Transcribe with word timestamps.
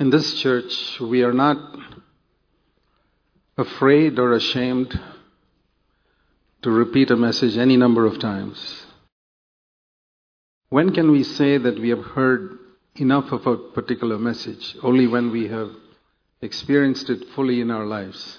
In 0.00 0.08
this 0.08 0.40
church, 0.40 0.98
we 0.98 1.22
are 1.24 1.34
not 1.34 1.76
afraid 3.58 4.18
or 4.18 4.32
ashamed 4.32 4.98
to 6.62 6.70
repeat 6.70 7.10
a 7.10 7.16
message 7.16 7.58
any 7.58 7.76
number 7.76 8.06
of 8.06 8.18
times. 8.18 8.86
When 10.70 10.94
can 10.94 11.10
we 11.10 11.22
say 11.22 11.58
that 11.58 11.78
we 11.78 11.90
have 11.90 12.02
heard 12.02 12.58
enough 12.96 13.30
of 13.30 13.46
a 13.46 13.58
particular 13.58 14.18
message? 14.18 14.74
Only 14.82 15.06
when 15.06 15.30
we 15.30 15.48
have 15.48 15.70
experienced 16.40 17.10
it 17.10 17.28
fully 17.36 17.60
in 17.60 17.70
our 17.70 17.84
lives. 17.84 18.38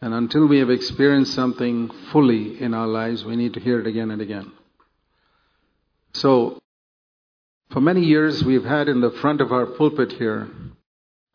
And 0.00 0.14
until 0.14 0.46
we 0.46 0.60
have 0.60 0.70
experienced 0.70 1.34
something 1.34 1.90
fully 2.12 2.62
in 2.62 2.74
our 2.74 2.86
lives, 2.86 3.24
we 3.24 3.34
need 3.34 3.54
to 3.54 3.60
hear 3.60 3.80
it 3.80 3.88
again 3.88 4.12
and 4.12 4.22
again. 4.22 4.52
So, 6.12 6.60
for 7.70 7.80
many 7.80 8.02
years, 8.02 8.42
we've 8.42 8.64
had 8.64 8.88
in 8.88 9.00
the 9.00 9.10
front 9.10 9.40
of 9.40 9.52
our 9.52 9.66
pulpit 9.66 10.12
here 10.12 10.48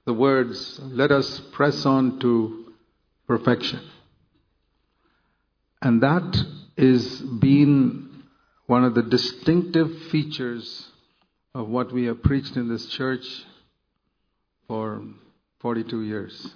the 0.05 0.13
words, 0.13 0.79
let 0.83 1.11
us 1.11 1.41
press 1.53 1.85
on 1.85 2.19
to 2.19 2.73
perfection. 3.27 3.79
And 5.81 6.01
that 6.01 6.45
is 6.75 7.21
been 7.21 8.23
one 8.65 8.83
of 8.83 8.95
the 8.95 9.03
distinctive 9.03 9.89
features 10.11 10.89
of 11.53 11.69
what 11.69 11.93
we 11.93 12.05
have 12.05 12.23
preached 12.23 12.55
in 12.57 12.67
this 12.67 12.87
church 12.87 13.25
for 14.67 15.03
42 15.61 16.01
years. 16.01 16.53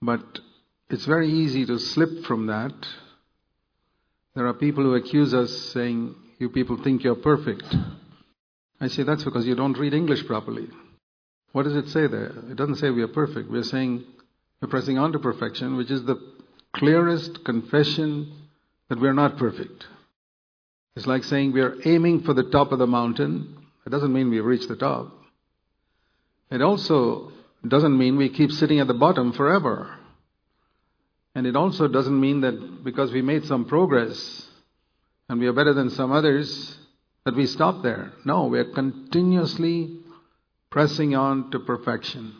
But 0.00 0.40
it's 0.90 1.04
very 1.04 1.30
easy 1.30 1.66
to 1.66 1.78
slip 1.78 2.24
from 2.24 2.46
that. 2.46 2.74
There 4.34 4.46
are 4.46 4.54
people 4.54 4.84
who 4.84 4.94
accuse 4.94 5.34
us 5.34 5.52
saying, 5.72 6.14
You 6.38 6.48
people 6.48 6.82
think 6.82 7.04
you're 7.04 7.14
perfect. 7.14 7.64
I 8.80 8.88
say, 8.88 9.02
That's 9.02 9.24
because 9.24 9.46
you 9.46 9.54
don't 9.54 9.78
read 9.78 9.94
English 9.94 10.26
properly. 10.26 10.68
What 11.52 11.62
does 11.62 11.76
it 11.76 11.88
say 11.88 12.08
there? 12.08 12.32
It 12.50 12.56
doesn't 12.56 12.76
say 12.76 12.90
we 12.90 13.02
are 13.02 13.08
perfect. 13.08 13.50
We're 13.50 13.62
saying 13.62 14.04
we're 14.60 14.68
pressing 14.68 14.98
on 14.98 15.12
to 15.12 15.18
perfection, 15.18 15.76
which 15.76 15.90
is 15.90 16.04
the 16.04 16.16
clearest 16.74 17.44
confession 17.44 18.32
that 18.88 19.00
we're 19.00 19.12
not 19.12 19.36
perfect. 19.36 19.86
It's 20.96 21.06
like 21.06 21.24
saying 21.24 21.52
we 21.52 21.60
are 21.60 21.76
aiming 21.84 22.22
for 22.22 22.34
the 22.34 22.50
top 22.50 22.72
of 22.72 22.78
the 22.78 22.86
mountain. 22.86 23.56
It 23.86 23.90
doesn't 23.90 24.12
mean 24.12 24.30
we've 24.30 24.44
reached 24.44 24.68
the 24.68 24.76
top. 24.76 25.12
It 26.50 26.62
also 26.62 27.32
doesn't 27.66 27.96
mean 27.96 28.16
we 28.16 28.28
keep 28.28 28.50
sitting 28.50 28.80
at 28.80 28.86
the 28.86 28.94
bottom 28.94 29.32
forever. 29.32 29.96
And 31.34 31.46
it 31.46 31.56
also 31.56 31.88
doesn't 31.88 32.20
mean 32.20 32.42
that 32.42 32.84
because 32.84 33.12
we 33.12 33.22
made 33.22 33.44
some 33.44 33.64
progress 33.64 34.46
and 35.28 35.40
we 35.40 35.46
are 35.46 35.52
better 35.52 35.74
than 35.74 35.90
some 35.90 36.12
others, 36.12 36.76
that 37.24 37.34
we 37.34 37.46
stop 37.46 37.82
there. 37.82 38.12
No, 38.24 38.46
we 38.46 38.58
are 38.58 38.72
continuously 38.72 40.00
pressing 40.70 41.14
on 41.14 41.50
to 41.50 41.58
perfection. 41.58 42.34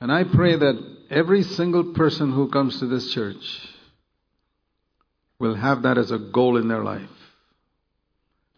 And 0.00 0.12
I 0.12 0.24
pray 0.24 0.56
that 0.56 0.96
every 1.10 1.42
single 1.42 1.94
person 1.94 2.32
who 2.32 2.50
comes 2.50 2.78
to 2.80 2.86
this 2.86 3.12
church 3.12 3.68
will 5.38 5.54
have 5.54 5.82
that 5.82 5.96
as 5.96 6.10
a 6.10 6.18
goal 6.18 6.58
in 6.58 6.68
their 6.68 6.82
life. 6.82 7.08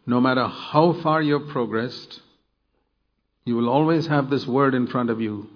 No 0.07 0.21
matter 0.21 0.47
how 0.47 0.95
far 1.03 1.23
you've 1.23 1.49
progressed, 1.49 2.21
you 3.45 3.57
will 3.57 3.69
always 3.69 4.07
have 4.07 4.31
this 4.31 4.47
word 4.47 4.75
in 4.75 4.87
front 4.87 5.11
of 5.11 5.21
you. 5.21 5.49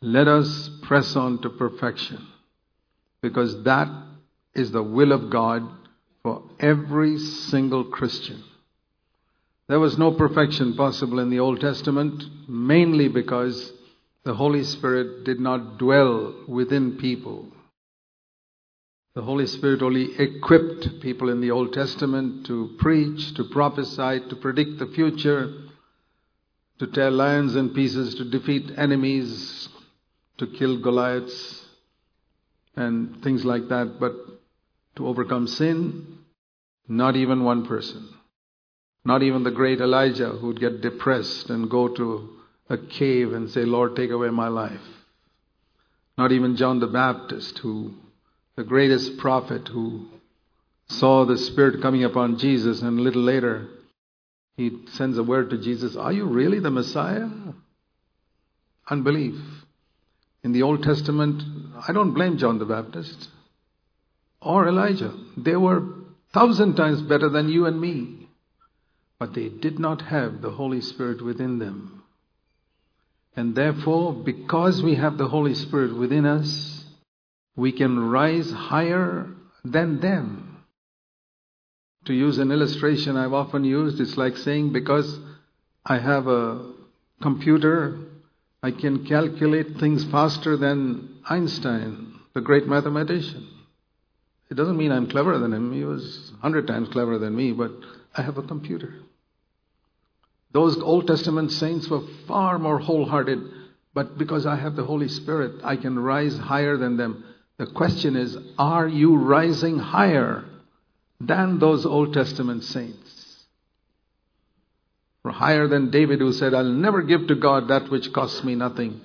Let 0.00 0.28
us 0.28 0.70
press 0.82 1.16
on 1.16 1.40
to 1.42 1.48
perfection. 1.50 2.26
Because 3.22 3.62
that 3.64 3.88
is 4.54 4.72
the 4.72 4.82
will 4.82 5.12
of 5.12 5.30
God 5.30 5.62
for 6.22 6.42
every 6.60 7.18
single 7.18 7.84
Christian. 7.84 8.42
There 9.68 9.80
was 9.80 9.98
no 9.98 10.12
perfection 10.12 10.74
possible 10.74 11.18
in 11.18 11.30
the 11.30 11.40
Old 11.40 11.60
Testament, 11.60 12.22
mainly 12.48 13.08
because 13.08 13.72
the 14.24 14.34
Holy 14.34 14.62
Spirit 14.64 15.24
did 15.24 15.40
not 15.40 15.78
dwell 15.78 16.34
within 16.46 16.98
people. 16.98 17.48
The 19.14 19.22
Holy 19.22 19.46
Spirit 19.46 19.82
only 19.82 20.14
equipped 20.18 21.00
people 21.00 21.28
in 21.28 21.40
the 21.40 21.50
Old 21.50 21.72
Testament 21.72 22.46
to 22.46 22.74
preach, 22.78 23.34
to 23.34 23.44
prophesy, 23.44 24.20
to 24.28 24.36
predict 24.40 24.78
the 24.78 24.86
future, 24.86 25.52
to 26.78 26.86
tear 26.86 27.10
lions 27.10 27.54
in 27.54 27.70
pieces, 27.70 28.14
to 28.14 28.24
defeat 28.24 28.72
enemies, 28.76 29.68
to 30.38 30.46
kill 30.46 30.80
Goliaths, 30.80 31.66
and 32.74 33.22
things 33.22 33.44
like 33.44 33.68
that. 33.68 34.00
But 34.00 34.14
to 34.96 35.06
overcome 35.06 35.46
sin, 35.46 36.18
not 36.88 37.16
even 37.16 37.44
one 37.44 37.66
person. 37.66 38.08
Not 39.04 39.22
even 39.22 39.42
the 39.42 39.50
great 39.50 39.80
Elijah 39.80 40.28
who 40.28 40.48
would 40.48 40.60
get 40.60 40.80
depressed 40.80 41.50
and 41.50 41.70
go 41.70 41.88
to 41.88 42.28
a 42.68 42.78
cave 42.78 43.32
and 43.32 43.50
say, 43.50 43.64
Lord, 43.64 43.96
take 43.96 44.10
away 44.10 44.30
my 44.30 44.48
life. 44.48 44.80
Not 46.16 46.30
even 46.32 46.56
John 46.56 46.78
the 46.78 46.86
Baptist, 46.86 47.58
who, 47.58 47.94
the 48.56 48.64
greatest 48.64 49.18
prophet, 49.18 49.68
who 49.68 50.06
saw 50.86 51.24
the 51.24 51.38
Spirit 51.38 51.82
coming 51.82 52.04
upon 52.04 52.38
Jesus, 52.38 52.82
and 52.82 52.98
a 52.98 53.02
little 53.02 53.22
later 53.22 53.68
he 54.56 54.70
sends 54.92 55.18
a 55.18 55.22
word 55.22 55.50
to 55.50 55.58
Jesus 55.58 55.96
Are 55.96 56.12
you 56.12 56.26
really 56.26 56.60
the 56.60 56.70
Messiah? 56.70 57.28
Unbelief. 58.88 59.40
In 60.44 60.52
the 60.52 60.62
Old 60.62 60.82
Testament, 60.82 61.42
I 61.88 61.92
don't 61.92 62.12
blame 62.12 62.36
John 62.36 62.58
the 62.58 62.64
Baptist 62.64 63.28
or 64.44 64.68
Elijah. 64.68 65.14
They 65.36 65.56
were 65.56 65.82
thousand 66.32 66.74
times 66.76 67.02
better 67.02 67.28
than 67.28 67.48
you 67.48 67.66
and 67.66 67.80
me. 67.80 68.28
But 69.18 69.34
they 69.34 69.48
did 69.48 69.78
not 69.78 70.02
have 70.02 70.42
the 70.42 70.50
Holy 70.50 70.80
Spirit 70.80 71.22
within 71.22 71.58
them. 71.58 72.02
And 73.36 73.54
therefore, 73.54 74.12
because 74.12 74.82
we 74.82 74.96
have 74.96 75.16
the 75.16 75.28
Holy 75.28 75.54
Spirit 75.54 75.96
within 75.96 76.26
us, 76.26 76.84
we 77.56 77.72
can 77.72 78.10
rise 78.10 78.50
higher 78.50 79.28
than 79.64 80.00
them. 80.00 80.64
To 82.06 82.12
use 82.12 82.38
an 82.38 82.50
illustration 82.50 83.16
I've 83.16 83.32
often 83.32 83.64
used, 83.64 84.00
it's 84.00 84.16
like 84.16 84.36
saying, 84.36 84.72
because 84.72 85.18
I 85.86 85.98
have 85.98 86.26
a 86.26 86.72
computer, 87.22 87.98
I 88.62 88.72
can 88.72 89.06
calculate 89.06 89.78
things 89.78 90.04
faster 90.04 90.56
than 90.56 91.20
Einstein, 91.28 92.18
the 92.34 92.40
great 92.40 92.66
mathematician. 92.66 93.48
It 94.52 94.56
doesn't 94.56 94.76
mean 94.76 94.92
I'm 94.92 95.08
cleverer 95.08 95.38
than 95.38 95.54
him. 95.54 95.72
He 95.72 95.82
was 95.82 96.30
hundred 96.42 96.66
times 96.66 96.90
cleverer 96.90 97.18
than 97.18 97.34
me, 97.34 97.52
but 97.52 97.72
I 98.14 98.20
have 98.20 98.36
a 98.36 98.42
computer. 98.42 98.96
Those 100.52 100.78
Old 100.78 101.06
Testament 101.06 101.52
saints 101.52 101.88
were 101.88 102.02
far 102.28 102.58
more 102.58 102.78
wholehearted, 102.78 103.38
but 103.94 104.18
because 104.18 104.44
I 104.44 104.56
have 104.56 104.76
the 104.76 104.84
Holy 104.84 105.08
Spirit, 105.08 105.62
I 105.64 105.76
can 105.76 105.98
rise 105.98 106.36
higher 106.36 106.76
than 106.76 106.98
them. 106.98 107.24
The 107.56 107.64
question 107.64 108.14
is, 108.14 108.36
are 108.58 108.86
you 108.86 109.16
rising 109.16 109.78
higher 109.78 110.44
than 111.18 111.58
those 111.58 111.86
Old 111.86 112.12
Testament 112.12 112.62
saints? 112.64 113.46
Or 115.24 115.30
higher 115.30 115.66
than 115.66 115.90
David, 115.90 116.18
who 116.18 116.34
said, 116.34 116.52
I'll 116.52 116.64
never 116.64 117.00
give 117.00 117.28
to 117.28 117.36
God 117.36 117.68
that 117.68 117.90
which 117.90 118.12
costs 118.12 118.44
me 118.44 118.54
nothing. 118.54 119.00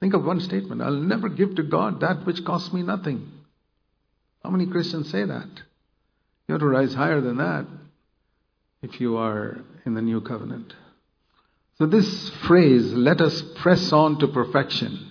Think 0.00 0.14
of 0.14 0.24
one 0.24 0.40
statement 0.40 0.82
I'll 0.82 0.90
never 0.90 1.28
give 1.28 1.54
to 1.54 1.62
God 1.62 2.00
that 2.00 2.26
which 2.26 2.44
costs 2.44 2.72
me 2.72 2.82
nothing. 2.82 3.30
How 4.46 4.52
many 4.52 4.66
Christians 4.66 5.10
say 5.10 5.24
that? 5.24 5.48
You 6.46 6.52
have 6.52 6.60
to 6.60 6.68
rise 6.68 6.94
higher 6.94 7.20
than 7.20 7.38
that 7.38 7.66
if 8.80 9.00
you 9.00 9.16
are 9.16 9.58
in 9.84 9.94
the 9.94 10.00
new 10.00 10.20
covenant. 10.20 10.72
So, 11.78 11.86
this 11.86 12.30
phrase, 12.46 12.92
let 12.92 13.20
us 13.20 13.42
press 13.56 13.92
on 13.92 14.20
to 14.20 14.28
perfection, 14.28 15.10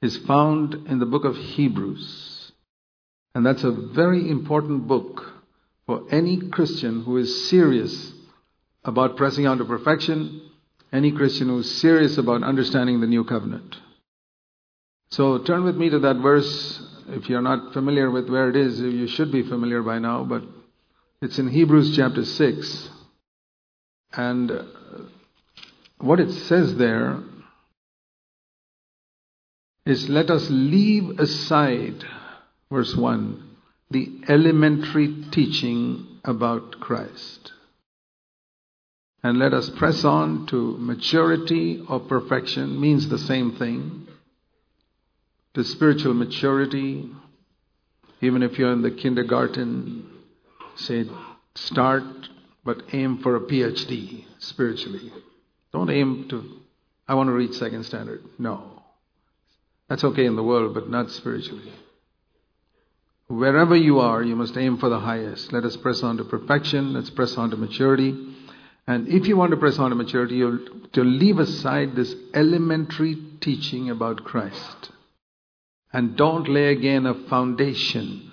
is 0.00 0.16
found 0.16 0.72
in 0.88 0.98
the 0.98 1.04
book 1.04 1.26
of 1.26 1.36
Hebrews. 1.36 2.50
And 3.34 3.44
that's 3.44 3.62
a 3.62 3.70
very 3.70 4.30
important 4.30 4.88
book 4.88 5.34
for 5.84 6.04
any 6.10 6.38
Christian 6.48 7.02
who 7.02 7.18
is 7.18 7.50
serious 7.50 8.14
about 8.84 9.18
pressing 9.18 9.46
on 9.46 9.58
to 9.58 9.66
perfection, 9.66 10.40
any 10.94 11.12
Christian 11.12 11.48
who 11.48 11.58
is 11.58 11.78
serious 11.78 12.16
about 12.16 12.42
understanding 12.42 13.02
the 13.02 13.06
new 13.06 13.22
covenant. 13.22 13.76
So, 15.10 15.44
turn 15.44 15.62
with 15.62 15.76
me 15.76 15.90
to 15.90 15.98
that 15.98 16.16
verse. 16.16 16.95
If 17.08 17.28
you're 17.28 17.42
not 17.42 17.72
familiar 17.72 18.10
with 18.10 18.28
where 18.28 18.50
it 18.50 18.56
is, 18.56 18.80
you 18.80 19.06
should 19.06 19.30
be 19.30 19.42
familiar 19.42 19.82
by 19.82 19.98
now, 19.98 20.24
but 20.24 20.42
it's 21.22 21.38
in 21.38 21.48
Hebrews 21.48 21.94
chapter 21.96 22.24
6. 22.24 22.90
And 24.12 24.50
uh, 24.50 24.62
what 25.98 26.20
it 26.20 26.30
says 26.30 26.76
there 26.76 27.20
is 29.84 30.08
let 30.08 30.30
us 30.30 30.48
leave 30.50 31.20
aside, 31.20 32.04
verse 32.70 32.94
1, 32.96 33.56
the 33.90 34.20
elementary 34.28 35.24
teaching 35.30 36.06
about 36.24 36.80
Christ. 36.80 37.52
And 39.22 39.38
let 39.38 39.54
us 39.54 39.70
press 39.70 40.04
on 40.04 40.46
to 40.48 40.76
maturity 40.78 41.82
or 41.88 42.00
perfection, 42.00 42.80
means 42.80 43.08
the 43.08 43.18
same 43.18 43.56
thing. 43.56 44.05
To 45.56 45.64
spiritual 45.64 46.12
maturity, 46.12 47.08
even 48.20 48.42
if 48.42 48.58
you're 48.58 48.74
in 48.74 48.82
the 48.82 48.90
kindergarten, 48.90 50.06
say, 50.74 51.06
start 51.54 52.02
but 52.62 52.82
aim 52.92 53.22
for 53.22 53.36
a 53.36 53.40
PhD 53.40 54.26
spiritually. 54.38 55.10
Don't 55.72 55.88
aim 55.88 56.26
to, 56.28 56.60
I 57.08 57.14
want 57.14 57.28
to 57.28 57.32
reach 57.32 57.54
second 57.54 57.84
standard. 57.84 58.22
No. 58.38 58.82
That's 59.88 60.04
okay 60.04 60.26
in 60.26 60.36
the 60.36 60.42
world, 60.42 60.74
but 60.74 60.90
not 60.90 61.10
spiritually. 61.10 61.72
Wherever 63.28 63.74
you 63.74 64.00
are, 64.00 64.22
you 64.22 64.36
must 64.36 64.58
aim 64.58 64.76
for 64.76 64.90
the 64.90 65.00
highest. 65.00 65.54
Let 65.54 65.64
us 65.64 65.78
press 65.78 66.02
on 66.02 66.18
to 66.18 66.24
perfection. 66.24 66.92
Let's 66.92 67.08
press 67.08 67.34
on 67.38 67.48
to 67.48 67.56
maturity. 67.56 68.14
And 68.86 69.08
if 69.08 69.26
you 69.26 69.38
want 69.38 69.52
to 69.52 69.56
press 69.56 69.78
on 69.78 69.88
to 69.88 69.96
maturity, 69.96 70.34
you 70.34 70.50
have 70.50 70.92
to 70.92 71.02
leave 71.02 71.38
aside 71.38 71.96
this 71.96 72.14
elementary 72.34 73.16
teaching 73.40 73.88
about 73.88 74.22
Christ. 74.22 74.90
And 75.92 76.16
don't 76.16 76.48
lay 76.48 76.68
again 76.68 77.06
a 77.06 77.14
foundation. 77.28 78.32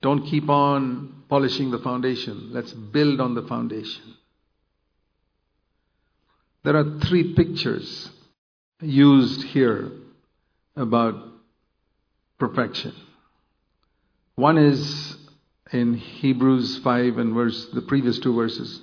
Don't 0.00 0.26
keep 0.26 0.48
on 0.48 1.24
polishing 1.28 1.70
the 1.70 1.78
foundation. 1.78 2.50
Let's 2.52 2.72
build 2.72 3.20
on 3.20 3.34
the 3.34 3.42
foundation. 3.42 4.14
There 6.64 6.76
are 6.76 6.98
three 7.00 7.34
pictures 7.34 8.10
used 8.80 9.42
here 9.48 9.90
about 10.76 11.14
perfection. 12.38 12.94
One 14.36 14.58
is 14.58 15.16
in 15.72 15.94
Hebrews 15.94 16.78
5 16.78 17.18
and 17.18 17.34
verse 17.34 17.68
the 17.72 17.82
previous 17.82 18.18
two 18.20 18.34
verses 18.34 18.80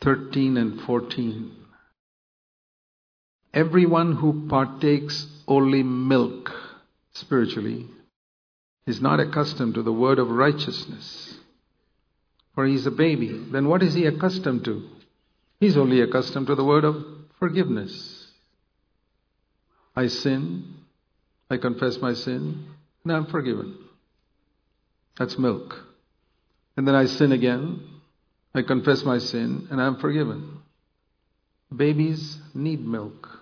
13 0.00 0.56
and 0.56 0.80
14. 0.82 1.56
Everyone 3.52 4.16
who 4.16 4.46
partakes 4.48 5.26
only 5.46 5.82
milk 5.82 6.52
spiritually 7.14 7.86
is 8.86 9.00
not 9.00 9.20
accustomed 9.20 9.74
to 9.74 9.82
the 9.82 9.92
word 9.92 10.18
of 10.18 10.28
righteousness. 10.30 11.38
For 12.54 12.66
he's 12.66 12.86
a 12.86 12.90
baby. 12.90 13.44
Then 13.50 13.68
what 13.68 13.82
is 13.82 13.94
he 13.94 14.06
accustomed 14.06 14.64
to? 14.66 14.88
He's 15.58 15.76
only 15.76 16.00
accustomed 16.00 16.48
to 16.48 16.54
the 16.54 16.64
word 16.64 16.84
of 16.84 17.04
forgiveness. 17.38 18.26
I 19.96 20.08
sin, 20.08 20.74
I 21.50 21.56
confess 21.56 21.98
my 21.98 22.14
sin, 22.14 22.66
and 23.04 23.12
I'm 23.12 23.26
forgiven. 23.26 23.78
That's 25.18 25.38
milk. 25.38 25.74
And 26.76 26.86
then 26.86 26.94
I 26.94 27.06
sin 27.06 27.32
again, 27.32 27.80
I 28.54 28.62
confess 28.62 29.04
my 29.04 29.18
sin, 29.18 29.68
and 29.70 29.80
I'm 29.80 29.96
forgiven. 29.96 30.58
Babies 31.74 32.38
need 32.54 32.84
milk. 32.84 33.33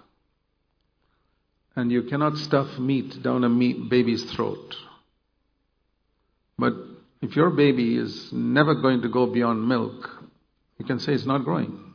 And 1.74 1.90
you 1.90 2.02
cannot 2.02 2.36
stuff 2.36 2.78
meat 2.78 3.22
down 3.22 3.44
a 3.44 3.48
meat 3.48 3.88
baby's 3.88 4.24
throat. 4.32 4.76
But 6.58 6.74
if 7.22 7.34
your 7.34 7.50
baby 7.50 7.96
is 7.96 8.30
never 8.32 8.74
going 8.74 9.02
to 9.02 9.08
go 9.08 9.26
beyond 9.26 9.66
milk, 9.66 10.10
you 10.78 10.84
can 10.84 10.98
say 10.98 11.14
it's 11.14 11.26
not 11.26 11.44
growing. 11.44 11.94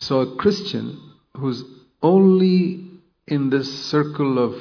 So 0.00 0.20
a 0.20 0.36
Christian 0.36 1.00
who's 1.36 1.62
only 2.02 2.90
in 3.28 3.50
this 3.50 3.86
circle 3.90 4.38
of 4.38 4.54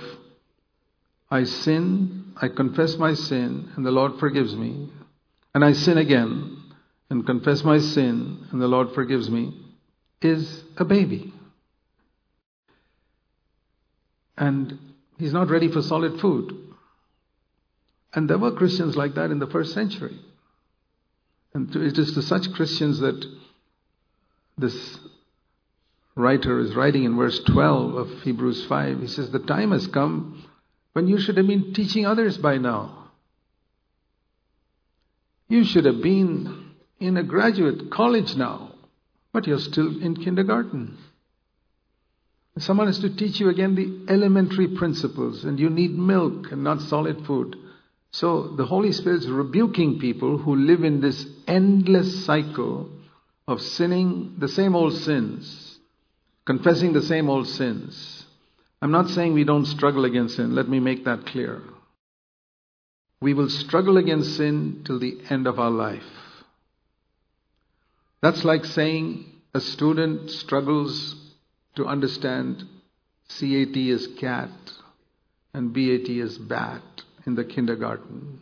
I 1.32 1.46
sin, 1.46 2.34
I 2.36 2.50
confess 2.50 2.98
my 2.98 3.14
sin, 3.14 3.72
and 3.76 3.86
the 3.86 3.92
Lord 3.92 4.20
forgives 4.20 4.54
me, 4.56 4.90
and 5.56 5.64
I 5.64 5.72
sin 5.72 5.98
again 5.98 6.58
and 7.10 7.26
confess 7.26 7.64
my 7.64 7.80
sin, 7.80 8.48
and 8.52 8.62
the 8.62 8.68
Lord 8.68 8.92
forgives 8.94 9.30
me, 9.30 9.54
is 10.22 10.64
a 10.78 10.86
baby. 10.86 11.34
And 14.38 14.78
he's 15.18 15.34
not 15.34 15.50
ready 15.50 15.72
for 15.72 15.82
solid 15.82 16.20
food. 16.20 16.58
And 18.14 18.30
there 18.30 18.38
were 18.38 18.52
Christians 18.52 18.96
like 18.96 19.16
that 19.16 19.32
in 19.32 19.40
the 19.40 19.48
first 19.48 19.74
century. 19.74 20.20
And 21.54 21.74
it 21.76 21.98
is 21.98 22.14
to 22.14 22.22
such 22.22 22.52
Christians 22.54 23.00
that 23.00 23.26
this 24.58 25.00
writer 26.16 26.60
is 26.60 26.76
writing 26.76 27.04
in 27.04 27.18
verse 27.18 27.40
12 27.44 27.96
of 27.96 28.22
Hebrews 28.22 28.66
5. 28.66 29.02
He 29.02 29.08
says, 29.08 29.32
The 29.32 29.40
time 29.40 29.72
has 29.72 29.88
come 29.88 30.46
when 30.94 31.08
you 31.08 31.20
should 31.20 31.38
have 31.38 31.48
been 31.48 31.74
teaching 31.74 32.06
others 32.06 32.38
by 32.38 32.58
now. 32.58 33.12
You 35.48 35.64
should 35.64 35.86
have 35.86 36.02
been 36.02 36.72
in 37.00 37.18
a 37.18 37.24
graduate 37.24 37.92
college 37.92 38.36
now, 38.36 38.74
but 39.34 39.48
you're 39.48 39.60
still 39.60 40.02
in 40.02 40.16
kindergarten. 40.16 40.98
Someone 42.58 42.88
has 42.88 43.00
to 43.00 43.16
teach 43.16 43.40
you 43.40 43.50
again 43.50 43.76
the 43.76 44.14
elementary 44.14 44.68
principles, 44.68 45.46
and 45.46 45.60
you 45.60 45.70
need 45.70 45.98
milk 45.98 46.52
and 46.52 46.64
not 46.64 46.82
solid 46.82 47.26
food. 47.26 47.56
So 48.12 48.50
the 48.58 48.66
Holy 48.66 48.92
Spirit 48.92 49.24
is 49.24 49.30
rebuking 49.30 50.00
people 50.00 50.38
who 50.38 50.56
live 50.56 50.84
in 50.84 51.00
this 51.00 51.26
endless 51.48 52.26
cycle 52.26 52.90
of 53.48 53.62
sinning 53.62 54.36
the 54.38 54.50
same 54.50 54.76
old 54.76 54.94
sins, 54.94 55.80
confessing 56.46 56.92
the 56.92 57.02
same 57.02 57.30
old 57.30 57.48
sins. 57.48 58.26
I'm 58.82 58.92
not 58.92 59.10
saying 59.10 59.34
we 59.34 59.46
don't 59.46 59.66
struggle 59.66 60.04
against 60.04 60.36
sin. 60.36 60.54
Let 60.54 60.68
me 60.68 60.80
make 60.80 61.06
that 61.06 61.26
clear. 61.28 61.62
We 63.22 63.34
will 63.34 63.50
struggle 63.50 63.98
against 63.98 64.36
sin 64.36 64.82
till 64.84 65.00
the 65.00 65.22
end 65.30 65.48
of 65.48 65.60
our 65.60 65.70
life. 65.70 66.04
That's 68.22 68.44
like 68.44 68.66
saying 68.66 69.26
a 69.54 69.62
student 69.62 70.32
struggles 70.32 71.16
to 71.76 71.86
understand 71.86 72.64
CAT 73.40 73.76
is 73.76 74.08
cat 74.20 74.50
and 75.54 75.74
BAT 75.74 76.10
is 76.10 76.38
bat 76.38 76.84
in 77.26 77.36
the 77.36 77.44
kindergarten. 77.44 78.42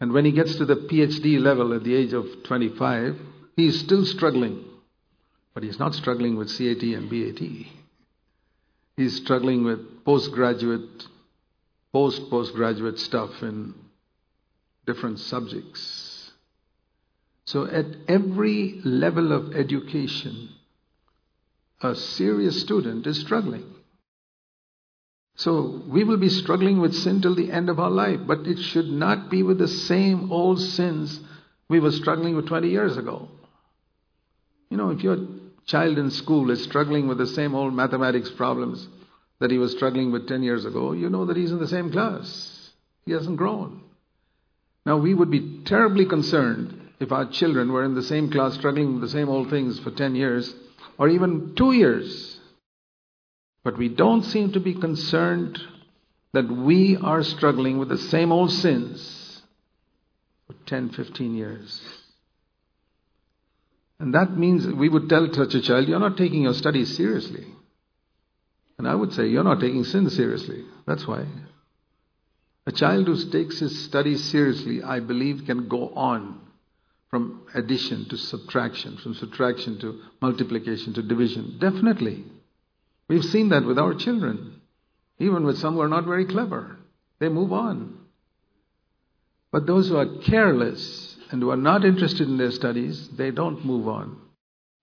And 0.00 0.12
when 0.12 0.24
he 0.24 0.32
gets 0.32 0.56
to 0.56 0.66
the 0.66 0.76
PhD 0.76 1.40
level 1.40 1.72
at 1.72 1.84
the 1.84 1.94
age 1.94 2.12
of 2.12 2.26
25, 2.44 3.18
he 3.56 3.66
is 3.68 3.80
still 3.80 4.04
struggling. 4.04 4.62
But 5.54 5.62
he's 5.62 5.78
not 5.78 5.94
struggling 5.94 6.36
with 6.36 6.48
CAT 6.56 6.82
and 6.82 7.08
BAT. 7.08 7.72
He's 8.96 9.16
struggling 9.16 9.64
with 9.64 10.04
postgraduate, 10.04 11.04
post 11.92 12.28
postgraduate 12.30 12.98
stuff 12.98 13.42
in 13.42 13.74
different 14.86 15.18
subjects. 15.18 16.32
So, 17.44 17.66
at 17.66 17.86
every 18.08 18.80
level 18.84 19.32
of 19.32 19.54
education, 19.54 20.50
a 21.80 21.94
serious 21.94 22.60
student 22.60 23.06
is 23.06 23.20
struggling. 23.20 23.64
So 25.36 25.82
we 25.86 26.02
will 26.04 26.16
be 26.16 26.30
struggling 26.30 26.80
with 26.80 26.94
sin 26.94 27.20
till 27.20 27.34
the 27.34 27.52
end 27.52 27.68
of 27.68 27.78
our 27.78 27.90
life, 27.90 28.20
but 28.26 28.46
it 28.46 28.58
should 28.58 28.88
not 28.88 29.30
be 29.30 29.42
with 29.42 29.58
the 29.58 29.68
same 29.68 30.32
old 30.32 30.60
sins 30.60 31.20
we 31.68 31.78
were 31.78 31.92
struggling 31.92 32.36
with 32.36 32.46
20 32.46 32.68
years 32.68 32.96
ago. 32.96 33.28
You 34.70 34.78
know, 34.78 34.90
if 34.90 35.02
your 35.02 35.18
child 35.66 35.98
in 35.98 36.10
school 36.10 36.50
is 36.50 36.62
struggling 36.64 37.06
with 37.06 37.18
the 37.18 37.26
same 37.26 37.54
old 37.54 37.74
mathematics 37.74 38.30
problems 38.30 38.88
that 39.40 39.50
he 39.50 39.58
was 39.58 39.72
struggling 39.72 40.10
with 40.10 40.26
10 40.26 40.42
years 40.42 40.64
ago, 40.64 40.92
you 40.92 41.10
know 41.10 41.26
that 41.26 41.36
he's 41.36 41.52
in 41.52 41.58
the 41.58 41.68
same 41.68 41.92
class. 41.92 42.70
He 43.04 43.12
hasn't 43.12 43.36
grown. 43.36 43.82
Now, 44.86 44.96
we 44.96 45.12
would 45.12 45.30
be 45.30 45.62
terribly 45.64 46.06
concerned 46.06 46.92
if 46.98 47.12
our 47.12 47.26
children 47.26 47.72
were 47.72 47.84
in 47.84 47.94
the 47.94 48.02
same 48.02 48.30
class 48.30 48.54
struggling 48.54 48.94
with 48.94 49.02
the 49.02 49.08
same 49.08 49.28
old 49.28 49.50
things 49.50 49.78
for 49.80 49.90
10 49.90 50.14
years 50.14 50.54
or 50.98 51.08
even 51.08 51.54
two 51.56 51.72
years. 51.72 52.38
But 53.64 53.78
we 53.78 53.88
don't 53.88 54.22
seem 54.22 54.52
to 54.52 54.60
be 54.60 54.74
concerned 54.74 55.60
that 56.32 56.50
we 56.50 56.96
are 56.96 57.22
struggling 57.22 57.78
with 57.78 57.88
the 57.88 57.98
same 57.98 58.30
old 58.30 58.52
sins 58.52 59.42
for 60.46 60.54
10, 60.66 60.90
15 60.90 61.34
years. 61.34 61.82
And 63.98 64.14
that 64.14 64.36
means 64.36 64.66
we 64.66 64.88
would 64.88 65.08
tell 65.08 65.32
such 65.32 65.54
a 65.54 65.62
child, 65.62 65.88
you're 65.88 65.98
not 65.98 66.16
taking 66.16 66.42
your 66.42 66.54
studies 66.54 66.96
seriously. 66.96 67.46
And 68.78 68.86
I 68.86 68.94
would 68.94 69.12
say, 69.14 69.26
you're 69.26 69.44
not 69.44 69.60
taking 69.60 69.84
sin 69.84 70.10
seriously. 70.10 70.64
That's 70.86 71.06
why. 71.06 71.24
A 72.66 72.72
child 72.72 73.06
who 73.06 73.30
takes 73.30 73.58
his 73.60 73.84
studies 73.84 74.22
seriously, 74.24 74.82
I 74.82 75.00
believe, 75.00 75.46
can 75.46 75.68
go 75.68 75.88
on 75.90 76.40
from 77.10 77.46
addition 77.54 78.08
to 78.08 78.16
subtraction, 78.16 78.96
from 78.98 79.14
subtraction 79.14 79.78
to 79.80 80.00
multiplication 80.20 80.92
to 80.94 81.02
division. 81.02 81.58
Definitely. 81.60 82.24
We've 83.08 83.24
seen 83.24 83.50
that 83.50 83.64
with 83.64 83.78
our 83.78 83.94
children. 83.94 84.60
Even 85.18 85.44
with 85.44 85.58
some 85.58 85.74
who 85.74 85.80
are 85.80 85.88
not 85.88 86.04
very 86.04 86.26
clever, 86.26 86.76
they 87.20 87.28
move 87.28 87.52
on. 87.52 87.98
But 89.50 89.66
those 89.66 89.88
who 89.88 89.96
are 89.96 90.18
careless 90.18 91.16
and 91.30 91.40
who 91.40 91.50
are 91.50 91.56
not 91.56 91.84
interested 91.84 92.28
in 92.28 92.36
their 92.36 92.50
studies, 92.50 93.08
they 93.16 93.30
don't 93.30 93.64
move 93.64 93.88
on. 93.88 94.20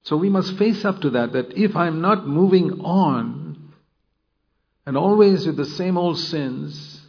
So 0.04 0.18
we 0.18 0.30
must 0.30 0.58
face 0.58 0.84
up 0.84 1.02
to 1.02 1.12
that, 1.12 1.34
that 1.34 1.58
if 1.58 1.76
I'm 1.76 2.02
not 2.02 2.28
moving 2.28 2.82
on 2.82 3.74
and 4.86 4.98
always 4.98 5.46
with 5.46 5.56
the 5.56 5.66
same 5.66 5.98
old 5.98 6.18
sins, 6.18 7.02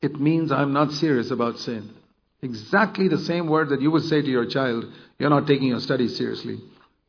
it 0.00 0.20
means 0.20 0.52
I'm 0.52 0.72
not 0.72 0.92
serious 0.92 1.30
about 1.30 1.58
sin. 1.58 1.94
Exactly 2.42 3.08
the 3.08 3.18
same 3.18 3.48
word 3.48 3.70
that 3.70 3.80
you 3.80 3.90
would 3.90 4.04
say 4.04 4.22
to 4.22 4.28
your 4.28 4.46
child, 4.46 4.84
you're 5.18 5.30
not 5.30 5.46
taking 5.46 5.68
your 5.68 5.80
studies 5.80 6.16
seriously. 6.16 6.60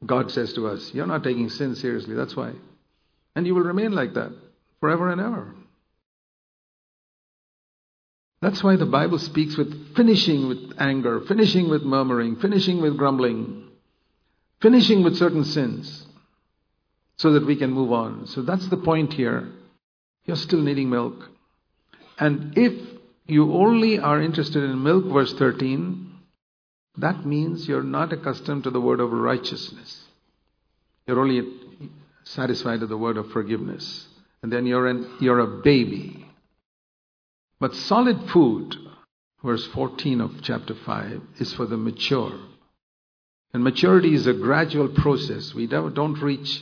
God 0.05 0.31
says 0.31 0.53
to 0.53 0.67
us, 0.67 0.91
you're 0.93 1.05
not 1.05 1.24
taking 1.24 1.50
sin 1.50 1.75
seriously. 1.75 2.15
That's 2.15 2.36
why. 2.36 2.53
And 3.36 3.45
you 3.45 3.53
will 3.53 3.63
remain 3.63 3.91
like 3.91 4.13
that 4.15 4.31
forever 4.79 5.12
and 5.12 5.21
ever. 5.21 5.53
That's 8.41 8.63
why 8.63 8.77
the 8.77 8.86
Bible 8.86 9.19
speaks 9.19 9.57
with 9.57 9.95
finishing 9.95 10.48
with 10.48 10.74
anger, 10.79 11.21
finishing 11.27 11.69
with 11.69 11.83
murmuring, 11.83 12.38
finishing 12.38 12.81
with 12.81 12.98
grumbling, 12.98 13.67
finishing 14.62 15.03
with 15.03 15.17
certain 15.17 15.43
sins. 15.43 16.05
so 17.19 17.33
that 17.33 17.45
we 17.45 17.57
can 17.57 17.71
move 17.71 17.91
on. 17.91 18.25
So 18.27 18.41
that's 18.41 18.67
the 18.69 18.77
point 18.77 19.13
here. 19.13 19.50
You're 20.25 20.38
still 20.38 20.62
needing 20.62 20.89
milk. 20.89 21.29
And 22.17 22.57
if 22.57 22.74
you 23.29 23.53
only 23.53 24.00
are 24.00 24.21
interested 24.21 24.63
in 24.63 24.83
milk, 24.83 25.05
verse 25.05 25.33
13, 25.33 26.12
that 26.98 27.25
means 27.25 27.67
you're 27.67 27.83
not 27.83 28.13
accustomed 28.13 28.63
to 28.63 28.69
the 28.69 28.81
word 28.81 29.00
of 29.00 29.12
righteousness. 29.12 30.05
You're 31.07 31.19
only 31.19 31.41
satisfied 32.24 32.81
with 32.81 32.89
the 32.89 32.98
word 32.98 33.17
of 33.17 33.31
forgiveness. 33.31 34.07
And 34.41 34.51
then 34.51 34.65
you're, 34.65 34.88
an, 34.88 35.17
you're 35.19 35.39
a 35.39 35.62
baby. 35.62 36.25
But 37.59 37.75
solid 37.75 38.29
food, 38.29 38.75
verse 39.43 39.65
14 39.67 40.21
of 40.21 40.41
chapter 40.41 40.75
5, 40.75 41.21
is 41.39 41.53
for 41.53 41.65
the 41.65 41.77
mature. 41.77 42.38
And 43.53 43.63
maturity 43.63 44.13
is 44.13 44.27
a 44.27 44.33
gradual 44.33 44.89
process. 44.89 45.53
We 45.53 45.67
don't 45.67 46.21
reach 46.21 46.62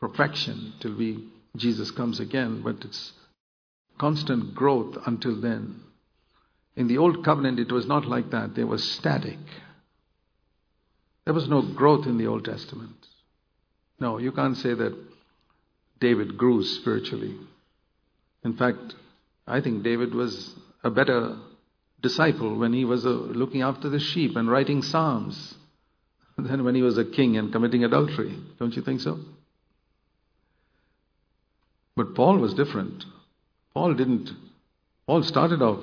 perfection 0.00 0.74
till 0.80 0.96
we 0.96 1.28
Jesus 1.56 1.90
comes 1.90 2.20
again, 2.20 2.62
but 2.62 2.84
it's 2.84 3.12
constant 3.98 4.54
growth 4.54 4.96
until 5.06 5.40
then. 5.40 5.80
In 6.78 6.86
the 6.86 6.98
old 6.98 7.24
covenant, 7.24 7.58
it 7.58 7.72
was 7.72 7.88
not 7.88 8.06
like 8.06 8.30
that. 8.30 8.54
There 8.54 8.68
was 8.68 8.88
static. 8.88 9.40
There 11.24 11.34
was 11.34 11.48
no 11.48 11.60
growth 11.60 12.06
in 12.06 12.18
the 12.18 12.28
Old 12.28 12.44
Testament. 12.44 12.94
No, 13.98 14.18
you 14.18 14.30
can't 14.30 14.56
say 14.56 14.74
that 14.74 14.96
David 15.98 16.38
grew 16.38 16.62
spiritually. 16.62 17.36
In 18.44 18.56
fact, 18.56 18.94
I 19.44 19.60
think 19.60 19.82
David 19.82 20.14
was 20.14 20.54
a 20.84 20.88
better 20.88 21.36
disciple 22.00 22.56
when 22.56 22.72
he 22.72 22.84
was 22.84 23.04
uh, 23.04 23.08
looking 23.08 23.62
after 23.62 23.88
the 23.88 23.98
sheep 23.98 24.36
and 24.36 24.48
writing 24.48 24.82
psalms 24.82 25.54
than 26.38 26.62
when 26.62 26.76
he 26.76 26.82
was 26.82 26.96
a 26.96 27.04
king 27.04 27.36
and 27.36 27.50
committing 27.50 27.82
adultery. 27.82 28.38
Don't 28.60 28.76
you 28.76 28.82
think 28.82 29.00
so? 29.00 29.18
But 31.96 32.14
Paul 32.14 32.38
was 32.38 32.54
different. 32.54 33.04
Paul 33.74 33.94
didn't, 33.94 34.30
Paul 35.08 35.24
started 35.24 35.60
off 35.60 35.82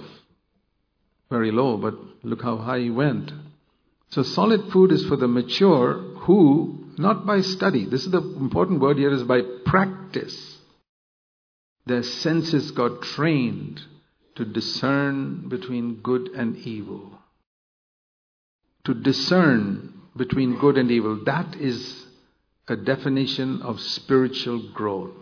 very 1.30 1.52
low, 1.52 1.78
but 1.78 1.96
look 2.24 2.42
how 2.42 2.58
high 2.58 2.80
he 2.80 2.90
went. 2.90 3.32
So 4.10 4.24
solid 4.24 4.72
food 4.72 4.92
is 4.92 5.06
for 5.06 5.16
the 5.16 5.28
mature 5.28 5.94
who, 6.20 6.86
not 6.98 7.26
by 7.26 7.42
study, 7.42 7.86
this 7.86 8.06
is 8.06 8.12
the 8.12 8.22
important 8.22 8.80
word 8.80 8.98
here 8.98 9.12
is 9.12 9.24
by 9.24 9.42
practice. 9.66 10.60
Their 11.86 12.04
senses 12.04 12.72
got 12.72 13.02
trained 13.02 13.82
to 14.36 14.46
discern 14.46 15.50
between 15.50 16.02
good 16.02 16.30
and 16.30 16.58
evil. 16.58 17.20
To 18.86 18.94
discern 18.94 19.94
between 20.16 20.58
good 20.60 20.78
and 20.78 20.90
evil. 20.92 21.24
That 21.26 21.56
is 21.56 22.06
a 22.68 22.76
definition 22.76 23.62
of 23.62 23.80
spiritual 23.80 24.72
growth 24.74 25.14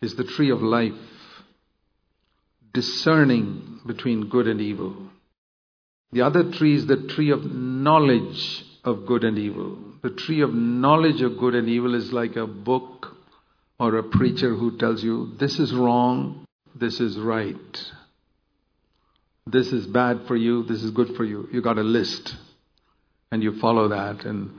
is 0.00 0.14
the 0.14 0.24
tree 0.24 0.50
of 0.50 0.62
life, 0.62 0.92
discerning 2.72 3.80
between 3.86 4.28
good 4.28 4.46
and 4.46 4.60
evil. 4.60 4.96
The 6.12 6.22
other 6.22 6.50
tree 6.52 6.74
is 6.74 6.86
the 6.86 7.08
tree 7.08 7.30
of 7.30 7.44
knowledge 7.44 8.64
of 8.84 9.06
good 9.06 9.24
and 9.24 9.38
evil. 9.38 9.78
The 10.02 10.10
tree 10.10 10.40
of 10.40 10.54
knowledge 10.54 11.20
of 11.20 11.38
good 11.38 11.54
and 11.54 11.68
evil 11.68 11.94
is 11.94 12.12
like 12.12 12.36
a 12.36 12.46
book 12.46 13.16
or 13.78 13.96
a 13.96 14.02
preacher 14.02 14.54
who 14.54 14.78
tells 14.78 15.02
you 15.02 15.34
this 15.38 15.58
is 15.58 15.72
wrong, 15.74 16.46
this 16.74 17.00
is 17.00 17.18
right. 17.18 17.84
This 19.46 19.72
is 19.72 19.86
bad 19.86 20.26
for 20.26 20.36
you, 20.36 20.64
this 20.64 20.82
is 20.82 20.90
good 20.90 21.16
for 21.16 21.24
you. 21.24 21.48
You 21.52 21.62
got 21.62 21.78
a 21.78 21.82
list 21.82 22.36
and 23.30 23.42
you 23.42 23.58
follow 23.60 23.88
that. 23.88 24.24
And 24.24 24.50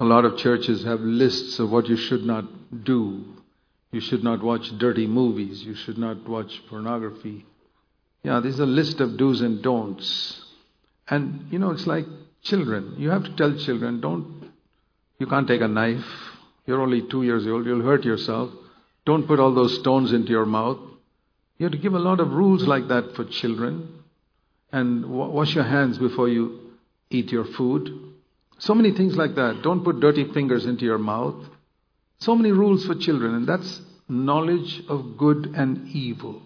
a 0.00 0.04
lot 0.04 0.24
of 0.24 0.38
churches 0.38 0.84
have 0.84 1.00
lists 1.00 1.58
of 1.58 1.70
what 1.70 1.88
you 1.88 1.96
should 1.96 2.24
not 2.24 2.44
do 2.84 3.35
you 3.92 4.00
should 4.00 4.24
not 4.24 4.42
watch 4.42 4.76
dirty 4.78 5.06
movies. 5.06 5.62
You 5.62 5.74
should 5.74 5.98
not 5.98 6.28
watch 6.28 6.62
pornography. 6.68 7.46
Yeah, 8.22 8.40
there's 8.40 8.58
a 8.58 8.66
list 8.66 9.00
of 9.00 9.16
do's 9.16 9.40
and 9.40 9.62
don'ts. 9.62 10.42
And, 11.08 11.46
you 11.50 11.58
know, 11.58 11.70
it's 11.70 11.86
like 11.86 12.06
children. 12.42 12.94
You 12.98 13.10
have 13.10 13.24
to 13.24 13.36
tell 13.36 13.56
children, 13.56 14.00
don't, 14.00 14.50
you 15.18 15.26
can't 15.26 15.46
take 15.46 15.60
a 15.60 15.68
knife. 15.68 16.04
You're 16.66 16.82
only 16.82 17.02
two 17.08 17.22
years 17.22 17.46
old. 17.46 17.66
You'll 17.66 17.84
hurt 17.84 18.04
yourself. 18.04 18.50
Don't 19.04 19.26
put 19.26 19.38
all 19.38 19.54
those 19.54 19.78
stones 19.78 20.12
into 20.12 20.30
your 20.30 20.46
mouth. 20.46 20.78
You 21.58 21.64
have 21.64 21.72
to 21.72 21.78
give 21.78 21.94
a 21.94 21.98
lot 21.98 22.18
of 22.18 22.32
rules 22.32 22.64
like 22.64 22.88
that 22.88 23.14
for 23.14 23.24
children. 23.24 24.02
And 24.72 25.06
wash 25.06 25.54
your 25.54 25.64
hands 25.64 25.96
before 25.96 26.28
you 26.28 26.72
eat 27.08 27.30
your 27.30 27.44
food. 27.44 28.14
So 28.58 28.74
many 28.74 28.92
things 28.92 29.16
like 29.16 29.36
that. 29.36 29.60
Don't 29.62 29.84
put 29.84 30.00
dirty 30.00 30.32
fingers 30.32 30.66
into 30.66 30.84
your 30.84 30.98
mouth. 30.98 31.36
So 32.20 32.34
many 32.34 32.52
rules 32.52 32.86
for 32.86 32.94
children, 32.94 33.34
and 33.34 33.46
that's 33.46 33.82
knowledge 34.08 34.82
of 34.88 35.16
good 35.16 35.52
and 35.54 35.88
evil. 35.88 36.42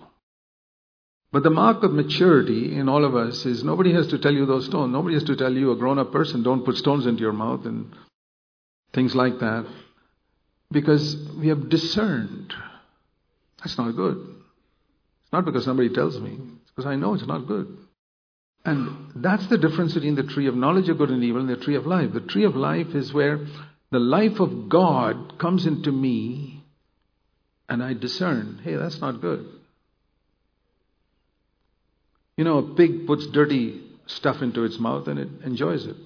But 1.33 1.45
the 1.45 1.51
mark 1.51 1.85
of 1.85 1.93
maturity 1.93 2.77
in 2.77 2.89
all 2.89 3.05
of 3.05 3.15
us 3.15 3.47
is 3.47 3.63
nobody 3.63 3.93
has 3.93 4.09
to 4.09 4.19
tell 4.19 4.33
you 4.33 4.47
those 4.47 4.67
stones. 4.67 4.93
Nobody 4.93 5.15
has 5.15 5.25
to 5.25 5.37
tell 5.37 5.53
you, 5.53 5.71
a 5.71 5.77
grown 5.77 5.99
up 5.99 6.11
person, 6.11 6.43
don't 6.43 6.65
put 6.65 6.77
stones 6.77 7.07
into 7.07 7.21
your 7.21 7.33
mouth 7.33 7.65
and 7.67 7.95
things 8.93 9.15
like 9.15 9.39
that. 9.39 9.67
Because 10.73 11.17
we 11.39 11.49
have 11.49 11.69
discerned. 11.69 12.53
That's 13.59 13.79
not 13.79 13.95
good. 13.95 14.17
It's 14.17 15.33
not 15.33 15.45
because 15.45 15.65
somebody 15.65 15.91
tells 15.91 16.19
me, 16.19 16.37
it's 16.63 16.71
because 16.71 16.87
I 16.87 16.97
know 16.97 17.15
it's 17.15 17.27
not 17.27 17.47
good. 17.47 17.77
And 18.65 19.13
that's 19.17 19.47
the 19.47 19.59
difference 19.59 19.95
between 19.95 20.17
the 20.17 20.23
tree 20.25 20.47
of 20.47 20.55
knowledge 20.55 20.89
of 20.89 20.99
good 20.99 21.11
and 21.11 21.23
evil 21.23 21.41
and 21.41 21.49
the 21.49 21.57
tree 21.57 21.77
of 21.77 21.87
life. 21.87 22.13
The 22.13 22.21
tree 22.21 22.45
of 22.45 22.57
life 22.57 22.95
is 22.95 23.13
where 23.13 23.39
the 23.91 23.99
life 23.99 24.41
of 24.41 24.69
God 24.69 25.39
comes 25.39 25.67
into 25.67 25.91
me 25.91 26.63
and 27.69 27.83
I 27.83 27.95
discern, 27.95 28.61
hey, 28.63 28.77
that's 28.77 29.01
not 29.01 29.21
good. 29.21 29.47
You 32.37 32.45
know, 32.45 32.59
a 32.59 32.75
pig 32.75 33.07
puts 33.07 33.27
dirty 33.27 33.83
stuff 34.07 34.43
into 34.43 34.65
its 34.65 34.79
mouth 34.79 35.09
and 35.09 35.19
it 35.19 35.29
enjoys 35.45 35.87
it. 35.87 35.97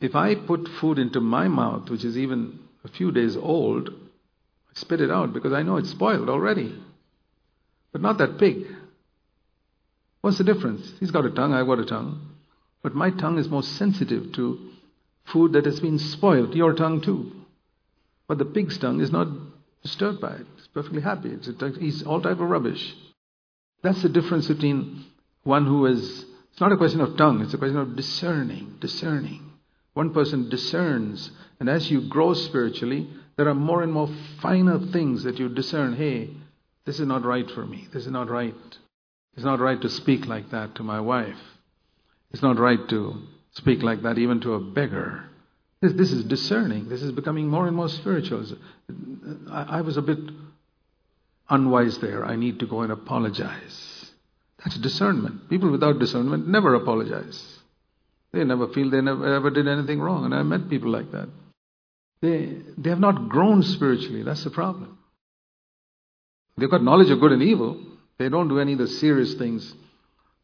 If 0.00 0.14
I 0.14 0.34
put 0.34 0.68
food 0.80 0.98
into 0.98 1.20
my 1.20 1.48
mouth, 1.48 1.88
which 1.90 2.04
is 2.04 2.16
even 2.16 2.60
a 2.84 2.88
few 2.88 3.10
days 3.10 3.36
old, 3.36 3.88
I 3.88 4.78
spit 4.78 5.00
it 5.00 5.10
out 5.10 5.32
because 5.32 5.52
I 5.52 5.62
know 5.62 5.76
it's 5.76 5.90
spoiled 5.90 6.28
already. 6.28 6.80
But 7.92 8.02
not 8.02 8.18
that 8.18 8.38
pig. 8.38 8.66
What's 10.20 10.38
the 10.38 10.44
difference? 10.44 10.92
He's 11.00 11.10
got 11.10 11.24
a 11.24 11.30
tongue, 11.30 11.54
I've 11.54 11.66
got 11.66 11.78
a 11.78 11.86
tongue. 11.86 12.28
But 12.82 12.94
my 12.94 13.10
tongue 13.10 13.38
is 13.38 13.48
more 13.48 13.62
sensitive 13.62 14.32
to 14.34 14.70
food 15.32 15.52
that 15.52 15.64
has 15.66 15.80
been 15.80 15.98
spoiled, 15.98 16.54
your 16.54 16.74
tongue 16.74 17.00
too. 17.00 17.32
But 18.26 18.38
the 18.38 18.44
pig's 18.44 18.78
tongue 18.78 19.00
is 19.00 19.10
not 19.10 19.28
disturbed 19.82 20.20
by 20.20 20.34
it. 20.34 20.46
It's 20.56 20.66
perfectly 20.68 21.02
happy. 21.02 21.30
It's, 21.30 21.48
eats 21.80 22.02
all 22.02 22.20
type 22.20 22.40
of 22.40 22.50
rubbish. 22.50 22.94
That's 23.82 24.02
the 24.02 24.08
difference 24.08 24.48
between 24.48 25.06
one 25.44 25.66
who 25.66 25.86
is, 25.86 26.24
it's 26.50 26.60
not 26.60 26.72
a 26.72 26.76
question 26.76 27.00
of 27.00 27.16
tongue, 27.16 27.40
it's 27.40 27.54
a 27.54 27.58
question 27.58 27.78
of 27.78 27.96
discerning, 27.96 28.76
discerning. 28.80 29.52
One 29.94 30.12
person 30.12 30.48
discerns, 30.48 31.30
and 31.58 31.68
as 31.68 31.90
you 31.90 32.08
grow 32.08 32.34
spiritually, 32.34 33.08
there 33.36 33.48
are 33.48 33.54
more 33.54 33.82
and 33.82 33.92
more 33.92 34.08
finer 34.40 34.78
things 34.78 35.24
that 35.24 35.38
you 35.38 35.48
discern. 35.48 35.94
Hey, 35.94 36.30
this 36.84 37.00
is 37.00 37.06
not 37.06 37.24
right 37.24 37.48
for 37.50 37.64
me. 37.64 37.88
This 37.92 38.04
is 38.06 38.12
not 38.12 38.30
right. 38.30 38.54
It's 39.34 39.44
not 39.44 39.60
right 39.60 39.80
to 39.80 39.88
speak 39.88 40.26
like 40.26 40.50
that 40.50 40.74
to 40.76 40.82
my 40.82 41.00
wife. 41.00 41.38
It's 42.30 42.42
not 42.42 42.58
right 42.58 42.88
to 42.88 43.22
speak 43.58 43.82
like 43.82 44.02
that 44.02 44.18
even 44.18 44.40
to 44.40 44.54
a 44.54 44.60
beggar. 44.60 45.24
This, 45.80 45.92
this 45.92 46.12
is 46.12 46.24
discerning. 46.24 46.88
This 46.88 47.02
is 47.02 47.12
becoming 47.12 47.48
more 47.48 47.66
and 47.66 47.76
more 47.76 47.88
spiritual. 47.88 48.44
I, 49.50 49.78
I 49.78 49.80
was 49.82 49.96
a 49.96 50.02
bit 50.02 50.18
unwise 51.50 51.98
there. 51.98 52.24
I 52.24 52.36
need 52.36 52.60
to 52.60 52.66
go 52.66 52.82
and 52.82 52.92
apologize. 52.92 54.12
That's 54.64 54.78
discernment. 54.78 55.48
People 55.50 55.70
without 55.70 55.98
discernment 55.98 56.48
never 56.48 56.74
apologize. 56.74 57.58
They 58.32 58.44
never 58.44 58.68
feel 58.68 58.90
they 58.90 59.00
never 59.00 59.34
ever 59.34 59.50
did 59.50 59.66
anything 59.66 60.00
wrong. 60.00 60.24
And 60.24 60.34
I 60.34 60.42
met 60.42 60.68
people 60.68 60.90
like 60.90 61.10
that. 61.12 61.28
They, 62.20 62.58
they 62.76 62.90
have 62.90 63.00
not 63.00 63.28
grown 63.28 63.62
spiritually. 63.62 64.22
That's 64.22 64.44
the 64.44 64.50
problem. 64.50 64.98
They've 66.56 66.70
got 66.70 66.82
knowledge 66.82 67.10
of 67.10 67.20
good 67.20 67.32
and 67.32 67.42
evil. 67.42 67.80
They 68.18 68.28
don't 68.28 68.48
do 68.48 68.58
any 68.58 68.72
of 68.72 68.78
the 68.78 68.88
serious 68.88 69.34
things 69.34 69.74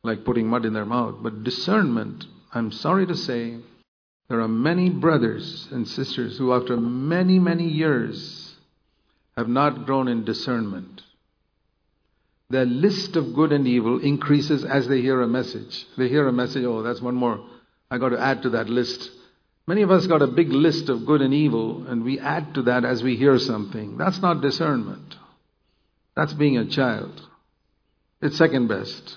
like 0.05 0.25
putting 0.25 0.47
mud 0.47 0.65
in 0.65 0.73
their 0.73 0.85
mouth. 0.85 1.17
But 1.21 1.43
discernment 1.43 2.25
I'm 2.55 2.71
sorry 2.71 3.07
to 3.07 3.17
say, 3.17 3.57
there 4.29 4.41
are 4.41 4.49
many 4.49 4.89
brothers 4.89 5.69
and 5.73 5.87
sisters 5.87 6.39
who, 6.39 6.55
after 6.55 6.77
many, 6.77 7.41
many 7.41 7.67
years, 7.69 8.55
have 9.37 9.49
not 9.49 9.85
grown 9.85 10.07
in 10.07 10.25
discernment. 10.25 11.03
Their 12.51 12.65
list 12.65 13.17
of 13.17 13.35
good 13.35 13.51
and 13.53 13.67
evil 13.67 13.99
increases 13.99 14.65
as 14.65 14.87
they 14.87 15.01
hear 15.01 15.21
a 15.21 15.27
message. 15.27 15.85
They 15.99 16.09
hear 16.09 16.29
a 16.29 16.33
message, 16.33 16.65
oh, 16.65 16.83
that's 16.83 17.01
one 17.01 17.17
more. 17.17 17.45
I 17.91 17.99
got 17.99 18.11
to 18.11 18.21
add 18.21 18.43
to 18.43 18.51
that 18.51 18.69
list. 18.69 19.11
Many 19.67 19.83
of 19.83 19.91
us 19.91 20.07
got 20.07 20.23
a 20.23 20.29
big 20.29 20.51
list 20.53 20.89
of 20.89 21.07
good 21.07 21.23
and 21.23 21.35
evil, 21.35 21.87
and 21.89 22.05
we 22.05 22.21
add 22.21 22.55
to 22.55 22.63
that 22.63 22.85
as 22.85 23.03
we 23.03 23.17
hear 23.17 23.39
something. 23.39 23.97
That's 23.97 24.21
not 24.21 24.43
discernment. 24.43 25.17
That's 26.15 26.33
being 26.33 26.57
a 26.57 26.67
child. 26.67 27.21
It's 28.23 28.39
second 28.39 28.69
best. 28.69 29.17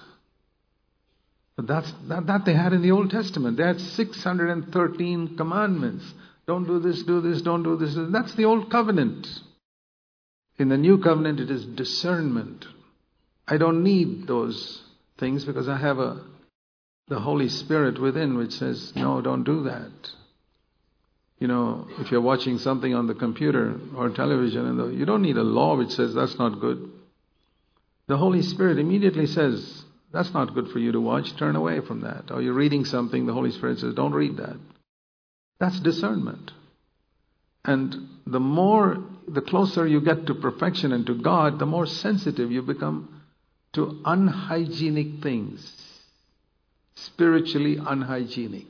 That's, 1.58 1.92
that, 2.08 2.28
that 2.28 2.46
they 2.46 2.54
had 2.54 2.74
in 2.74 2.82
the 2.82 2.92
Old 2.92 3.10
Testament. 3.10 3.58
They 3.58 3.64
had 3.64 3.82
613 3.82 5.38
commandments. 5.38 6.14
Don't 6.46 6.68
do 6.68 6.80
this, 6.80 7.04
do 7.04 7.20
this, 7.20 7.42
don't 7.42 7.64
do 7.64 7.76
this. 7.78 7.96
That's 8.12 8.36
the 8.36 8.46
old 8.46 8.70
covenant. 8.70 9.28
In 10.60 10.70
the 10.70 10.78
new 10.78 11.00
covenant, 11.00 11.40
it 11.40 11.52
is 11.52 11.66
discernment. 11.66 12.66
I 13.48 13.58
don't 13.58 13.84
need 13.84 14.28
those 14.28 14.84
things 15.20 15.46
because 15.46 15.68
I 15.68 15.78
have 15.78 16.00
a 16.00 16.24
the 17.08 17.20
Holy 17.20 17.48
Spirit 17.48 18.02
within 18.02 18.38
which 18.38 18.52
says, 18.52 18.92
no, 18.96 19.22
don't 19.22 19.44
do 19.44 19.64
that. 19.64 19.92
You 21.40 21.48
know, 21.48 21.88
if 22.00 22.12
you're 22.12 22.22
watching 22.22 22.58
something 22.58 22.94
on 22.94 23.08
the 23.08 23.14
computer 23.14 23.80
or 23.96 24.10
television, 24.10 24.66
and 24.66 25.00
you 25.00 25.06
don't 25.06 25.22
need 25.22 25.38
a 25.38 25.44
law 25.44 25.78
which 25.78 25.92
says 25.92 26.14
that's 26.14 26.38
not 26.38 26.60
good. 26.60 26.92
The 28.08 28.18
Holy 28.18 28.42
Spirit 28.42 28.80
immediately 28.80 29.28
says, 29.28 29.86
that's 30.12 30.34
not 30.34 30.54
good 30.54 30.70
for 30.70 30.80
you 30.80 30.94
to 30.94 31.02
watch, 31.02 31.36
turn 31.36 31.56
away 31.56 31.82
from 31.82 32.02
that. 32.02 32.32
Or 32.32 32.42
you're 32.42 32.54
reading 32.54 32.86
something, 32.86 33.26
the 33.26 33.34
Holy 33.34 33.52
Spirit 33.52 33.80
says, 33.80 33.94
don't 33.94 34.14
read 34.14 34.38
that. 34.38 34.58
That's 35.60 35.80
discernment. 35.80 36.52
And 37.66 38.08
the 38.26 38.40
more, 38.40 39.04
the 39.28 39.42
closer 39.42 39.86
you 39.86 40.00
get 40.00 40.28
to 40.28 40.36
perfection 40.36 40.94
and 40.94 41.06
to 41.08 41.22
God, 41.22 41.60
the 41.60 41.66
more 41.66 41.86
sensitive 41.86 42.52
you 42.52 42.62
become 42.62 43.22
to 43.74 44.02
unhygienic 44.06 45.22
things, 45.22 45.84
spiritually 46.96 47.78
unhygienic. 47.78 48.68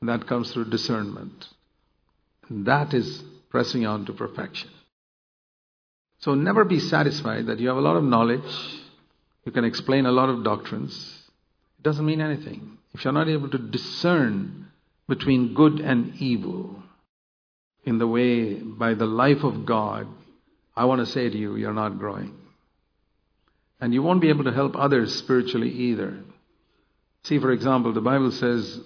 And 0.00 0.08
that 0.08 0.26
comes 0.28 0.52
through 0.52 0.70
discernment. 0.70 1.48
And 2.48 2.66
that 2.66 2.94
is 2.94 3.24
pressing 3.50 3.86
on 3.86 4.06
to 4.06 4.12
perfection. 4.12 4.70
So 6.18 6.34
never 6.34 6.64
be 6.64 6.78
satisfied 6.78 7.46
that 7.46 7.58
you 7.58 7.68
have 7.68 7.76
a 7.76 7.82
lot 7.82 7.96
of 7.96 8.04
knowledge, 8.04 8.42
you 9.44 9.52
can 9.52 9.64
explain 9.64 10.06
a 10.06 10.12
lot 10.12 10.28
of 10.28 10.44
doctrines. 10.44 11.22
It 11.78 11.82
doesn't 11.82 12.04
mean 12.04 12.20
anything. 12.20 12.78
If 12.94 13.04
you're 13.04 13.12
not 13.12 13.28
able 13.28 13.50
to 13.50 13.58
discern 13.58 14.68
between 15.08 15.54
good 15.54 15.80
and 15.80 16.14
evil 16.16 16.82
in 17.84 17.98
the 17.98 18.06
way, 18.06 18.54
by 18.54 18.94
the 18.94 19.06
life 19.06 19.44
of 19.44 19.66
God, 19.66 20.06
I 20.76 20.86
want 20.86 21.00
to 21.00 21.12
say 21.12 21.28
to 21.28 21.36
you, 21.36 21.56
you're 21.56 21.74
not 21.74 21.98
growing. 21.98 22.34
And 23.80 23.92
you 23.92 24.02
won't 24.02 24.22
be 24.22 24.30
able 24.30 24.44
to 24.44 24.52
help 24.52 24.76
others 24.76 25.14
spiritually 25.14 25.70
either. 25.70 26.18
See, 27.24 27.38
for 27.38 27.52
example, 27.52 27.92
the 27.92 28.00
Bible 28.00 28.30
says, 28.30 28.80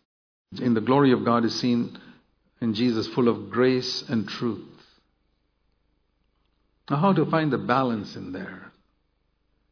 in 0.60 0.74
the 0.74 0.80
glory 0.80 1.12
of 1.12 1.24
God 1.24 1.44
is 1.44 1.58
seen 1.58 1.98
in 2.60 2.74
Jesus 2.74 3.06
full 3.08 3.28
of 3.28 3.50
grace 3.50 4.02
and 4.08 4.28
truth. 4.28 4.64
Now, 6.90 6.96
how 6.96 7.12
to 7.12 7.26
find 7.26 7.52
the 7.52 7.58
balance 7.58 8.16
in 8.16 8.32
there? 8.32 8.67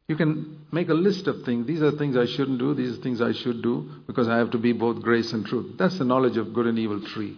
You 0.07 0.15
can 0.15 0.65
make 0.71 0.89
a 0.89 0.93
list 0.93 1.27
of 1.27 1.43
things. 1.43 1.67
These 1.67 1.81
are 1.81 1.91
things 1.91 2.15
I 2.15 2.25
shouldn't 2.25 2.59
do, 2.59 2.73
these 2.73 2.97
are 2.97 3.01
things 3.01 3.21
I 3.21 3.33
should 3.33 3.61
do, 3.61 3.89
because 4.07 4.27
I 4.27 4.37
have 4.37 4.51
to 4.51 4.57
be 4.57 4.71
both 4.71 5.01
grace 5.01 5.33
and 5.33 5.45
truth. 5.45 5.75
That's 5.77 5.97
the 5.97 6.05
knowledge 6.05 6.37
of 6.37 6.53
good 6.53 6.65
and 6.65 6.79
evil 6.79 7.01
tree. 7.01 7.37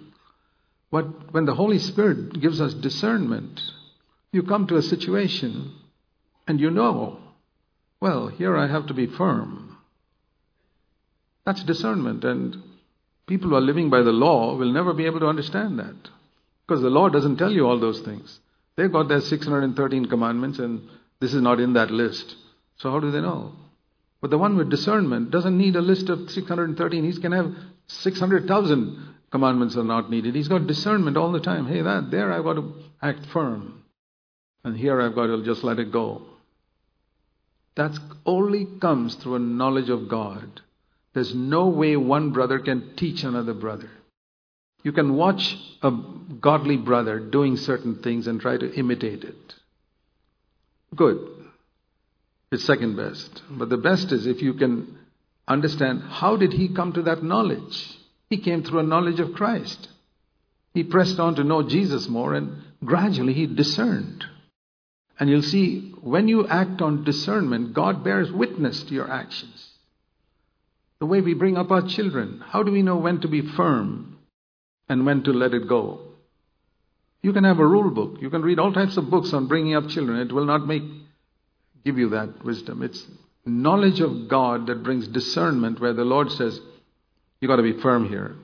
But 0.92 1.34
when 1.34 1.46
the 1.46 1.56
Holy 1.56 1.80
Spirit 1.80 2.40
gives 2.40 2.62
us 2.62 2.74
discernment, 2.74 3.60
you 4.32 4.44
come 4.44 4.68
to 4.68 4.78
a 4.78 4.82
situation 4.82 5.74
and 6.48 6.60
you 6.60 6.72
know, 6.72 7.20
well, 8.02 8.28
here 8.28 8.58
I 8.58 8.68
have 8.68 8.88
to 8.88 8.94
be 8.94 9.08
firm. 9.08 9.78
That's 11.46 11.64
discernment. 11.64 12.24
And 12.24 12.58
people 13.28 13.50
who 13.50 13.56
are 13.56 13.62
living 13.62 13.90
by 13.90 14.02
the 14.02 14.12
law 14.12 14.56
will 14.56 14.72
never 14.72 14.94
be 14.94 15.06
able 15.06 15.20
to 15.20 15.28
understand 15.28 15.80
that. 15.80 16.10
Because 16.68 16.82
the 16.82 16.90
law 16.90 17.10
doesn't 17.10 17.38
tell 17.38 17.52
you 17.52 17.68
all 17.68 17.80
those 17.80 18.02
things. 18.02 18.40
They've 18.76 18.92
got 18.92 19.10
their 19.10 19.22
613 19.22 20.06
commandments, 20.06 20.60
and 20.60 20.88
this 21.20 21.34
is 21.34 21.42
not 21.42 21.60
in 21.60 21.74
that 21.74 21.92
list. 21.92 22.36
So 22.80 22.92
how 22.92 23.00
do 23.00 23.12
they 23.12 23.22
know? 23.22 23.54
But 24.22 24.32
the 24.32 24.38
one 24.38 24.58
with 24.58 24.70
discernment 24.70 25.32
doesn't 25.32 25.58
need 25.58 25.76
a 25.76 25.82
list 25.82 26.10
of 26.10 26.30
613. 26.30 27.04
He 27.04 27.22
can 27.22 27.32
have 27.32 27.54
600,000 27.88 29.16
commandments 29.32 29.78
are 29.78 29.84
not 29.84 30.10
needed. 30.10 30.36
He's 30.36 30.48
got 30.48 30.68
discernment 30.68 31.18
all 31.18 31.32
the 31.32 31.40
time. 31.40 31.68
Hey, 31.68 31.82
that 31.82 32.12
there 32.12 32.32
I've 32.32 32.44
got 32.44 32.54
to 32.54 32.74
act 33.02 33.26
firm. 33.28 33.84
And 34.64 34.76
here 34.76 35.02
I've 35.02 35.16
got 35.16 35.28
to 35.28 35.44
just 35.44 35.64
let 35.64 35.80
it 35.80 35.92
go. 35.92 36.22
That 37.76 37.98
only 38.26 38.68
comes 38.82 39.16
through 39.16 39.36
a 39.36 39.40
knowledge 39.40 39.90
of 39.90 40.10
God. 40.10 40.62
There's 41.14 41.34
no 41.34 41.68
way 41.68 41.96
one 41.96 42.32
brother 42.32 42.60
can 42.60 42.96
teach 42.96 43.24
another 43.24 43.54
brother. 43.54 43.90
You 44.84 44.92
can 44.92 45.16
watch 45.16 45.58
a 45.82 45.92
godly 46.40 46.78
brother 46.78 47.20
doing 47.20 47.58
certain 47.58 48.02
things 48.02 48.28
and 48.28 48.40
try 48.40 48.58
to 48.58 48.74
imitate 48.74 49.24
it. 49.24 49.56
Good. 50.96 51.39
It's 52.52 52.66
second 52.66 52.96
best. 52.96 53.44
But 53.50 53.70
the 53.70 53.78
best 53.78 54.12
is 54.12 54.26
if 54.26 54.42
you 54.42 54.54
can 54.54 54.98
understand 55.48 56.02
how 56.04 56.36
did 56.36 56.54
he 56.54 56.74
come 56.74 56.94
to 56.94 57.04
that 57.04 57.24
knowledge? 57.24 57.98
He 58.30 58.38
came 58.38 58.64
through 58.64 58.80
a 58.80 58.84
knowledge 58.84 59.20
of 59.20 59.34
Christ. 59.34 59.90
He 60.74 60.84
pressed 60.84 61.20
on 61.20 61.36
to 61.36 61.44
know 61.44 61.68
Jesus 61.68 62.08
more 62.08 62.34
and 62.34 62.62
gradually 62.84 63.34
he 63.34 63.48
discerned. 63.48 64.26
And 65.20 65.30
you'll 65.30 65.42
see 65.42 65.94
when 66.02 66.28
you 66.28 66.48
act 66.48 66.82
on 66.82 67.04
discernment, 67.04 67.74
God 67.74 68.04
bears 68.04 68.32
witness 68.32 68.84
to 68.84 68.94
your 68.94 69.12
actions. 69.12 69.68
The 71.00 71.06
way 71.06 71.22
we 71.22 71.34
bring 71.34 71.58
up 71.58 71.72
our 71.72 71.82
children, 71.82 72.42
how 72.46 72.64
do 72.64 72.72
we 72.72 72.82
know 72.82 72.98
when 72.98 73.22
to 73.22 73.28
be 73.28 73.42
firm 73.42 74.18
and 74.88 75.06
when 75.06 75.24
to 75.24 75.32
let 75.32 75.54
it 75.54 75.68
go? 75.68 76.02
You 77.22 77.34
can 77.34 77.44
have 77.44 77.60
a 77.60 77.68
rule 77.68 77.90
book. 77.90 78.22
You 78.22 78.30
can 78.30 78.44
read 78.44 78.60
all 78.60 78.72
types 78.72 78.96
of 78.96 79.10
books 79.10 79.34
on 79.34 79.48
bringing 79.48 79.76
up 79.76 79.90
children. 79.90 80.20
It 80.20 80.32
will 80.32 80.46
not 80.46 80.66
make 80.66 80.84
give 81.84 81.98
you 81.98 82.10
that 82.10 82.44
wisdom. 82.44 82.82
It's 82.84 83.06
knowledge 83.46 84.00
of 84.00 84.28
God 84.28 84.68
that 84.68 84.84
brings 84.84 85.08
discernment 85.08 85.80
where 85.80 85.94
the 85.94 86.04
Lord 86.04 86.32
says, 86.32 86.60
you 87.40 87.48
got 87.48 87.58
to 87.58 87.64
be 87.64 87.80
firm 87.82 88.10
here. 88.10 88.36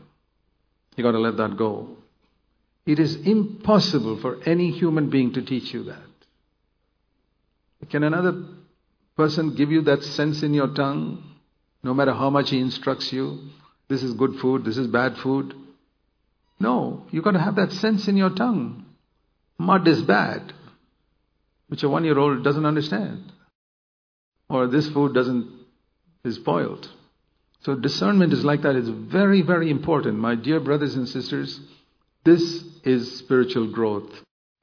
You 0.96 1.04
got 1.04 1.12
to 1.12 1.20
let 1.20 1.38
that 1.38 1.58
go. 1.58 1.98
It 2.86 3.00
is 3.00 3.16
impossible 3.16 4.20
for 4.22 4.42
any 4.46 4.72
human 4.72 5.10
being 5.10 5.34
to 5.34 5.42
teach 5.42 5.74
you 5.74 5.84
that. 5.86 6.02
Can 7.90 8.04
another 8.04 8.46
person 9.16 9.56
give 9.56 9.72
you 9.72 9.82
that 9.84 10.04
sense 10.04 10.44
in 10.44 10.54
your 10.54 10.74
tongue, 10.74 11.24
no 11.84 11.94
matter 11.94 12.14
how 12.14 12.30
much 12.30 12.50
he 12.50 12.60
instructs 12.60 13.12
you? 13.12 13.50
This 13.88 14.02
is 14.02 14.14
good 14.14 14.40
food, 14.40 14.66
this 14.66 14.78
is 14.78 14.88
bad 14.88 15.18
food. 15.18 15.54
No, 16.60 17.06
you've 17.12 17.24
got 17.24 17.32
to 17.32 17.40
have 17.40 17.56
that 17.58 17.72
sense 17.74 18.08
in 18.08 18.18
your 18.18 18.32
tongue. 18.32 18.86
Mud 19.58 19.88
is 19.88 20.02
bad 20.02 20.54
which 21.68 21.84
a 21.84 21.90
one 21.90 22.06
year 22.06 22.18
old 22.18 22.44
doesn't 22.44 22.66
understand. 22.66 23.32
Or 24.50 24.68
this 24.68 24.90
food 24.90 25.14
doesn't, 25.14 25.50
is 26.24 26.36
spoiled. 26.36 26.90
So 27.62 27.76
discernment 27.76 28.32
is 28.32 28.46
like 28.46 28.62
that. 28.62 28.76
It's 28.76 28.90
very, 28.90 29.42
very 29.42 29.72
important. 29.72 30.20
My 30.20 30.36
dear 30.36 30.60
brothers 30.60 30.96
and 30.96 31.10
sisters, 31.10 31.60
this 32.24 32.64
is 32.84 33.18
spiritual 33.18 33.72
growth. 33.72 34.12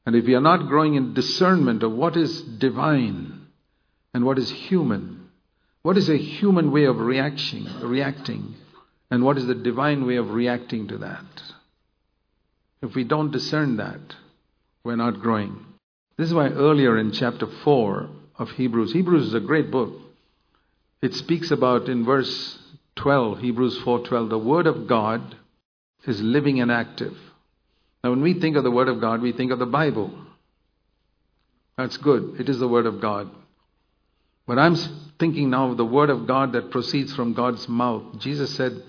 And 0.06 0.14
if 0.14 0.24
we 0.24 0.34
are 0.34 0.40
not 0.40 0.68
growing 0.68 0.94
in 0.94 1.14
discernment 1.14 1.82
of 1.82 1.92
what 1.92 2.16
is 2.16 2.42
divine 2.42 3.46
and 4.14 4.24
what 4.24 4.38
is 4.38 4.50
human, 4.50 5.28
what 5.82 5.96
is 5.96 6.08
a 6.08 6.16
human 6.16 6.70
way 6.70 6.84
of 6.84 7.00
reaction, 7.00 7.68
reacting, 7.82 8.54
and 9.10 9.24
what 9.24 9.36
is 9.36 9.46
the 9.46 9.54
divine 9.54 10.06
way 10.06 10.16
of 10.16 10.30
reacting 10.30 10.88
to 10.88 10.98
that? 10.98 11.42
If 12.82 12.94
we 12.94 13.04
don't 13.04 13.32
discern 13.32 13.76
that, 13.76 14.00
we're 14.84 14.96
not 14.96 15.20
growing. 15.20 15.66
This 16.16 16.28
is 16.28 16.34
why 16.34 16.48
earlier 16.48 16.98
in 16.98 17.12
chapter 17.12 17.46
4 17.46 18.08
of 18.38 18.50
Hebrews, 18.50 18.92
Hebrews 18.92 19.28
is 19.28 19.34
a 19.34 19.40
great 19.40 19.70
book. 19.70 19.94
It 21.00 21.14
speaks 21.14 21.50
about 21.50 21.88
in 21.88 22.04
verse 22.04 22.58
12, 22.96 23.40
Hebrews 23.40 23.78
4:12, 23.80 24.28
the 24.28 24.38
word 24.38 24.66
of 24.66 24.86
God 24.86 25.36
is 26.06 26.20
living 26.22 26.60
and 26.60 26.70
active. 26.70 27.16
Now 28.04 28.10
when 28.10 28.22
we 28.22 28.34
think 28.34 28.56
of 28.56 28.64
the 28.64 28.70
word 28.70 28.88
of 28.88 29.00
God, 29.00 29.22
we 29.22 29.32
think 29.32 29.50
of 29.50 29.58
the 29.58 29.66
Bible. 29.66 30.12
That's 31.76 31.96
good. 31.96 32.36
It 32.38 32.48
is 32.48 32.58
the 32.58 32.68
word 32.68 32.86
of 32.86 33.00
God. 33.00 33.30
But 34.46 34.58
I'm 34.58 34.76
thinking 35.18 35.50
now 35.50 35.70
of 35.70 35.76
the 35.76 35.84
word 35.84 36.10
of 36.10 36.26
God 36.26 36.52
that 36.52 36.70
proceeds 36.70 37.14
from 37.14 37.32
God's 37.32 37.68
mouth. 37.68 38.18
Jesus 38.18 38.54
said, 38.54 38.82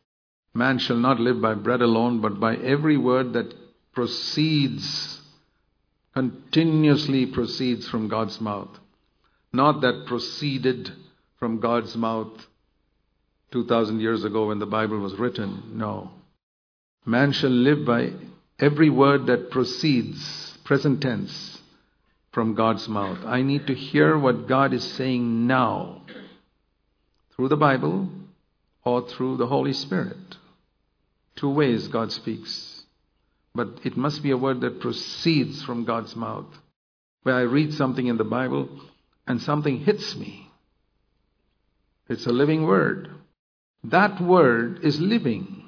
Man 0.54 0.78
shall 0.78 0.98
not 0.98 1.20
live 1.20 1.42
by 1.42 1.54
bread 1.54 1.82
alone, 1.82 2.22
but 2.22 2.40
by 2.40 2.56
every 2.58 2.98
word 2.98 3.34
that 3.34 3.54
proceeds 3.94 5.22
continuously 6.14 7.26
proceeds 7.26 7.88
from 7.88 8.08
God's 8.08 8.40
mouth. 8.40 8.70
Not 9.52 9.82
that 9.82 10.06
proceeded 10.08 10.92
from 11.40 11.60
God's 11.60 11.96
mouth 11.96 12.48
2,000 13.52 14.00
years 14.00 14.24
ago 14.24 14.48
when 14.48 14.60
the 14.60 14.66
Bible 14.66 15.00
was 15.00 15.14
written. 15.16 15.74
No. 15.76 16.12
Man 17.06 17.32
shall 17.32 17.50
live 17.50 17.86
by 17.86 18.12
every 18.60 18.90
word 18.90 19.28
that 19.28 19.52
proceeds, 19.52 20.58
present 20.64 21.02
tense, 21.02 21.60
from 22.32 22.56
God's 22.56 22.88
mouth. 22.88 23.20
I 23.26 23.44
need 23.44 23.68
to 23.68 23.76
hear 23.76 24.18
what 24.18 24.48
God 24.48 24.74
is 24.74 24.84
saying 24.84 25.46
now 25.46 26.02
through 27.36 27.50
the 27.50 27.58
Bible 27.58 28.10
or 28.84 29.08
through 29.08 29.38
the 29.38 29.48
Holy 29.48 29.74
Spirit. 29.74 30.18
Two 31.36 31.50
ways 31.50 31.88
God 31.88 32.12
speaks. 32.12 32.73
But 33.56 33.80
it 33.84 33.96
must 33.96 34.24
be 34.24 34.32
a 34.32 34.38
word 34.38 34.62
that 34.62 34.80
proceeds 34.80 35.62
from 35.64 35.86
God's 35.86 36.16
mouth. 36.16 36.48
Where 37.24 37.36
I 37.36 37.42
read 37.42 37.74
something 37.74 38.08
in 38.08 38.18
the 38.18 38.24
Bible 38.24 38.70
and 39.28 39.42
something 39.42 39.80
hits 39.80 40.16
me. 40.16 40.50
It's 42.10 42.26
a 42.26 42.32
living 42.32 42.64
word. 42.64 43.10
That 43.84 44.20
word 44.22 44.84
is 44.84 45.00
living. 45.00 45.64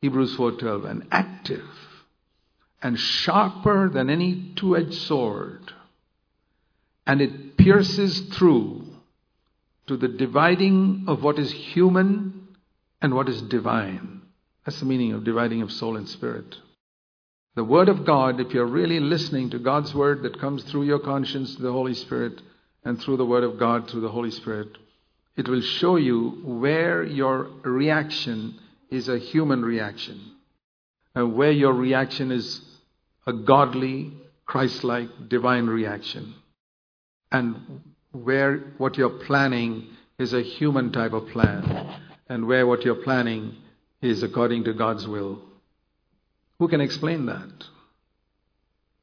Hebrews 0.00 0.36
4:12, 0.36 0.84
and 0.84 1.06
active 1.10 1.68
and 2.82 2.98
sharper 2.98 3.88
than 3.88 4.10
any 4.10 4.52
two-edged 4.56 4.94
sword, 4.94 5.72
and 7.06 7.20
it 7.20 7.56
pierces 7.56 8.20
through 8.36 8.84
to 9.86 9.96
the 9.96 10.08
dividing 10.08 11.04
of 11.08 11.22
what 11.22 11.38
is 11.38 11.50
human 11.50 12.48
and 13.00 13.14
what 13.14 13.28
is 13.28 13.40
divine. 13.42 14.22
That's 14.66 14.80
the 14.80 14.86
meaning 14.86 15.12
of 15.12 15.22
dividing 15.22 15.62
of 15.62 15.70
soul 15.70 15.96
and 15.96 16.08
spirit. 16.08 16.56
The 17.54 17.64
Word 17.64 17.88
of 17.88 18.04
God, 18.04 18.40
if 18.40 18.52
you're 18.52 18.66
really 18.66 18.98
listening 18.98 19.48
to 19.50 19.60
God's 19.60 19.94
Word 19.94 20.24
that 20.24 20.40
comes 20.40 20.64
through 20.64 20.82
your 20.82 20.98
conscience, 20.98 21.54
the 21.54 21.70
Holy 21.70 21.94
Spirit, 21.94 22.42
and 22.84 23.00
through 23.00 23.16
the 23.16 23.24
Word 23.24 23.44
of 23.44 23.58
God, 23.58 23.88
through 23.88 24.00
the 24.00 24.08
Holy 24.08 24.32
Spirit, 24.32 24.68
it 25.36 25.48
will 25.48 25.62
show 25.62 25.96
you 25.96 26.40
where 26.44 27.04
your 27.04 27.48
reaction 27.62 28.58
is 28.90 29.08
a 29.08 29.18
human 29.18 29.64
reaction, 29.64 30.20
and 31.14 31.34
where 31.34 31.52
your 31.52 31.72
reaction 31.72 32.32
is 32.32 32.60
a 33.26 33.32
godly, 33.32 34.12
Christ 34.46 34.82
like, 34.82 35.28
divine 35.28 35.66
reaction, 35.66 36.34
and 37.30 37.82
where 38.10 38.58
what 38.78 38.96
you're 38.96 39.24
planning 39.26 39.86
is 40.18 40.34
a 40.34 40.42
human 40.42 40.90
type 40.92 41.12
of 41.12 41.28
plan, 41.28 42.00
and 42.28 42.46
where 42.46 42.66
what 42.66 42.84
you're 42.84 42.96
planning 42.96 43.56
is 44.02 44.22
according 44.22 44.64
to 44.64 44.74
God's 44.74 45.06
will. 45.06 45.40
Who 46.58 46.68
can 46.68 46.80
explain 46.80 47.26
that? 47.26 47.64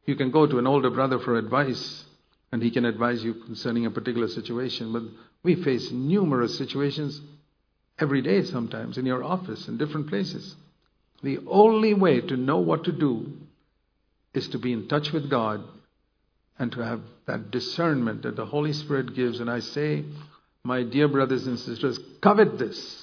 You 0.05 0.15
can 0.15 0.31
go 0.31 0.47
to 0.47 0.59
an 0.59 0.67
older 0.67 0.89
brother 0.89 1.19
for 1.19 1.37
advice, 1.37 2.03
and 2.51 2.61
he 2.61 2.71
can 2.71 2.85
advise 2.85 3.23
you 3.23 3.33
concerning 3.33 3.85
a 3.85 3.91
particular 3.91 4.27
situation, 4.27 4.91
but 4.91 5.03
we 5.43 5.55
face 5.55 5.91
numerous 5.91 6.57
situations 6.57 7.21
every 7.99 8.21
day 8.21 8.43
sometimes 8.43 8.97
in 8.97 9.05
your 9.05 9.23
office, 9.23 9.67
in 9.67 9.77
different 9.77 10.09
places. 10.09 10.55
The 11.21 11.39
only 11.47 11.93
way 11.93 12.21
to 12.21 12.35
know 12.35 12.57
what 12.57 12.83
to 12.85 12.91
do 12.91 13.31
is 14.33 14.47
to 14.49 14.57
be 14.57 14.73
in 14.73 14.87
touch 14.87 15.11
with 15.11 15.29
God 15.29 15.63
and 16.59 16.71
to 16.73 16.81
have 16.81 17.01
that 17.25 17.51
discernment 17.51 18.23
that 18.23 18.35
the 18.35 18.45
Holy 18.45 18.73
Spirit 18.73 19.15
gives. 19.15 19.39
And 19.39 19.49
I 19.49 19.59
say, 19.59 20.03
my 20.63 20.83
dear 20.83 21.07
brothers 21.07 21.47
and 21.47 21.57
sisters, 21.57 21.99
covet 22.21 22.57
this. 22.57 23.02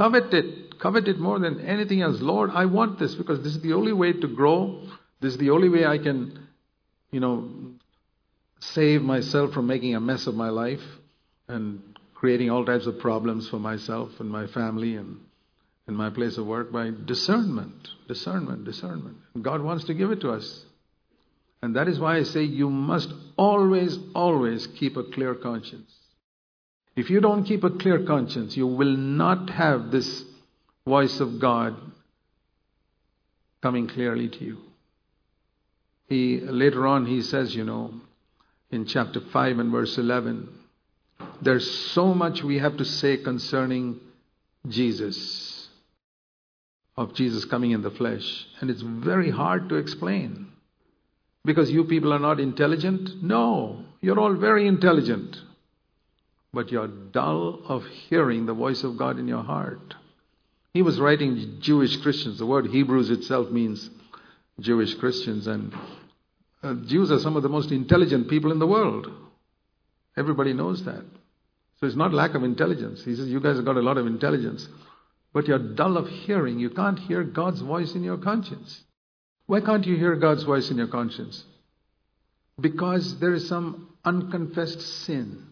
Covet 0.00 0.32
it. 0.32 0.78
Covet 0.78 1.08
it 1.08 1.18
more 1.18 1.38
than 1.38 1.60
anything 1.60 2.00
else. 2.00 2.22
Lord, 2.22 2.48
I 2.54 2.64
want 2.64 2.98
this 2.98 3.14
because 3.14 3.42
this 3.42 3.54
is 3.54 3.60
the 3.60 3.74
only 3.74 3.92
way 3.92 4.14
to 4.14 4.28
grow. 4.28 4.80
This 5.20 5.34
is 5.34 5.38
the 5.38 5.50
only 5.50 5.68
way 5.68 5.84
I 5.84 5.98
can, 5.98 6.48
you 7.10 7.20
know, 7.20 7.50
save 8.60 9.02
myself 9.02 9.52
from 9.52 9.66
making 9.66 9.94
a 9.94 10.00
mess 10.00 10.26
of 10.26 10.34
my 10.34 10.48
life 10.48 10.80
and 11.48 11.82
creating 12.14 12.50
all 12.50 12.64
types 12.64 12.86
of 12.86 12.98
problems 12.98 13.50
for 13.50 13.58
myself 13.58 14.08
and 14.20 14.30
my 14.30 14.46
family 14.46 14.96
and 14.96 15.20
in 15.86 15.94
my 15.94 16.08
place 16.08 16.38
of 16.38 16.46
work 16.46 16.72
by 16.72 16.92
discernment, 17.04 17.88
discernment, 18.08 18.64
discernment. 18.64 19.18
God 19.42 19.60
wants 19.60 19.84
to 19.84 19.92
give 19.92 20.10
it 20.12 20.22
to 20.22 20.30
us. 20.30 20.64
And 21.60 21.76
that 21.76 21.88
is 21.88 22.00
why 22.00 22.16
I 22.16 22.22
say 22.22 22.44
you 22.44 22.70
must 22.70 23.12
always, 23.36 23.98
always 24.14 24.66
keep 24.66 24.96
a 24.96 25.04
clear 25.04 25.34
conscience. 25.34 25.92
If 26.96 27.10
you 27.10 27.20
don't 27.20 27.44
keep 27.44 27.64
a 27.64 27.70
clear 27.70 28.04
conscience, 28.04 28.56
you 28.56 28.66
will 28.66 28.96
not 28.96 29.50
have 29.50 29.90
this 29.90 30.24
voice 30.86 31.20
of 31.20 31.40
God 31.40 31.76
coming 33.62 33.88
clearly 33.88 34.28
to 34.28 34.44
you. 34.44 34.58
He 36.08 36.40
later 36.40 36.86
on 36.86 37.06
he 37.06 37.22
says, 37.22 37.54
you 37.54 37.64
know, 37.64 37.94
in 38.70 38.86
chapter 38.86 39.20
5 39.20 39.58
and 39.58 39.70
verse 39.70 39.96
11, 39.96 40.48
there's 41.42 41.70
so 41.92 42.14
much 42.14 42.42
we 42.42 42.58
have 42.58 42.76
to 42.78 42.84
say 42.84 43.16
concerning 43.16 44.00
Jesus, 44.68 45.68
of 46.96 47.14
Jesus 47.14 47.44
coming 47.44 47.70
in 47.70 47.82
the 47.82 47.90
flesh, 47.90 48.46
and 48.60 48.70
it's 48.70 48.82
very 48.82 49.30
hard 49.30 49.68
to 49.68 49.76
explain. 49.76 50.48
Because 51.44 51.70
you 51.70 51.84
people 51.84 52.12
are 52.12 52.18
not 52.18 52.40
intelligent? 52.40 53.22
No, 53.22 53.84
you're 54.00 54.20
all 54.20 54.34
very 54.34 54.66
intelligent. 54.66 55.36
But 56.52 56.72
you're 56.72 56.88
dull 56.88 57.60
of 57.68 57.84
hearing 57.86 58.46
the 58.46 58.54
voice 58.54 58.82
of 58.82 58.96
God 58.96 59.18
in 59.18 59.28
your 59.28 59.42
heart. 59.42 59.94
He 60.72 60.82
was 60.82 61.00
writing 61.00 61.58
Jewish 61.60 61.96
Christians. 61.98 62.38
The 62.38 62.46
word 62.46 62.66
Hebrews 62.66 63.10
itself 63.10 63.50
means 63.50 63.90
Jewish 64.60 64.94
Christians. 64.94 65.46
And 65.46 65.74
uh, 66.62 66.74
Jews 66.86 67.10
are 67.10 67.18
some 67.18 67.36
of 67.36 67.42
the 67.42 67.48
most 67.48 67.70
intelligent 67.70 68.28
people 68.28 68.52
in 68.52 68.58
the 68.58 68.66
world. 68.66 69.10
Everybody 70.16 70.52
knows 70.52 70.84
that. 70.84 71.04
So 71.80 71.86
it's 71.86 71.96
not 71.96 72.12
lack 72.12 72.34
of 72.34 72.44
intelligence. 72.44 73.04
He 73.04 73.16
says, 73.16 73.28
You 73.28 73.40
guys 73.40 73.56
have 73.56 73.64
got 73.64 73.76
a 73.76 73.82
lot 73.82 73.96
of 73.96 74.06
intelligence, 74.06 74.68
but 75.32 75.48
you're 75.48 75.58
dull 75.58 75.96
of 75.96 76.08
hearing. 76.08 76.58
You 76.58 76.70
can't 76.70 76.98
hear 76.98 77.24
God's 77.24 77.62
voice 77.62 77.94
in 77.94 78.04
your 78.04 78.18
conscience. 78.18 78.82
Why 79.46 79.60
can't 79.60 79.86
you 79.86 79.96
hear 79.96 80.14
God's 80.16 80.42
voice 80.42 80.70
in 80.70 80.76
your 80.76 80.88
conscience? 80.88 81.44
Because 82.60 83.18
there 83.18 83.32
is 83.32 83.48
some 83.48 83.88
unconfessed 84.04 84.80
sin. 85.04 85.46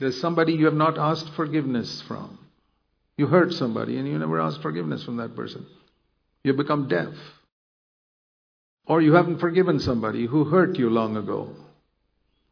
There's 0.00 0.20
somebody 0.20 0.54
you 0.54 0.64
have 0.64 0.74
not 0.74 0.98
asked 0.98 1.30
forgiveness 1.36 2.02
from. 2.08 2.38
You 3.16 3.28
hurt 3.28 3.52
somebody 3.52 3.98
and 3.98 4.08
you 4.08 4.18
never 4.18 4.40
asked 4.40 4.62
forgiveness 4.62 5.04
from 5.04 5.18
that 5.18 5.36
person. 5.36 5.66
You 6.42 6.54
become 6.54 6.88
deaf. 6.88 7.14
Or 8.86 9.00
you 9.00 9.12
haven't 9.12 9.38
forgiven 9.38 9.78
somebody 9.78 10.26
who 10.26 10.44
hurt 10.44 10.76
you 10.76 10.90
long 10.90 11.16
ago. 11.16 11.54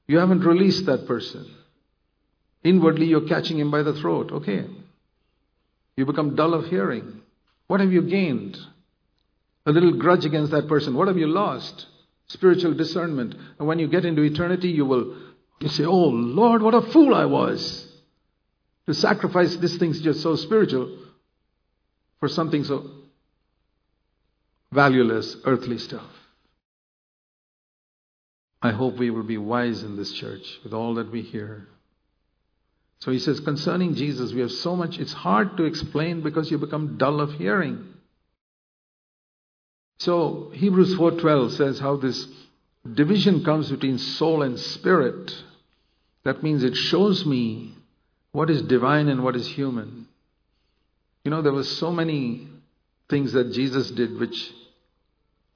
You 0.06 0.18
haven't 0.18 0.44
released 0.44 0.86
that 0.86 1.08
person. 1.08 1.52
Inwardly, 2.62 3.06
you're 3.06 3.26
catching 3.26 3.58
him 3.58 3.70
by 3.70 3.82
the 3.82 3.94
throat. 3.94 4.30
Okay. 4.30 4.66
You 5.96 6.06
become 6.06 6.36
dull 6.36 6.54
of 6.54 6.66
hearing. 6.66 7.22
What 7.66 7.80
have 7.80 7.92
you 7.92 8.02
gained? 8.02 8.56
a 9.68 9.70
little 9.70 9.92
grudge 9.92 10.24
against 10.24 10.50
that 10.52 10.66
person. 10.66 10.94
What 10.94 11.08
have 11.08 11.18
you 11.18 11.26
lost? 11.26 11.86
Spiritual 12.28 12.72
discernment. 12.72 13.34
And 13.58 13.68
when 13.68 13.78
you 13.78 13.86
get 13.86 14.06
into 14.06 14.22
eternity, 14.22 14.68
you 14.68 14.86
will 14.86 15.14
you 15.60 15.68
say, 15.68 15.84
Oh 15.84 16.08
Lord, 16.08 16.62
what 16.62 16.74
a 16.74 16.82
fool 16.82 17.14
I 17.14 17.24
was 17.24 17.86
to 18.86 18.94
sacrifice 18.94 19.56
these 19.56 19.76
thing's 19.76 20.00
just 20.00 20.22
so 20.22 20.36
spiritual 20.36 20.98
for 22.20 22.28
something 22.28 22.64
so 22.64 22.90
valueless, 24.72 25.36
earthly 25.44 25.78
stuff. 25.78 26.10
I 28.60 28.72
hope 28.72 28.96
we 28.96 29.10
will 29.10 29.22
be 29.22 29.38
wise 29.38 29.82
in 29.82 29.96
this 29.96 30.12
church 30.12 30.42
with 30.64 30.72
all 30.72 30.94
that 30.94 31.12
we 31.12 31.22
hear. 31.22 31.68
So 33.00 33.12
he 33.12 33.20
says, 33.20 33.38
concerning 33.38 33.94
Jesus, 33.94 34.32
we 34.32 34.40
have 34.40 34.50
so 34.50 34.74
much, 34.74 34.98
it's 34.98 35.12
hard 35.12 35.56
to 35.56 35.64
explain 35.64 36.22
because 36.22 36.50
you 36.50 36.58
become 36.58 36.98
dull 36.98 37.20
of 37.20 37.32
hearing. 37.34 37.94
So 40.00 40.50
Hebrews 40.54 40.94
4:12 40.94 41.52
says 41.52 41.78
how 41.78 41.96
this 41.96 42.26
division 42.94 43.44
comes 43.44 43.70
between 43.70 43.98
soul 43.98 44.42
and 44.42 44.58
spirit. 44.58 45.44
That 46.28 46.42
means 46.42 46.62
it 46.62 46.76
shows 46.76 47.24
me 47.24 47.72
what 48.32 48.50
is 48.50 48.60
divine 48.60 49.08
and 49.08 49.24
what 49.24 49.34
is 49.34 49.48
human. 49.48 50.08
You 51.24 51.30
know 51.30 51.40
there 51.40 51.54
were 51.54 51.64
so 51.64 51.90
many 51.90 52.48
things 53.08 53.32
that 53.32 53.54
Jesus 53.54 53.90
did 53.90 54.20
which 54.20 54.52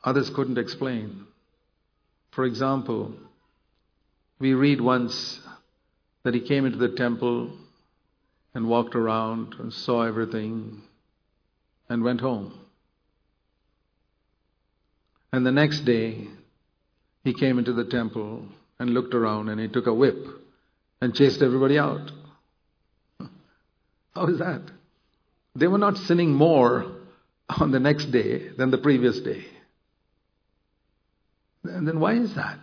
others 0.02 0.30
couldn't 0.30 0.56
explain. 0.56 1.26
For 2.30 2.46
example, 2.46 3.12
we 4.38 4.54
read 4.54 4.80
once 4.80 5.40
that 6.22 6.32
he 6.32 6.40
came 6.40 6.64
into 6.64 6.78
the 6.78 6.96
temple 6.96 7.52
and 8.54 8.66
walked 8.66 8.94
around 8.94 9.56
and 9.58 9.74
saw 9.74 10.04
everything 10.04 10.80
and 11.90 12.02
went 12.02 12.22
home. 12.22 12.58
And 15.34 15.44
the 15.44 15.52
next 15.52 15.80
day, 15.80 16.28
he 17.24 17.34
came 17.34 17.58
into 17.58 17.74
the 17.74 17.84
temple 17.84 18.46
and 18.78 18.94
looked 18.94 19.14
around 19.14 19.50
and 19.50 19.60
he 19.60 19.68
took 19.68 19.86
a 19.86 19.92
whip 19.92 20.38
and 21.02 21.16
chased 21.16 21.42
everybody 21.42 21.76
out. 21.80 22.12
How 24.14 24.26
is 24.26 24.38
that? 24.38 24.62
They 25.56 25.66
were 25.66 25.76
not 25.76 25.98
sinning 25.98 26.32
more 26.32 26.92
on 27.48 27.72
the 27.72 27.80
next 27.80 28.12
day 28.12 28.50
than 28.56 28.70
the 28.70 28.78
previous 28.78 29.18
day. 29.18 29.44
And 31.64 31.88
then 31.88 31.98
why 31.98 32.14
is 32.14 32.36
that? 32.36 32.56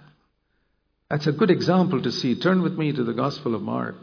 That's 1.09 1.27
a 1.27 1.33
good 1.33 1.51
example 1.51 2.01
to 2.01 2.11
see. 2.13 2.39
Turn 2.39 2.61
with 2.61 2.77
me 2.77 2.93
to 2.93 3.03
the 3.03 3.13
Gospel 3.13 3.55
of 3.55 3.61
Mark. 3.61 3.95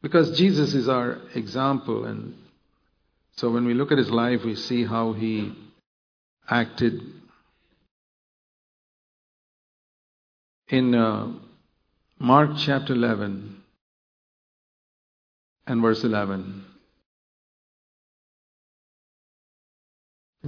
Because 0.00 0.38
Jesus 0.38 0.74
is 0.74 0.88
our 0.88 1.18
example, 1.34 2.04
and 2.04 2.36
so 3.36 3.50
when 3.50 3.64
we 3.64 3.74
look 3.74 3.90
at 3.90 3.98
his 3.98 4.10
life, 4.10 4.44
we 4.44 4.54
see 4.54 4.84
how 4.84 5.12
he 5.12 5.52
acted. 6.48 7.00
In 10.74 10.92
uh, 10.92 11.32
Mark 12.18 12.50
chapter 12.58 12.94
11 12.94 13.62
and 15.68 15.80
verse 15.80 16.02
11, 16.02 16.64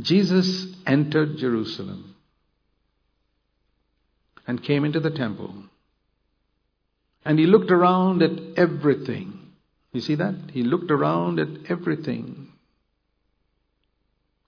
Jesus 0.02 0.74
entered 0.84 1.36
Jerusalem 1.36 2.16
and 4.48 4.60
came 4.60 4.84
into 4.84 4.98
the 4.98 5.12
temple. 5.12 5.54
And 7.24 7.38
he 7.38 7.46
looked 7.46 7.70
around 7.70 8.20
at 8.20 8.58
everything 8.58 9.46
You 9.92 10.00
see 10.00 10.16
that? 10.16 10.34
He 10.52 10.64
looked 10.64 10.90
around 10.90 11.38
at 11.38 11.70
everything. 11.70 12.48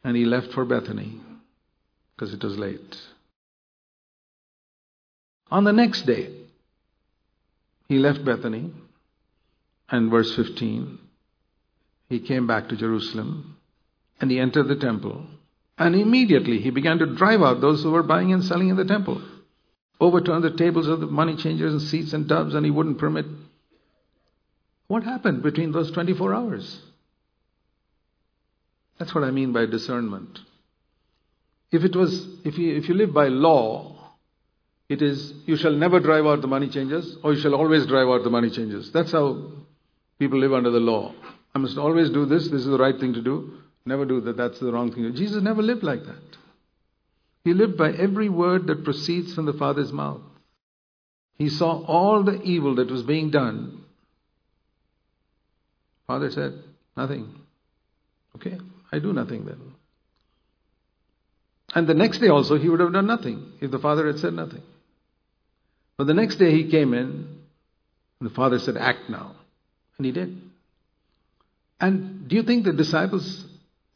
And 0.02 0.16
he 0.16 0.24
left 0.24 0.52
for 0.52 0.64
Bethany 0.64 1.20
because 2.16 2.34
it 2.34 2.42
was 2.42 2.58
late. 2.58 2.96
On 5.50 5.64
the 5.64 5.72
next 5.72 6.02
day, 6.02 6.30
he 7.88 7.98
left 7.98 8.24
Bethany, 8.24 8.70
and 9.90 10.10
verse 10.10 10.34
15, 10.36 10.98
he 12.08 12.20
came 12.20 12.46
back 12.46 12.68
to 12.68 12.76
Jerusalem 12.76 13.56
and 14.20 14.30
he 14.30 14.38
entered 14.38 14.68
the 14.68 14.76
temple. 14.76 15.26
And 15.78 15.94
immediately 15.94 16.58
he 16.58 16.70
began 16.70 16.98
to 16.98 17.14
drive 17.14 17.40
out 17.40 17.60
those 17.60 17.82
who 17.82 17.92
were 17.92 18.02
buying 18.02 18.32
and 18.32 18.44
selling 18.44 18.68
in 18.68 18.76
the 18.76 18.84
temple, 18.84 19.22
overturn 20.00 20.42
the 20.42 20.56
tables 20.56 20.88
of 20.88 21.00
the 21.00 21.06
money 21.06 21.36
changers 21.36 21.72
and 21.72 21.80
seats 21.80 22.12
and 22.12 22.28
doves, 22.28 22.54
and 22.54 22.64
he 22.64 22.70
wouldn't 22.70 22.98
permit. 22.98 23.26
What 24.88 25.04
happened 25.04 25.42
between 25.42 25.72
those 25.72 25.90
24 25.90 26.34
hours? 26.34 26.80
That's 28.98 29.14
what 29.14 29.24
I 29.24 29.30
mean 29.30 29.52
by 29.52 29.66
discernment. 29.66 30.40
If 31.70 31.84
it 31.84 31.94
was, 31.94 32.26
if 32.44 32.58
you, 32.58 32.74
if 32.76 32.88
you 32.88 32.94
live 32.94 33.12
by 33.12 33.28
law, 33.28 33.97
it 34.88 35.02
is, 35.02 35.34
you 35.44 35.56
shall 35.56 35.72
never 35.72 36.00
drive 36.00 36.24
out 36.24 36.40
the 36.40 36.46
money 36.46 36.68
changers, 36.68 37.16
or 37.22 37.34
you 37.34 37.40
shall 37.40 37.54
always 37.54 37.86
drive 37.86 38.08
out 38.08 38.24
the 38.24 38.30
money 38.30 38.50
changers. 38.50 38.90
That's 38.90 39.12
how 39.12 39.52
people 40.18 40.38
live 40.38 40.54
under 40.54 40.70
the 40.70 40.80
law. 40.80 41.14
I 41.54 41.58
must 41.58 41.76
always 41.76 42.10
do 42.10 42.24
this, 42.24 42.44
this 42.44 42.62
is 42.62 42.66
the 42.66 42.78
right 42.78 42.98
thing 42.98 43.12
to 43.14 43.22
do. 43.22 43.58
Never 43.84 44.04
do 44.04 44.20
that, 44.22 44.36
that's 44.36 44.58
the 44.60 44.72
wrong 44.72 44.92
thing. 44.92 45.14
Jesus 45.14 45.42
never 45.42 45.62
lived 45.62 45.82
like 45.82 46.04
that. 46.04 46.36
He 47.44 47.54
lived 47.54 47.76
by 47.76 47.92
every 47.92 48.28
word 48.28 48.66
that 48.66 48.84
proceeds 48.84 49.34
from 49.34 49.46
the 49.46 49.52
Father's 49.52 49.92
mouth. 49.92 50.20
He 51.36 51.48
saw 51.48 51.84
all 51.84 52.22
the 52.22 52.40
evil 52.42 52.74
that 52.76 52.90
was 52.90 53.02
being 53.02 53.30
done. 53.30 53.84
Father 56.06 56.30
said, 56.30 56.54
Nothing. 56.96 57.32
Okay, 58.36 58.58
I 58.90 58.98
do 58.98 59.12
nothing 59.12 59.44
then. 59.44 59.74
And 61.74 61.86
the 61.86 61.94
next 61.94 62.18
day 62.18 62.28
also, 62.28 62.58
he 62.58 62.68
would 62.68 62.80
have 62.80 62.92
done 62.92 63.06
nothing 63.06 63.52
if 63.60 63.70
the 63.70 63.78
Father 63.78 64.06
had 64.06 64.18
said 64.18 64.32
nothing. 64.32 64.62
But 65.98 66.06
the 66.06 66.14
next 66.14 66.36
day 66.36 66.52
he 66.52 66.70
came 66.70 66.94
in, 66.94 67.38
and 68.20 68.30
the 68.30 68.34
Father 68.34 68.58
said, 68.58 68.76
Act 68.76 69.10
now. 69.10 69.34
And 69.98 70.06
he 70.06 70.12
did. 70.12 70.40
And 71.80 72.28
do 72.28 72.36
you 72.36 72.44
think 72.44 72.64
the 72.64 72.72
disciples 72.72 73.44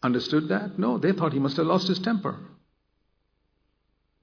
understood 0.02 0.48
that? 0.48 0.78
No, 0.78 0.98
they 0.98 1.12
thought 1.12 1.32
he 1.32 1.38
must 1.38 1.56
have 1.56 1.66
lost 1.66 1.88
his 1.88 2.00
temper. 2.00 2.36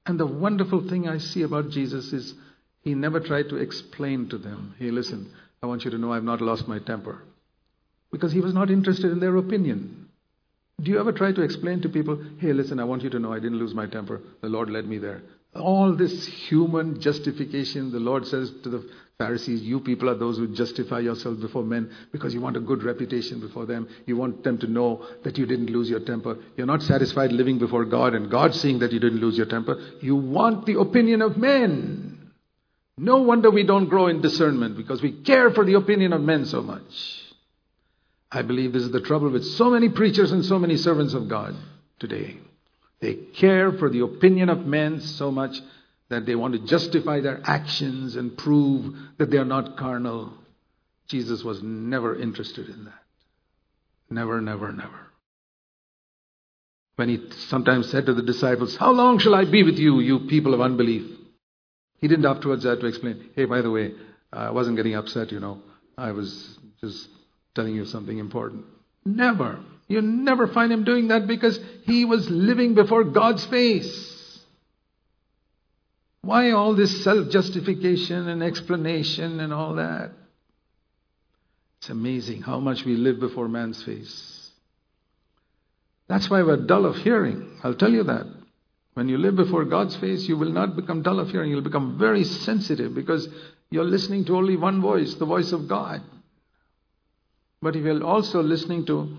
And 0.05 0.19
the 0.19 0.27
wonderful 0.27 0.87
thing 0.87 1.07
I 1.07 1.19
see 1.19 1.43
about 1.43 1.69
Jesus 1.69 2.11
is 2.13 2.33
he 2.81 2.95
never 2.95 3.19
tried 3.19 3.49
to 3.49 3.57
explain 3.57 4.29
to 4.29 4.37
them, 4.37 4.75
hey, 4.77 4.91
listen, 4.91 5.31
I 5.61 5.67
want 5.67 5.85
you 5.85 5.91
to 5.91 5.97
know 5.97 6.11
I've 6.11 6.23
not 6.23 6.41
lost 6.41 6.67
my 6.67 6.79
temper. 6.79 7.21
Because 8.11 8.31
he 8.31 8.41
was 8.41 8.53
not 8.53 8.71
interested 8.71 9.11
in 9.11 9.19
their 9.19 9.35
opinion. 9.35 10.09
Do 10.81 10.91
you 10.91 10.99
ever 10.99 11.11
try 11.11 11.31
to 11.31 11.41
explain 11.41 11.81
to 11.81 11.89
people, 11.89 12.21
hey, 12.39 12.53
listen, 12.53 12.79
I 12.79 12.85
want 12.85 13.03
you 13.03 13.09
to 13.11 13.19
know 13.19 13.33
I 13.33 13.39
didn't 13.39 13.59
lose 13.59 13.73
my 13.73 13.85
temper. 13.85 14.21
The 14.41 14.49
Lord 14.49 14.69
led 14.69 14.85
me 14.85 14.97
there. 14.97 15.21
All 15.55 15.95
this 15.95 16.27
human 16.27 17.01
justification, 17.01 17.91
the 17.91 17.99
Lord 17.99 18.27
says 18.27 18.51
to 18.63 18.69
the 18.69 18.89
Pharisees, 19.17 19.61
you 19.63 19.81
people 19.81 20.09
are 20.09 20.15
those 20.15 20.37
who 20.37 20.47
justify 20.55 20.99
yourselves 20.99 21.41
before 21.41 21.63
men 21.63 21.91
because 22.11 22.33
you 22.33 22.39
want 22.39 22.55
a 22.55 22.61
good 22.61 22.83
reputation 22.83 23.41
before 23.41 23.65
them. 23.65 23.89
You 24.05 24.15
want 24.15 24.43
them 24.43 24.57
to 24.59 24.67
know 24.67 25.05
that 25.23 25.37
you 25.37 25.45
didn't 25.45 25.71
lose 25.71 25.89
your 25.89 25.99
temper. 25.99 26.37
You're 26.55 26.67
not 26.67 26.83
satisfied 26.83 27.31
living 27.31 27.57
before 27.57 27.83
God 27.83 28.13
and 28.13 28.31
God 28.31 28.55
seeing 28.55 28.79
that 28.79 28.93
you 28.93 28.99
didn't 28.99 29.19
lose 29.19 29.35
your 29.35 29.47
temper. 29.47 29.77
You 30.01 30.15
want 30.15 30.65
the 30.65 30.79
opinion 30.79 31.21
of 31.21 31.35
men. 31.35 32.31
No 32.97 33.17
wonder 33.23 33.49
we 33.49 33.63
don't 33.63 33.89
grow 33.89 34.07
in 34.07 34.21
discernment 34.21 34.77
because 34.77 35.01
we 35.01 35.11
care 35.11 35.51
for 35.51 35.65
the 35.65 35.73
opinion 35.73 36.13
of 36.13 36.21
men 36.21 36.45
so 36.45 36.61
much. 36.61 36.83
I 38.31 38.43
believe 38.43 38.71
this 38.71 38.83
is 38.83 38.91
the 38.91 39.01
trouble 39.01 39.31
with 39.31 39.43
so 39.43 39.69
many 39.69 39.89
preachers 39.89 40.31
and 40.31 40.45
so 40.45 40.59
many 40.59 40.77
servants 40.77 41.13
of 41.13 41.27
God 41.27 41.55
today. 41.99 42.37
They 43.01 43.15
care 43.15 43.71
for 43.71 43.89
the 43.89 44.01
opinion 44.01 44.49
of 44.49 44.65
men 44.65 44.99
so 45.01 45.31
much 45.31 45.61
that 46.09 46.25
they 46.25 46.35
want 46.35 46.53
to 46.53 46.59
justify 46.65 47.21
their 47.21 47.39
actions 47.43 48.15
and 48.15 48.37
prove 48.37 48.95
that 49.17 49.31
they 49.31 49.37
are 49.37 49.45
not 49.45 49.77
carnal. 49.77 50.33
Jesus 51.07 51.43
was 51.43 51.61
never 51.63 52.19
interested 52.19 52.67
in 52.67 52.85
that. 52.85 53.03
Never, 54.09 54.41
never, 54.41 54.71
never. 54.71 55.07
When 56.95 57.09
he 57.09 57.31
sometimes 57.47 57.89
said 57.89 58.07
to 58.07 58.13
the 58.13 58.23
disciples, 58.23 58.75
How 58.75 58.91
long 58.91 59.19
shall 59.19 59.35
I 59.35 59.45
be 59.45 59.63
with 59.63 59.77
you, 59.77 59.99
you 59.99 60.27
people 60.27 60.53
of 60.53 60.61
unbelief? 60.61 61.09
He 61.99 62.07
didn't 62.07 62.25
afterwards 62.25 62.65
have 62.65 62.79
to 62.79 62.87
explain, 62.87 63.29
Hey, 63.35 63.45
by 63.45 63.61
the 63.61 63.71
way, 63.71 63.93
I 64.33 64.51
wasn't 64.51 64.77
getting 64.77 64.95
upset, 64.95 65.31
you 65.31 65.39
know. 65.39 65.61
I 65.97 66.11
was 66.11 66.57
just 66.81 67.07
telling 67.55 67.75
you 67.75 67.85
something 67.85 68.17
important. 68.17 68.65
Never. 69.05 69.59
You 69.89 70.01
never 70.03 70.47
find 70.47 70.71
him 70.71 70.85
doing 70.85 71.07
that 71.09 71.27
because 71.27 71.59
he 71.83 72.05
was 72.05 72.29
living 72.29 72.75
before 72.75 73.03
God's 73.03 73.43
face. 73.47 74.39
Why 76.21 76.51
all 76.51 76.75
this 76.75 77.03
self 77.03 77.29
justification 77.29 78.29
and 78.29 78.43
explanation 78.43 79.39
and 79.39 79.51
all 79.51 79.75
that? 79.75 80.11
It's 81.79 81.89
amazing 81.89 82.43
how 82.43 82.59
much 82.59 82.85
we 82.85 82.95
live 82.95 83.19
before 83.19 83.47
man's 83.47 83.81
face. 83.83 84.51
That's 86.07 86.29
why 86.29 86.43
we're 86.43 86.57
dull 86.57 86.85
of 86.85 86.97
hearing. 86.97 87.59
I'll 87.63 87.73
tell 87.73 87.91
you 87.91 88.03
that. 88.03 88.27
When 88.93 89.09
you 89.09 89.17
live 89.17 89.35
before 89.37 89.65
God's 89.65 89.95
face, 89.95 90.27
you 90.27 90.37
will 90.37 90.51
not 90.51 90.75
become 90.75 91.01
dull 91.01 91.19
of 91.19 91.29
hearing. 91.29 91.49
You'll 91.49 91.61
become 91.61 91.97
very 91.97 92.25
sensitive 92.25 92.93
because 92.93 93.27
you're 93.71 93.85
listening 93.85 94.25
to 94.25 94.35
only 94.35 94.55
one 94.55 94.81
voice, 94.81 95.15
the 95.15 95.25
voice 95.25 95.51
of 95.51 95.67
God. 95.67 96.01
But 97.61 97.75
if 97.75 97.83
you're 97.85 98.03
also 98.03 98.43
listening 98.43 98.85
to 98.87 99.17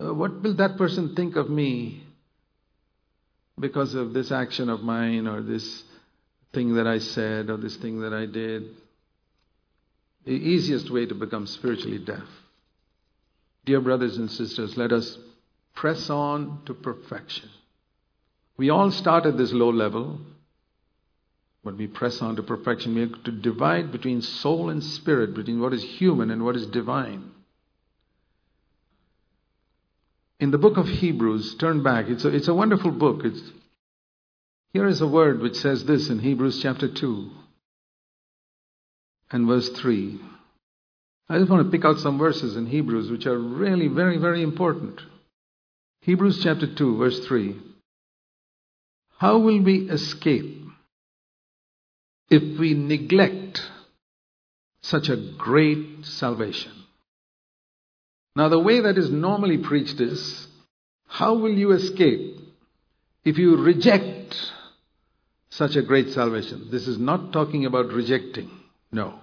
uh, 0.00 0.14
what 0.14 0.42
will 0.42 0.54
that 0.56 0.76
person 0.76 1.14
think 1.14 1.36
of 1.36 1.50
me 1.50 2.02
because 3.58 3.94
of 3.94 4.12
this 4.12 4.32
action 4.32 4.68
of 4.68 4.80
mine 4.80 5.26
or 5.26 5.42
this 5.42 5.84
thing 6.52 6.74
that 6.74 6.86
I 6.86 6.98
said 6.98 7.50
or 7.50 7.56
this 7.56 7.76
thing 7.76 8.00
that 8.00 8.12
I 8.12 8.26
did. 8.26 8.64
The 10.24 10.32
easiest 10.32 10.90
way 10.90 11.06
to 11.06 11.14
become 11.14 11.46
spiritually 11.46 11.98
deaf. 11.98 12.24
Dear 13.64 13.80
brothers 13.80 14.16
and 14.16 14.30
sisters, 14.30 14.76
let 14.76 14.92
us 14.92 15.18
press 15.74 16.10
on 16.10 16.62
to 16.66 16.74
perfection. 16.74 17.50
We 18.56 18.70
all 18.70 18.90
start 18.90 19.26
at 19.26 19.38
this 19.38 19.52
low 19.52 19.70
level, 19.70 20.18
but 21.64 21.76
we 21.76 21.86
press 21.86 22.20
on 22.20 22.36
to 22.36 22.42
perfection. 22.42 22.94
We 22.94 23.02
have 23.02 23.22
to 23.24 23.32
divide 23.32 23.92
between 23.92 24.22
soul 24.22 24.70
and 24.70 24.82
spirit, 24.82 25.34
between 25.34 25.60
what 25.60 25.72
is 25.72 25.82
human 25.82 26.30
and 26.30 26.44
what 26.44 26.56
is 26.56 26.66
divine. 26.66 27.30
In 30.40 30.50
the 30.50 30.58
book 30.58 30.78
of 30.78 30.88
Hebrews, 30.88 31.56
turn 31.56 31.82
back. 31.82 32.06
It's 32.08 32.24
a, 32.24 32.28
it's 32.34 32.48
a 32.48 32.54
wonderful 32.54 32.90
book. 32.90 33.20
It's 33.24 33.40
here 34.72 34.86
is 34.86 35.02
a 35.02 35.06
word 35.06 35.40
which 35.40 35.56
says 35.56 35.84
this 35.84 36.08
in 36.08 36.20
Hebrews 36.20 36.60
chapter 36.62 36.88
2 36.88 37.30
and 39.32 39.46
verse 39.46 39.68
3. 39.68 40.18
I 41.28 41.38
just 41.38 41.50
want 41.50 41.64
to 41.64 41.70
pick 41.70 41.84
out 41.84 41.98
some 41.98 42.18
verses 42.18 42.56
in 42.56 42.66
Hebrews 42.66 43.10
which 43.10 43.26
are 43.26 43.38
really 43.38 43.88
very, 43.88 44.16
very 44.16 44.42
important. 44.42 45.00
Hebrews 46.02 46.40
chapter 46.42 46.72
2, 46.72 46.96
verse 46.96 47.26
3. 47.26 47.56
How 49.18 49.38
will 49.38 49.60
we 49.62 49.90
escape 49.90 50.64
if 52.30 52.58
we 52.58 52.72
neglect 52.72 53.60
such 54.82 55.10
a 55.10 55.16
great 55.16 56.06
salvation? 56.06 56.72
Now, 58.36 58.48
the 58.48 58.58
way 58.58 58.80
that 58.80 58.96
is 58.96 59.10
normally 59.10 59.58
preached 59.58 60.00
is 60.00 60.46
how 61.06 61.34
will 61.34 61.52
you 61.52 61.72
escape 61.72 62.38
if 63.24 63.38
you 63.38 63.56
reject 63.56 64.34
such 65.50 65.76
a 65.76 65.82
great 65.82 66.10
salvation. 66.10 66.68
This 66.70 66.88
is 66.88 66.98
not 66.98 67.32
talking 67.32 67.66
about 67.66 67.92
rejecting. 67.92 68.50
No. 68.92 69.18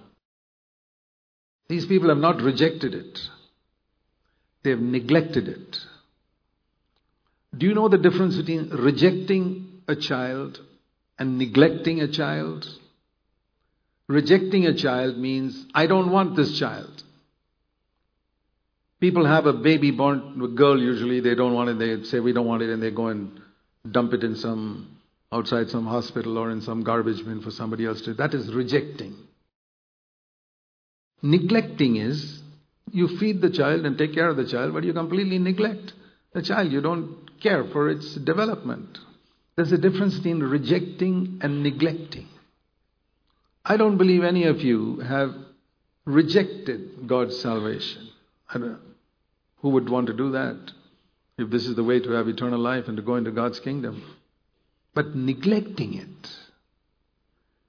These 1.68 1.86
people 1.86 2.08
have 2.10 2.18
not 2.18 2.40
rejected 2.40 2.94
it, 2.94 3.18
they 4.62 4.70
have 4.70 4.80
neglected 4.80 5.48
it. 5.48 5.76
Do 7.56 7.66
you 7.66 7.74
know 7.74 7.88
the 7.88 7.98
difference 7.98 8.36
between 8.36 8.70
rejecting 8.70 9.82
a 9.88 9.96
child 9.96 10.60
and 11.18 11.38
neglecting 11.38 12.00
a 12.00 12.08
child? 12.08 12.66
Rejecting 14.06 14.66
a 14.66 14.74
child 14.74 15.18
means, 15.18 15.66
I 15.74 15.86
don't 15.86 16.10
want 16.10 16.36
this 16.36 16.58
child. 16.58 17.02
People 19.00 19.26
have 19.26 19.46
a 19.46 19.52
baby 19.52 19.92
born, 19.92 20.40
a 20.42 20.48
girl 20.48 20.80
usually, 20.80 21.20
they 21.20 21.34
don't 21.34 21.54
want 21.54 21.70
it, 21.70 21.78
they 21.78 22.04
say, 22.04 22.18
we 22.18 22.32
don't 22.32 22.46
want 22.46 22.62
it, 22.62 22.70
and 22.70 22.82
they 22.82 22.90
go 22.90 23.08
and 23.08 23.40
dump 23.88 24.12
it 24.12 24.24
in 24.24 24.34
some 24.34 24.98
outside 25.30 25.68
some 25.68 25.86
hospital 25.86 26.38
or 26.38 26.50
in 26.50 26.62
some 26.62 26.82
garbage 26.82 27.24
bin 27.24 27.40
for 27.42 27.50
somebody 27.50 27.86
else 27.86 28.00
to. 28.02 28.14
That 28.14 28.34
is 28.34 28.52
rejecting. 28.52 29.14
Neglecting 31.22 31.96
is 31.96 32.40
you 32.90 33.18
feed 33.18 33.40
the 33.40 33.50
child 33.50 33.84
and 33.84 33.98
take 33.98 34.14
care 34.14 34.28
of 34.28 34.36
the 34.36 34.46
child, 34.46 34.72
but 34.72 34.84
you 34.84 34.92
completely 34.92 35.38
neglect 35.38 35.92
the 36.32 36.42
child. 36.42 36.72
You 36.72 36.80
don't 36.80 37.40
care 37.40 37.64
for 37.64 37.88
its 37.88 38.14
development. 38.14 38.98
There's 39.56 39.72
a 39.72 39.78
difference 39.78 40.16
between 40.16 40.40
rejecting 40.40 41.40
and 41.42 41.62
neglecting. 41.62 42.28
I 43.64 43.76
don't 43.76 43.98
believe 43.98 44.22
any 44.22 44.44
of 44.44 44.60
you 44.60 45.00
have 45.00 45.34
rejected 46.04 47.06
God's 47.06 47.38
salvation. 47.40 48.08
Who 49.60 49.70
would 49.70 49.88
want 49.88 50.06
to 50.06 50.12
do 50.12 50.32
that 50.32 50.72
if 51.36 51.50
this 51.50 51.66
is 51.66 51.74
the 51.74 51.84
way 51.84 52.00
to 52.00 52.10
have 52.12 52.28
eternal 52.28 52.60
life 52.60 52.88
and 52.88 52.96
to 52.96 53.02
go 53.02 53.16
into 53.16 53.30
God's 53.30 53.60
kingdom? 53.60 54.02
But 54.94 55.14
neglecting 55.14 55.94
it. 55.94 56.30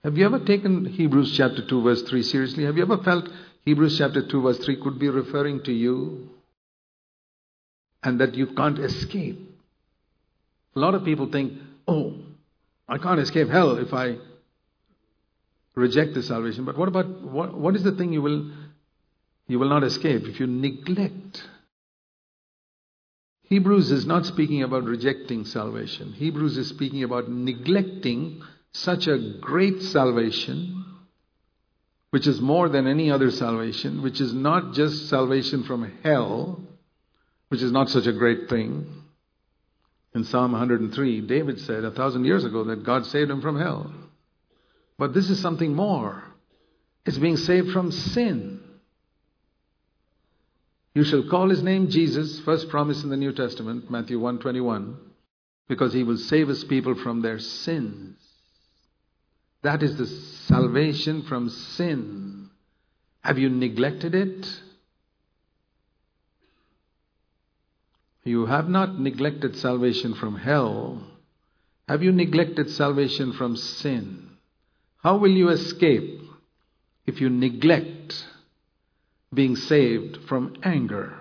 Have 0.04 0.18
you 0.18 0.26
ever 0.26 0.40
taken 0.40 0.86
Hebrews 0.86 1.36
chapter 1.36 1.66
2, 1.68 1.82
verse 1.82 2.02
3 2.04 2.24
seriously? 2.24 2.64
Have 2.64 2.78
you 2.78 2.84
ever 2.84 2.98
felt 3.00 3.30
Hebrews 3.66 3.98
chapter 3.98 4.26
2, 4.26 4.42
verse 4.42 4.58
3 4.60 4.82
could 4.82 4.98
be 4.98 5.10
referring 5.10 5.64
to 5.64 5.74
you 5.74 6.30
and 8.02 8.20
that 8.22 8.36
you 8.36 8.48
can't 8.48 8.80
escape? 8.80 9.40
A 10.76 10.80
lot 10.80 10.96
of 10.96 11.04
people 11.04 11.30
think, 11.30 11.54
oh, 11.88 12.14
I 12.88 12.98
can't 12.98 13.20
escape 13.20 13.50
hell 13.50 13.78
if 13.78 13.94
I 13.94 14.18
reject 15.76 16.14
the 16.14 16.24
salvation. 16.24 16.66
But 16.66 16.78
what 16.78 16.88
about 16.88 17.10
what, 17.22 17.58
what 17.58 17.76
is 17.76 17.84
the 17.84 17.92
thing 17.92 18.14
you 18.14 18.22
will 18.22 18.52
you 19.48 19.58
will 19.58 19.70
not 19.70 19.84
escape 19.84 20.24
if 20.26 20.40
you 20.40 20.48
neglect? 20.48 21.44
Hebrews 23.50 23.90
is 23.90 24.06
not 24.06 24.28
speaking 24.28 24.62
about 24.62 24.84
rejecting 24.84 25.44
salvation. 25.44 26.14
Hebrews 26.14 26.56
is 26.56 26.70
speaking 26.70 27.04
about 27.04 27.30
neglecting 27.30 28.44
such 28.74 29.08
a 29.08 29.18
great 29.42 29.82
salvation, 29.82 30.86
which 32.12 32.28
is 32.28 32.40
more 32.40 32.70
than 32.70 32.86
any 32.86 33.10
other 33.10 33.32
salvation, 33.32 34.04
which 34.04 34.22
is 34.22 34.36
not 34.36 34.74
just 34.74 35.10
salvation 35.10 35.64
from 35.64 35.92
hell, 36.04 36.62
which 37.48 37.64
is 37.64 37.72
not 37.72 37.90
such 37.90 38.06
a 38.06 38.14
great 38.14 38.50
thing. 38.50 38.86
In 40.14 40.26
Psalm 40.26 40.52
103, 40.52 41.22
David 41.22 41.60
said 41.60 41.84
a 41.84 41.92
thousand 41.92 42.26
years 42.26 42.46
ago 42.46 42.64
that 42.66 42.84
God 42.84 43.08
saved 43.08 43.32
him 43.32 43.42
from 43.42 43.60
hell. 43.60 43.92
But 45.00 45.16
this 45.16 45.32
is 45.32 45.42
something 45.42 45.74
more. 45.74 46.24
It's 47.04 47.18
being 47.18 47.38
saved 47.38 47.72
from 47.72 47.92
sin. 47.92 48.59
You 50.94 51.04
shall 51.04 51.24
call 51.30 51.50
his 51.50 51.62
name 51.62 51.90
Jesus, 51.90 52.40
first 52.40 52.70
promise 52.70 53.04
in 53.04 53.10
the 53.10 53.18
New 53.18 53.32
Testament, 53.32 53.92
Matthew 53.92 54.20
1:21, 54.20 54.96
because 55.68 55.94
he 55.94 56.04
will 56.04 56.18
save 56.18 56.48
his 56.48 56.64
people 56.64 56.96
from 56.96 57.22
their 57.22 57.40
sins. 57.40 58.18
That 59.62 59.84
is 59.84 59.98
the 59.98 60.08
salvation 60.08 61.24
from 61.24 61.50
sin. 61.50 62.50
Have 63.22 63.38
you 63.38 63.50
neglected 63.50 64.16
it? 64.16 64.62
You 68.24 68.46
have 68.46 68.70
not 68.70 69.00
neglected 69.00 69.56
salvation 69.58 70.14
from 70.14 70.36
hell. 70.36 71.04
Have 71.88 72.04
you 72.04 72.12
neglected 72.12 72.70
salvation 72.70 73.34
from 73.34 73.56
sin? 73.56 74.30
How 74.98 75.18
will 75.18 75.32
you 75.32 75.50
escape 75.50 76.22
if 77.06 77.20
you 77.22 77.30
neglect 77.30 77.99
being 79.34 79.56
saved 79.56 80.18
from 80.28 80.56
anger? 80.64 81.14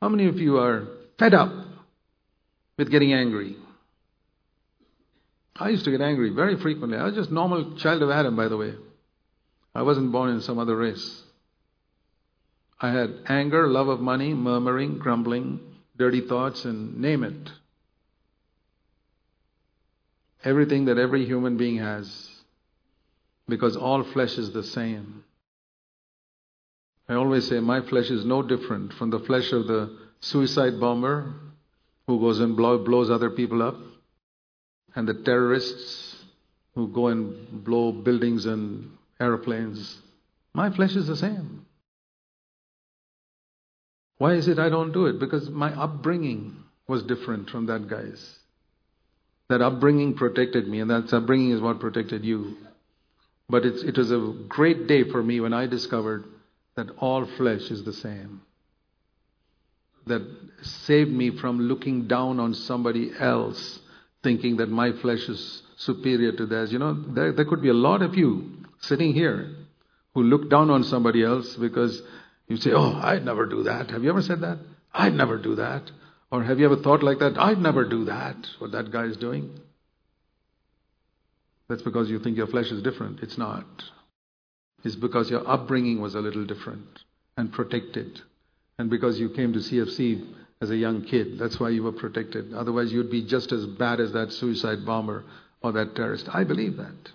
How 0.00 0.08
many 0.08 0.26
of 0.26 0.38
you 0.38 0.58
are 0.58 0.86
fed 1.18 1.34
up 1.34 1.52
with 2.76 2.90
getting 2.90 3.12
angry? 3.12 3.56
I 5.56 5.70
used 5.70 5.84
to 5.84 5.90
get 5.90 6.00
angry 6.00 6.30
very 6.30 6.56
frequently. 6.56 6.98
I 6.98 7.04
was 7.04 7.14
just 7.14 7.32
normal 7.32 7.76
child 7.76 8.02
of 8.02 8.10
Adam, 8.10 8.36
by 8.36 8.48
the 8.48 8.56
way. 8.56 8.74
I 9.74 9.82
wasn't 9.82 10.12
born 10.12 10.30
in 10.30 10.40
some 10.40 10.58
other 10.58 10.76
race. 10.76 11.22
I 12.80 12.92
had 12.92 13.10
anger, 13.26 13.66
love 13.66 13.88
of 13.88 14.00
money, 14.00 14.34
murmuring, 14.34 14.98
grumbling, 14.98 15.60
dirty 15.96 16.20
thoughts, 16.20 16.64
and 16.64 17.00
name 17.00 17.24
it. 17.24 17.50
Everything 20.44 20.84
that 20.84 20.98
every 20.98 21.24
human 21.26 21.56
being 21.56 21.78
has. 21.78 22.30
Because 23.48 23.76
all 23.76 24.04
flesh 24.04 24.38
is 24.38 24.52
the 24.52 24.62
same. 24.62 25.24
I 27.08 27.14
always 27.14 27.48
say 27.48 27.60
my 27.60 27.80
flesh 27.80 28.10
is 28.10 28.24
no 28.24 28.42
different 28.42 28.92
from 28.92 29.10
the 29.10 29.20
flesh 29.20 29.52
of 29.52 29.66
the 29.66 29.96
suicide 30.20 30.78
bomber 30.78 31.32
who 32.06 32.20
goes 32.20 32.40
and 32.40 32.56
blow, 32.56 32.78
blows 32.78 33.10
other 33.10 33.30
people 33.30 33.62
up 33.62 33.76
and 34.94 35.08
the 35.08 35.14
terrorists 35.14 36.24
who 36.74 36.88
go 36.88 37.08
and 37.08 37.64
blow 37.64 37.92
buildings 37.92 38.46
and 38.46 38.90
airplanes. 39.20 39.98
My 40.54 40.70
flesh 40.70 40.96
is 40.96 41.06
the 41.06 41.16
same. 41.16 41.64
Why 44.18 44.34
is 44.34 44.48
it 44.48 44.58
I 44.58 44.68
don't 44.68 44.92
do 44.92 45.06
it? 45.06 45.18
Because 45.18 45.48
my 45.48 45.72
upbringing 45.80 46.64
was 46.88 47.02
different 47.04 47.50
from 47.50 47.66
that 47.66 47.88
guy's. 47.88 48.38
That 49.48 49.62
upbringing 49.62 50.14
protected 50.14 50.68
me, 50.68 50.80
and 50.80 50.90
that 50.90 51.12
upbringing 51.12 51.52
is 51.52 51.60
what 51.60 51.80
protected 51.80 52.24
you. 52.24 52.56
But 53.48 53.64
it 53.64 53.96
was 53.96 54.10
a 54.10 54.34
great 54.48 54.86
day 54.86 55.04
for 55.04 55.22
me 55.22 55.40
when 55.40 55.52
I 55.52 55.66
discovered 55.66 56.24
that 56.78 56.90
all 56.98 57.26
flesh 57.36 57.72
is 57.72 57.82
the 57.84 57.92
same. 57.92 58.40
That 60.06 60.22
saved 60.62 61.10
me 61.10 61.36
from 61.36 61.58
looking 61.62 62.06
down 62.06 62.38
on 62.38 62.54
somebody 62.54 63.10
else 63.18 63.80
thinking 64.22 64.58
that 64.58 64.68
my 64.68 64.92
flesh 64.92 65.28
is 65.28 65.62
superior 65.76 66.32
to 66.32 66.46
theirs. 66.46 66.72
You 66.72 66.78
know, 66.78 66.94
there, 66.94 67.32
there 67.32 67.44
could 67.44 67.62
be 67.62 67.68
a 67.68 67.74
lot 67.88 68.00
of 68.02 68.14
you 68.14 68.64
sitting 68.80 69.12
here 69.12 69.56
who 70.14 70.22
look 70.22 70.48
down 70.48 70.70
on 70.70 70.84
somebody 70.84 71.24
else 71.24 71.56
because 71.56 72.00
you 72.46 72.56
say, 72.56 72.70
Oh, 72.72 72.94
I'd 73.02 73.24
never 73.24 73.46
do 73.46 73.64
that. 73.64 73.90
Have 73.90 74.04
you 74.04 74.10
ever 74.10 74.22
said 74.22 74.40
that? 74.42 74.58
I'd 74.94 75.14
never 75.14 75.36
do 75.36 75.56
that. 75.56 75.90
Or 76.30 76.44
have 76.44 76.60
you 76.60 76.66
ever 76.66 76.76
thought 76.76 77.02
like 77.02 77.18
that? 77.18 77.36
I'd 77.38 77.58
never 77.58 77.88
do 77.88 78.04
that, 78.04 78.36
what 78.60 78.70
that 78.72 78.92
guy 78.92 79.04
is 79.04 79.16
doing. 79.16 79.58
That's 81.68 81.82
because 81.82 82.08
you 82.08 82.20
think 82.20 82.36
your 82.36 82.46
flesh 82.46 82.70
is 82.70 82.82
different. 82.82 83.20
It's 83.20 83.36
not. 83.36 83.66
It's 84.84 84.96
because 84.96 85.30
your 85.30 85.48
upbringing 85.48 86.00
was 86.00 86.14
a 86.14 86.20
little 86.20 86.44
different 86.44 87.00
and 87.36 87.52
protected. 87.52 88.20
And 88.78 88.88
because 88.88 89.18
you 89.18 89.30
came 89.30 89.52
to 89.52 89.58
CFC 89.58 90.34
as 90.60 90.70
a 90.70 90.76
young 90.76 91.02
kid. 91.04 91.38
That's 91.38 91.60
why 91.60 91.70
you 91.70 91.82
were 91.82 91.92
protected. 91.92 92.52
Otherwise, 92.52 92.92
you'd 92.92 93.10
be 93.10 93.22
just 93.22 93.52
as 93.52 93.66
bad 93.66 94.00
as 94.00 94.12
that 94.12 94.32
suicide 94.32 94.84
bomber 94.84 95.24
or 95.62 95.72
that 95.72 95.94
terrorist. 95.94 96.28
I 96.32 96.44
believe 96.44 96.76
that. 96.76 97.12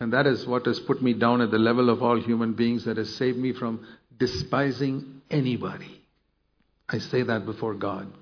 And 0.00 0.12
that 0.12 0.26
is 0.26 0.46
what 0.46 0.66
has 0.66 0.80
put 0.80 1.02
me 1.02 1.14
down 1.14 1.40
at 1.40 1.50
the 1.50 1.58
level 1.58 1.88
of 1.88 2.02
all 2.02 2.20
human 2.20 2.54
beings, 2.54 2.84
that 2.84 2.96
has 2.96 3.14
saved 3.14 3.38
me 3.38 3.52
from 3.52 3.86
despising 4.18 5.22
anybody. 5.30 6.02
I 6.88 6.98
say 6.98 7.22
that 7.22 7.46
before 7.46 7.74
God. 7.74 8.12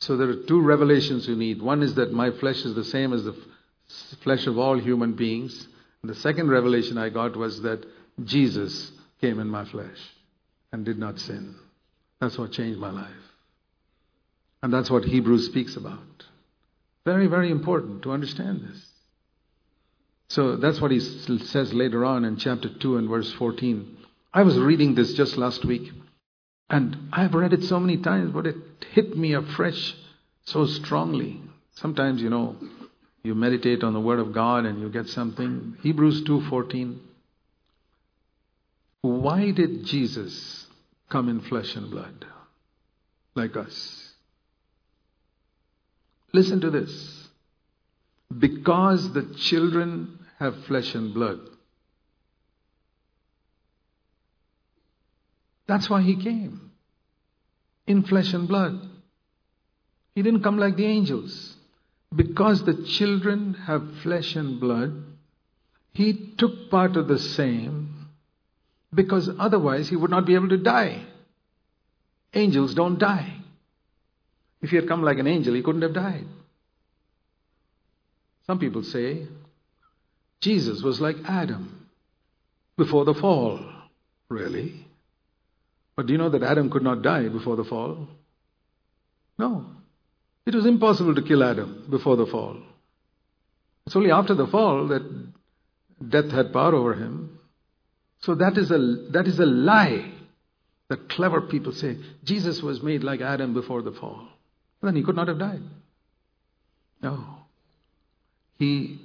So 0.00 0.16
there 0.16 0.28
are 0.28 0.42
two 0.46 0.60
revelations 0.60 1.26
you 1.26 1.36
need. 1.36 1.62
One 1.62 1.82
is 1.82 1.94
that 1.94 2.12
my 2.12 2.30
flesh 2.32 2.64
is 2.64 2.74
the 2.74 2.84
same 2.84 3.12
as 3.12 3.24
the 3.24 3.34
flesh 4.22 4.46
of 4.46 4.58
all 4.58 4.78
human 4.78 5.12
beings. 5.14 5.68
And 6.02 6.10
the 6.10 6.14
second 6.16 6.50
revelation 6.50 6.98
I 6.98 7.08
got 7.08 7.36
was 7.36 7.62
that 7.62 7.84
Jesus 8.24 8.92
came 9.20 9.38
in 9.38 9.48
my 9.48 9.64
flesh 9.64 9.98
and 10.72 10.84
did 10.84 10.98
not 10.98 11.18
sin. 11.18 11.54
That's 12.20 12.38
what 12.38 12.52
changed 12.52 12.78
my 12.78 12.90
life. 12.90 13.10
And 14.62 14.72
that's 14.72 14.90
what 14.90 15.04
Hebrews 15.04 15.46
speaks 15.46 15.76
about. 15.76 15.98
Very, 17.04 17.26
very 17.26 17.50
important 17.50 18.02
to 18.02 18.12
understand 18.12 18.62
this. 18.66 18.86
So 20.28 20.56
that's 20.56 20.80
what 20.80 20.90
he 20.90 21.00
says 21.00 21.72
later 21.74 22.04
on 22.04 22.24
in 22.24 22.36
chapter 22.36 22.68
2 22.68 22.96
and 22.96 23.08
verse 23.08 23.32
14. 23.34 23.98
I 24.32 24.42
was 24.42 24.58
reading 24.58 24.94
this 24.94 25.12
just 25.14 25.36
last 25.36 25.64
week, 25.64 25.92
and 26.70 26.96
I've 27.12 27.34
read 27.34 27.52
it 27.52 27.62
so 27.62 27.78
many 27.78 27.98
times, 27.98 28.32
but 28.32 28.46
it 28.46 28.56
hit 28.92 29.16
me 29.16 29.34
afresh 29.34 29.94
so 30.44 30.66
strongly. 30.66 31.40
Sometimes, 31.74 32.22
you 32.22 32.30
know, 32.30 32.56
you 33.24 33.34
meditate 33.34 33.82
on 33.82 33.92
the 33.92 34.00
word 34.00 34.20
of 34.20 34.32
God 34.32 34.64
and 34.66 34.80
you 34.80 34.88
get 34.88 35.08
something. 35.08 35.76
Hebrews 35.82 36.22
2:14. 36.22 37.00
Why 39.00 39.50
did 39.50 39.84
Jesus 39.84 40.64
come 41.14 41.28
in 41.28 41.40
flesh 41.40 41.76
and 41.76 41.90
blood, 41.90 42.24
like 43.36 43.56
us. 43.56 44.10
Listen 46.32 46.60
to 46.60 46.70
this. 46.70 47.28
Because 48.36 49.12
the 49.12 49.34
children 49.38 50.18
have 50.40 50.64
flesh 50.64 50.94
and 50.94 51.14
blood. 51.14 51.38
That's 55.66 55.88
why 55.88 56.02
he 56.02 56.16
came. 56.16 56.72
In 57.86 58.02
flesh 58.02 58.32
and 58.32 58.48
blood. 58.48 58.80
He 60.14 60.22
didn't 60.22 60.42
come 60.42 60.58
like 60.58 60.76
the 60.76 60.86
angels. 60.86 61.53
Because 62.14 62.64
the 62.64 62.84
children 62.84 63.54
have 63.66 63.98
flesh 64.02 64.36
and 64.36 64.60
blood, 64.60 65.02
he 65.92 66.34
took 66.36 66.70
part 66.70 66.96
of 66.96 67.08
the 67.08 67.18
same 67.18 68.08
because 68.92 69.28
otherwise 69.38 69.88
he 69.88 69.96
would 69.96 70.10
not 70.10 70.26
be 70.26 70.34
able 70.34 70.48
to 70.48 70.56
die. 70.56 71.04
Angels 72.32 72.74
don't 72.74 72.98
die. 72.98 73.38
If 74.60 74.70
he 74.70 74.76
had 74.76 74.88
come 74.88 75.02
like 75.02 75.18
an 75.18 75.26
angel, 75.26 75.54
he 75.54 75.62
couldn't 75.62 75.82
have 75.82 75.94
died. 75.94 76.26
Some 78.46 78.58
people 78.58 78.82
say 78.82 79.26
Jesus 80.40 80.82
was 80.82 81.00
like 81.00 81.16
Adam 81.26 81.86
before 82.76 83.04
the 83.04 83.14
fall. 83.14 83.60
Really? 84.28 84.86
But 85.96 86.06
do 86.06 86.12
you 86.12 86.18
know 86.18 86.28
that 86.28 86.42
Adam 86.42 86.70
could 86.70 86.82
not 86.82 87.02
die 87.02 87.28
before 87.28 87.56
the 87.56 87.64
fall? 87.64 88.08
No. 89.38 89.66
It 90.46 90.54
was 90.54 90.66
impossible 90.66 91.14
to 91.14 91.22
kill 91.22 91.42
Adam 91.42 91.86
before 91.88 92.16
the 92.16 92.26
fall. 92.26 92.58
It's 93.86 93.96
only 93.96 94.10
after 94.10 94.34
the 94.34 94.46
fall 94.46 94.88
that 94.88 95.02
death 96.08 96.30
had 96.30 96.52
power 96.52 96.74
over 96.74 96.94
him. 96.94 97.38
So 98.20 98.34
that 98.36 98.56
is 98.56 98.70
a, 98.70 98.78
that 99.12 99.26
is 99.26 99.38
a 99.38 99.46
lie 99.46 100.10
that 100.88 101.08
clever 101.08 101.40
people 101.42 101.72
say 101.72 101.96
Jesus 102.24 102.62
was 102.62 102.82
made 102.82 103.02
like 103.02 103.20
Adam 103.20 103.54
before 103.54 103.82
the 103.82 103.92
fall. 103.92 104.28
Then 104.82 104.96
he 104.96 105.02
could 105.02 105.16
not 105.16 105.28
have 105.28 105.38
died. 105.38 105.62
No. 107.02 107.24
He 108.58 109.00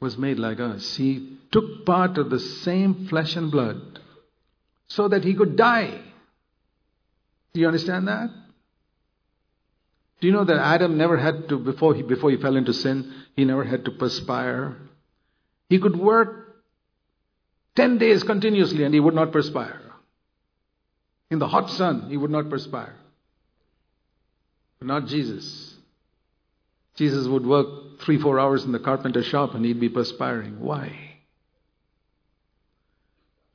was 0.00 0.16
made 0.16 0.38
like 0.38 0.60
us. 0.60 0.96
He 0.96 1.38
took 1.52 1.84
part 1.84 2.16
of 2.16 2.30
the 2.30 2.40
same 2.40 3.06
flesh 3.08 3.36
and 3.36 3.50
blood 3.50 4.00
so 4.88 5.08
that 5.08 5.24
he 5.24 5.34
could 5.34 5.56
die. 5.56 6.00
Do 7.52 7.60
you 7.60 7.66
understand 7.66 8.08
that? 8.08 8.30
Do 10.20 10.26
you 10.26 10.32
know 10.32 10.44
that 10.44 10.58
Adam 10.58 10.98
never 10.98 11.16
had 11.16 11.48
to, 11.48 11.58
before 11.58 11.94
he, 11.94 12.02
before 12.02 12.30
he 12.30 12.36
fell 12.36 12.56
into 12.56 12.74
sin, 12.74 13.12
he 13.36 13.44
never 13.44 13.64
had 13.64 13.86
to 13.86 13.90
perspire? 13.90 14.76
He 15.68 15.78
could 15.78 15.96
work 15.96 16.56
10 17.76 17.98
days 17.98 18.22
continuously 18.22 18.84
and 18.84 18.92
he 18.92 19.00
would 19.00 19.14
not 19.14 19.32
perspire. 19.32 19.80
In 21.30 21.38
the 21.38 21.48
hot 21.48 21.70
sun, 21.70 22.10
he 22.10 22.16
would 22.16 22.30
not 22.30 22.50
perspire. 22.50 22.96
But 24.78 24.88
not 24.88 25.06
Jesus. 25.06 25.74
Jesus 26.96 27.26
would 27.26 27.46
work 27.46 28.00
three, 28.00 28.18
four 28.18 28.38
hours 28.38 28.64
in 28.64 28.72
the 28.72 28.78
carpenter 28.78 29.22
shop 29.22 29.54
and 29.54 29.64
he'd 29.64 29.80
be 29.80 29.88
perspiring. 29.88 30.60
Why? 30.60 31.18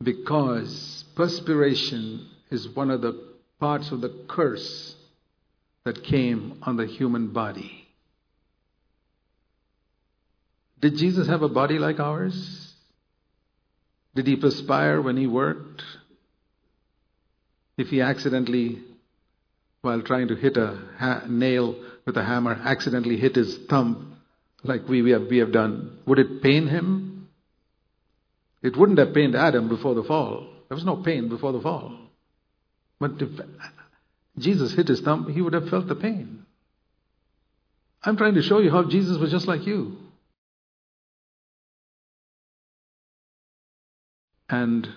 Because 0.01 1.05
perspiration 1.15 2.27
is 2.49 2.69
one 2.69 2.89
of 2.89 3.01
the 3.01 3.23
parts 3.59 3.91
of 3.91 4.01
the 4.01 4.25
curse 4.27 4.94
that 5.85 6.03
came 6.03 6.59
on 6.63 6.75
the 6.75 6.85
human 6.85 7.31
body. 7.31 7.87
Did 10.81 10.97
Jesus 10.97 11.27
have 11.27 11.41
a 11.41 11.49
body 11.49 11.79
like 11.79 11.99
ours? 11.99 12.73
Did 14.15 14.27
he 14.27 14.35
perspire 14.35 15.01
when 15.01 15.15
he 15.15 15.27
worked? 15.27 15.83
If 17.77 17.87
he 17.87 18.01
accidentally, 18.01 18.81
while 19.81 20.01
trying 20.01 20.29
to 20.29 20.35
hit 20.35 20.57
a 20.57 20.79
ha- 20.97 21.23
nail 21.27 21.75
with 22.05 22.17
a 22.17 22.23
hammer, 22.23 22.53
accidentally 22.53 23.17
hit 23.17 23.35
his 23.35 23.57
thumb, 23.69 24.17
like 24.63 24.87
we, 24.87 25.01
we, 25.01 25.11
have, 25.11 25.27
we 25.29 25.37
have 25.37 25.51
done, 25.51 25.99
would 26.05 26.19
it 26.19 26.41
pain 26.41 26.67
him? 26.67 27.29
It 28.63 28.75
wouldn't 28.75 28.97
have 28.97 29.13
pained 29.13 29.35
Adam 29.35 29.69
before 29.69 29.93
the 29.93 30.03
fall. 30.03 30.47
There 30.67 30.75
was 30.75 30.85
no 30.85 30.95
pain 31.03 31.29
before 31.29 31.51
the 31.51 31.61
fall. 31.61 31.95
But 32.99 33.11
if 33.19 33.29
Jesus 34.37 34.73
hit 34.73 34.87
his 34.87 35.01
thumb, 35.01 35.31
he 35.31 35.41
would 35.41 35.53
have 35.53 35.69
felt 35.69 35.87
the 35.87 35.95
pain. 35.95 36.45
I'm 38.03 38.17
trying 38.17 38.35
to 38.35 38.41
show 38.41 38.59
you 38.59 38.69
how 38.69 38.83
Jesus 38.83 39.17
was 39.17 39.31
just 39.31 39.47
like 39.47 39.65
you. 39.65 39.97
And 44.49 44.87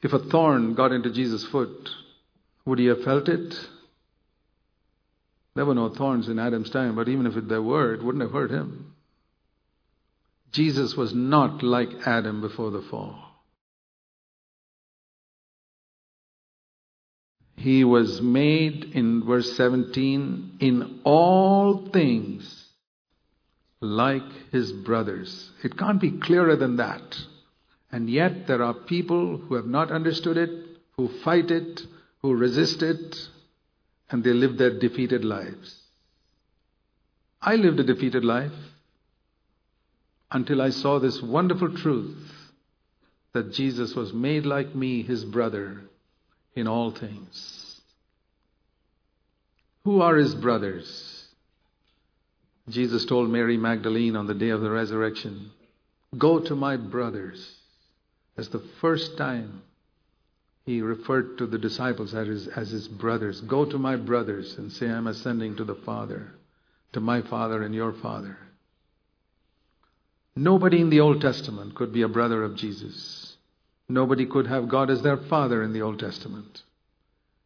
if 0.00 0.12
a 0.12 0.18
thorn 0.18 0.74
got 0.74 0.92
into 0.92 1.12
Jesus' 1.12 1.44
foot, 1.44 1.90
would 2.64 2.78
he 2.78 2.86
have 2.86 3.02
felt 3.02 3.28
it? 3.28 3.54
There 5.54 5.66
were 5.66 5.74
no 5.74 5.90
thorns 5.90 6.28
in 6.28 6.38
Adam's 6.38 6.70
time, 6.70 6.96
but 6.96 7.08
even 7.08 7.26
if 7.26 7.34
there 7.48 7.60
were, 7.60 7.92
it 7.92 8.02
wouldn't 8.02 8.22
have 8.22 8.32
hurt 8.32 8.50
him. 8.50 8.94
Jesus 10.50 10.96
was 10.96 11.14
not 11.14 11.62
like 11.62 12.06
Adam 12.06 12.40
before 12.40 12.70
the 12.70 12.82
fall. 12.82 13.31
He 17.62 17.84
was 17.84 18.20
made, 18.20 18.86
in 18.92 19.24
verse 19.24 19.56
17, 19.56 20.56
in 20.58 21.00
all 21.04 21.86
things 21.92 22.68
like 23.80 24.50
his 24.50 24.72
brothers. 24.72 25.52
It 25.62 25.78
can't 25.78 26.00
be 26.00 26.18
clearer 26.18 26.56
than 26.56 26.78
that. 26.78 27.16
And 27.92 28.10
yet 28.10 28.48
there 28.48 28.64
are 28.64 28.74
people 28.74 29.38
who 29.38 29.54
have 29.54 29.66
not 29.66 29.92
understood 29.92 30.38
it, 30.38 30.50
who 30.96 31.08
fight 31.22 31.52
it, 31.52 31.82
who 32.20 32.34
resist 32.34 32.82
it, 32.82 33.16
and 34.10 34.24
they 34.24 34.32
live 34.32 34.58
their 34.58 34.76
defeated 34.80 35.24
lives. 35.24 35.78
I 37.40 37.54
lived 37.54 37.78
a 37.78 37.84
defeated 37.84 38.24
life 38.24 38.58
until 40.32 40.60
I 40.60 40.70
saw 40.70 40.98
this 40.98 41.22
wonderful 41.22 41.76
truth 41.76 42.28
that 43.34 43.52
Jesus 43.52 43.94
was 43.94 44.12
made 44.12 44.46
like 44.46 44.74
me, 44.74 45.04
his 45.04 45.24
brother, 45.24 45.82
in 46.54 46.68
all 46.68 46.90
things. 46.90 47.80
Who 49.84 50.00
are 50.00 50.16
his 50.16 50.34
brothers? 50.34 51.26
Jesus 52.68 53.04
told 53.04 53.30
Mary 53.30 53.56
Magdalene 53.56 54.16
on 54.16 54.26
the 54.26 54.34
day 54.34 54.50
of 54.50 54.60
the 54.60 54.70
resurrection, 54.70 55.50
Go 56.16 56.38
to 56.38 56.54
my 56.54 56.76
brothers. 56.76 57.56
That's 58.36 58.48
the 58.48 58.62
first 58.80 59.16
time 59.16 59.62
he 60.64 60.80
referred 60.80 61.38
to 61.38 61.46
the 61.46 61.58
disciples 61.58 62.14
as 62.14 62.28
his, 62.28 62.48
as 62.48 62.70
his 62.70 62.88
brothers. 62.88 63.40
Go 63.40 63.64
to 63.64 63.78
my 63.78 63.96
brothers 63.96 64.56
and 64.58 64.70
say, 64.70 64.88
I'm 64.88 65.08
ascending 65.08 65.56
to 65.56 65.64
the 65.64 65.74
Father, 65.74 66.32
to 66.92 67.00
my 67.00 67.22
Father 67.22 67.62
and 67.62 67.74
your 67.74 67.92
Father. 67.92 68.38
Nobody 70.36 70.80
in 70.80 70.90
the 70.90 71.00
Old 71.00 71.20
Testament 71.20 71.74
could 71.74 71.92
be 71.92 72.02
a 72.02 72.08
brother 72.08 72.42
of 72.44 72.56
Jesus. 72.56 73.31
Nobody 73.88 74.26
could 74.26 74.46
have 74.46 74.68
God 74.68 74.90
as 74.90 75.02
their 75.02 75.16
father 75.16 75.62
in 75.62 75.72
the 75.72 75.82
Old 75.82 75.98
Testament. 75.98 76.62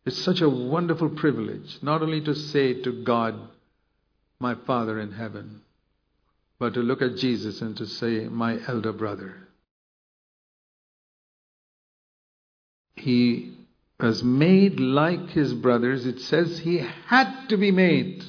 It's 0.04 0.22
such 0.22 0.40
a 0.40 0.48
wonderful 0.48 1.08
privilege, 1.08 1.78
not 1.82 2.02
only 2.02 2.20
to 2.22 2.34
say 2.34 2.80
to 2.82 3.02
God, 3.02 3.34
my 4.38 4.54
Father 4.54 5.00
in 5.00 5.12
heaven, 5.12 5.62
but 6.58 6.74
to 6.74 6.80
look 6.80 7.02
at 7.02 7.16
Jesus 7.16 7.60
and 7.60 7.76
to 7.76 7.86
say, 7.86 8.28
my 8.28 8.58
elder 8.68 8.92
brother. 8.92 9.34
He 12.94 13.54
was 13.98 14.22
made 14.22 14.78
like 14.78 15.30
his 15.30 15.54
brothers. 15.54 16.06
It 16.06 16.20
says 16.20 16.58
he 16.58 16.86
had 17.06 17.48
to 17.48 17.56
be 17.56 17.70
made 17.70 18.22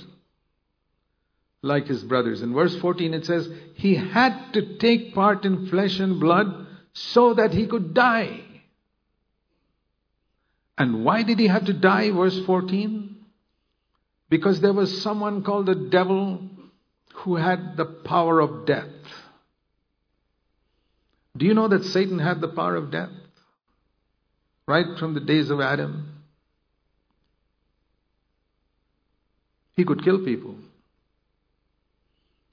like 1.62 1.88
his 1.88 2.04
brothers. 2.04 2.42
In 2.42 2.54
verse 2.54 2.76
14, 2.80 3.14
it 3.14 3.26
says 3.26 3.50
he 3.76 3.96
had 3.96 4.54
to 4.54 4.78
take 4.78 5.14
part 5.14 5.46
in 5.46 5.68
flesh 5.68 6.00
and 6.00 6.20
blood 6.20 6.67
so 6.98 7.34
that 7.36 7.52
he 7.54 7.68
could 7.68 7.94
die. 7.94 8.42
And 10.78 11.06
why 11.06 11.24
did 11.24 11.40
he 11.40 11.48
have 11.48 11.66
to 11.66 11.74
die? 11.74 12.10
Verse 12.12 12.40
14. 12.46 13.16
Because 14.30 14.62
there 14.62 14.74
was 14.74 15.02
someone 15.02 15.44
called 15.44 15.68
the 15.68 15.76
devil 15.76 16.42
who 17.14 17.36
had 17.36 17.78
the 17.78 17.86
power 17.86 18.40
of 18.40 18.66
death. 18.66 18.90
Do 21.36 21.46
you 21.46 21.54
know 21.54 21.68
that 21.68 21.84
Satan 21.86 22.20
had 22.20 22.42
the 22.42 22.48
power 22.48 22.76
of 22.76 22.92
death? 22.92 23.10
Right 24.68 24.98
from 25.00 25.14
the 25.14 25.20
days 25.20 25.50
of 25.50 25.62
Adam. 25.62 26.24
He 29.74 29.86
could 29.86 30.04
kill 30.04 30.26
people 30.26 30.56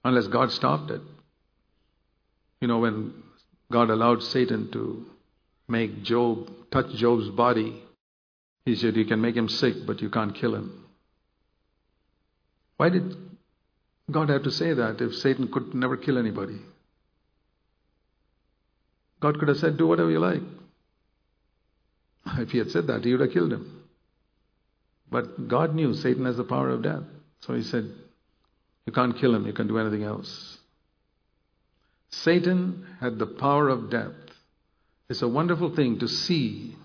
unless 0.04 0.26
God 0.26 0.52
stopped 0.52 0.90
it. 0.90 1.00
You 2.60 2.68
know, 2.68 2.78
when 2.78 3.23
God 3.74 3.90
allowed 3.90 4.22
Satan 4.22 4.70
to 4.70 5.04
make 5.66 6.04
Job, 6.04 6.48
touch 6.70 6.94
Job's 6.94 7.28
body. 7.30 7.82
He 8.64 8.76
said, 8.76 8.94
You 8.94 9.04
can 9.04 9.20
make 9.20 9.34
him 9.34 9.48
sick, 9.48 9.74
but 9.84 10.00
you 10.00 10.10
can't 10.10 10.32
kill 10.32 10.54
him. 10.54 10.84
Why 12.76 12.90
did 12.90 13.16
God 14.08 14.28
have 14.28 14.44
to 14.44 14.52
say 14.52 14.74
that 14.74 15.00
if 15.00 15.16
Satan 15.16 15.50
could 15.50 15.74
never 15.74 15.96
kill 15.96 16.18
anybody? 16.18 16.58
God 19.18 19.40
could 19.40 19.48
have 19.48 19.56
said, 19.56 19.76
Do 19.76 19.88
whatever 19.88 20.10
you 20.12 20.20
like. 20.20 20.42
If 22.44 22.52
he 22.52 22.58
had 22.58 22.70
said 22.70 22.86
that, 22.86 23.04
he 23.04 23.10
would 23.10 23.22
have 23.22 23.32
killed 23.32 23.52
him. 23.52 23.82
But 25.10 25.48
God 25.48 25.74
knew 25.74 25.94
Satan 25.94 26.26
has 26.26 26.36
the 26.36 26.44
power 26.44 26.70
of 26.70 26.82
death. 26.82 27.02
So 27.40 27.54
he 27.54 27.64
said, 27.64 27.90
You 28.86 28.92
can't 28.92 29.18
kill 29.18 29.34
him, 29.34 29.48
you 29.48 29.52
can 29.52 29.66
do 29.66 29.78
anything 29.78 30.04
else. 30.04 30.53
Satan 32.22 32.86
had 33.00 33.18
the 33.18 33.26
power 33.26 33.68
of 33.68 33.90
death. 33.90 34.12
It's 35.08 35.22
a 35.22 35.28
wonderful 35.28 35.74
thing 35.74 35.98
to 35.98 36.08
see 36.08 36.76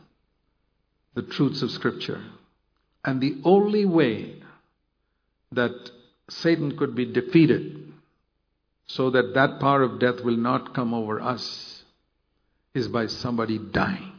the 1.14 1.22
truths 1.22 1.62
of 1.62 1.72
Scripture. 1.72 2.24
And 3.04 3.22
the 3.22 3.38
only 3.44 3.86
way 3.86 4.42
that 5.52 5.92
Satan 6.30 6.78
could 6.78 6.96
be 6.96 7.06
defeated 7.06 7.94
so 8.88 9.12
that 9.12 9.34
that 9.36 9.60
power 9.60 9.84
of 9.84 10.00
death 10.00 10.22
will 10.24 10.38
not 10.38 10.74
come 10.74 10.94
over 10.94 11.22
us 11.22 11.84
is 12.74 12.88
by 12.88 13.08
somebody 13.08 13.58
dying. 13.58 14.14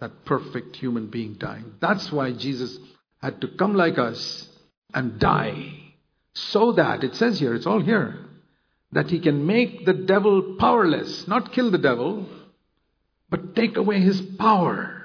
That 0.00 0.24
perfect 0.24 0.76
human 0.76 1.08
being 1.08 1.34
dying. 1.34 1.74
That's 1.80 2.12
why 2.12 2.32
Jesus 2.32 2.78
had 3.20 3.40
to 3.40 3.48
come 3.48 3.74
like 3.74 3.98
us 3.98 4.48
and 4.94 5.18
die. 5.18 5.72
So 6.34 6.72
that, 6.72 7.02
it 7.02 7.16
says 7.16 7.40
here, 7.40 7.54
it's 7.54 7.66
all 7.66 7.80
here, 7.80 8.27
that 8.92 9.10
he 9.10 9.20
can 9.20 9.46
make 9.46 9.84
the 9.84 9.92
devil 9.92 10.56
powerless, 10.58 11.28
not 11.28 11.52
kill 11.52 11.70
the 11.70 11.78
devil, 11.78 12.26
but 13.28 13.54
take 13.54 13.76
away 13.76 14.00
his 14.00 14.20
power. 14.20 15.02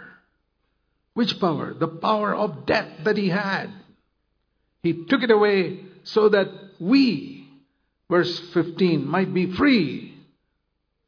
Which 1.14 1.40
power? 1.40 1.74
The 1.74 1.88
power 1.88 2.34
of 2.34 2.66
death 2.66 3.04
that 3.04 3.18
he 3.18 3.30
had. 3.30 3.70
He 4.82 5.06
took 5.06 5.24
it 5.24 5.32
away 5.32 5.80
so 6.04 6.30
that 6.30 6.48
we, 6.80 7.48
verse 8.10 8.40
15, 8.54 9.08
might 9.08 9.34
be 9.34 9.52
free 9.54 10.14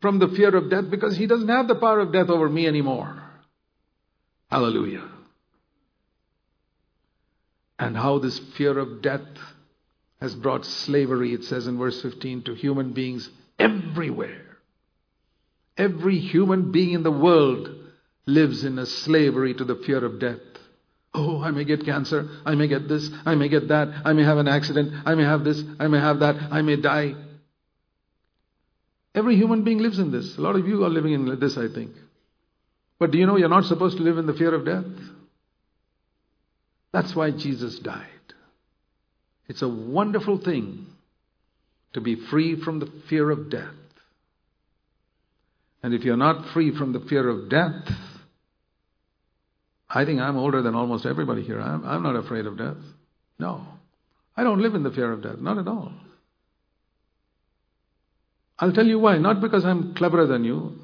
from 0.02 0.20
the 0.20 0.28
fear 0.28 0.56
of 0.56 0.70
death 0.70 0.90
because 0.90 1.18
he 1.18 1.28
doesn't 1.28 1.50
have 1.50 1.68
the 1.68 1.76
power 1.76 2.00
of 2.00 2.14
death 2.14 2.30
over 2.30 2.48
me 2.48 2.68
anymore. 2.68 3.22
Hallelujah. 4.50 5.10
And 7.80 7.98
how 7.98 8.20
this 8.20 8.40
fear 8.58 8.78
of 8.78 9.02
death 9.02 9.22
has 10.22 10.36
brought 10.36 10.66
slavery, 10.66 11.34
it 11.34 11.44
says 11.44 11.68
in 11.68 11.78
verse 11.78 12.02
15, 12.02 12.44
to 12.44 12.54
human 12.54 12.94
beings 12.94 13.30
everywhere. 13.60 14.58
Every 15.78 16.20
human 16.20 16.72
being 16.72 16.94
in 16.94 17.04
the 17.04 17.12
world 17.12 17.70
lives 18.26 18.64
in 18.64 18.80
a 18.80 18.86
slavery 18.86 19.54
to 19.54 19.66
the 19.66 19.76
fear 19.76 20.04
of 20.04 20.20
death. 20.20 20.40
Oh, 21.14 21.42
I 21.42 21.52
may 21.52 21.64
get 21.64 21.86
cancer. 21.86 22.28
I 22.46 22.56
may 22.56 22.68
get 22.68 22.88
this. 22.88 23.10
I 23.26 23.36
may 23.36 23.48
get 23.48 23.70
that. 23.70 23.90
I 24.04 24.14
may 24.14 24.24
have 24.24 24.38
an 24.38 24.48
accident. 24.48 24.94
I 25.06 25.16
may 25.16 25.24
have 25.24 25.44
this. 25.44 25.62
I 25.80 25.88
may 25.88 26.00
have 26.00 26.20
that. 26.20 26.36
I 26.52 26.62
may 26.62 26.76
die. 26.76 27.16
Every 29.14 29.36
human 29.38 29.64
being 29.64 29.80
lives 29.80 29.98
in 30.00 30.12
this. 30.12 30.38
A 30.38 30.42
lot 30.42 30.56
of 30.56 30.68
you 30.68 30.84
are 30.84 30.90
living 30.90 31.14
in 31.14 31.40
this, 31.40 31.58
I 31.58 31.68
think. 31.74 31.92
But 33.00 33.12
do 33.12 33.18
you 33.18 33.26
know 33.26 33.38
you're 33.38 33.50
not 33.50 33.66
supposed 33.66 33.98
to 33.98 34.04
live 34.04 34.18
in 34.18 34.26
the 34.26 34.34
fear 34.34 34.54
of 34.54 34.66
death? 34.66 34.86
That's 36.92 37.16
why 37.16 37.32
Jesus 37.32 37.80
died. 37.80 38.08
It's 39.48 39.62
a 39.62 39.70
wonderful 39.70 40.40
thing 40.40 40.88
to 41.94 42.02
be 42.02 42.16
free 42.16 42.62
from 42.62 42.80
the 42.80 42.92
fear 43.10 43.30
of 43.30 43.50
death. 43.50 43.74
And 45.84 45.94
if 45.94 46.04
you're 46.04 46.18
not 46.18 46.50
free 46.54 46.76
from 46.76 46.94
the 46.94 47.00
fear 47.00 47.30
of 47.30 47.50
death, 47.50 47.88
I 49.90 50.04
think 50.04 50.20
I'm 50.20 50.36
older 50.36 50.62
than 50.62 50.76
almost 50.76 51.06
everybody 51.06 51.44
here. 51.44 51.62
I'm, 51.62 51.86
I'm 51.86 52.04
not 52.04 52.16
afraid 52.16 52.48
of 52.48 52.58
death. 52.58 52.78
No. 53.38 53.66
I 54.36 54.44
don't 54.44 54.62
live 54.62 54.76
in 54.76 54.84
the 54.84 54.92
fear 54.92 55.12
of 55.12 55.22
death. 55.22 55.38
Not 55.40 55.58
at 55.58 55.68
all. 55.68 55.94
I'll 58.58 58.74
tell 58.74 58.86
you 58.86 59.00
why. 59.00 59.18
Not 59.18 59.42
because 59.42 59.64
I'm 59.64 59.94
cleverer 59.94 60.26
than 60.26 60.44
you, 60.44 60.80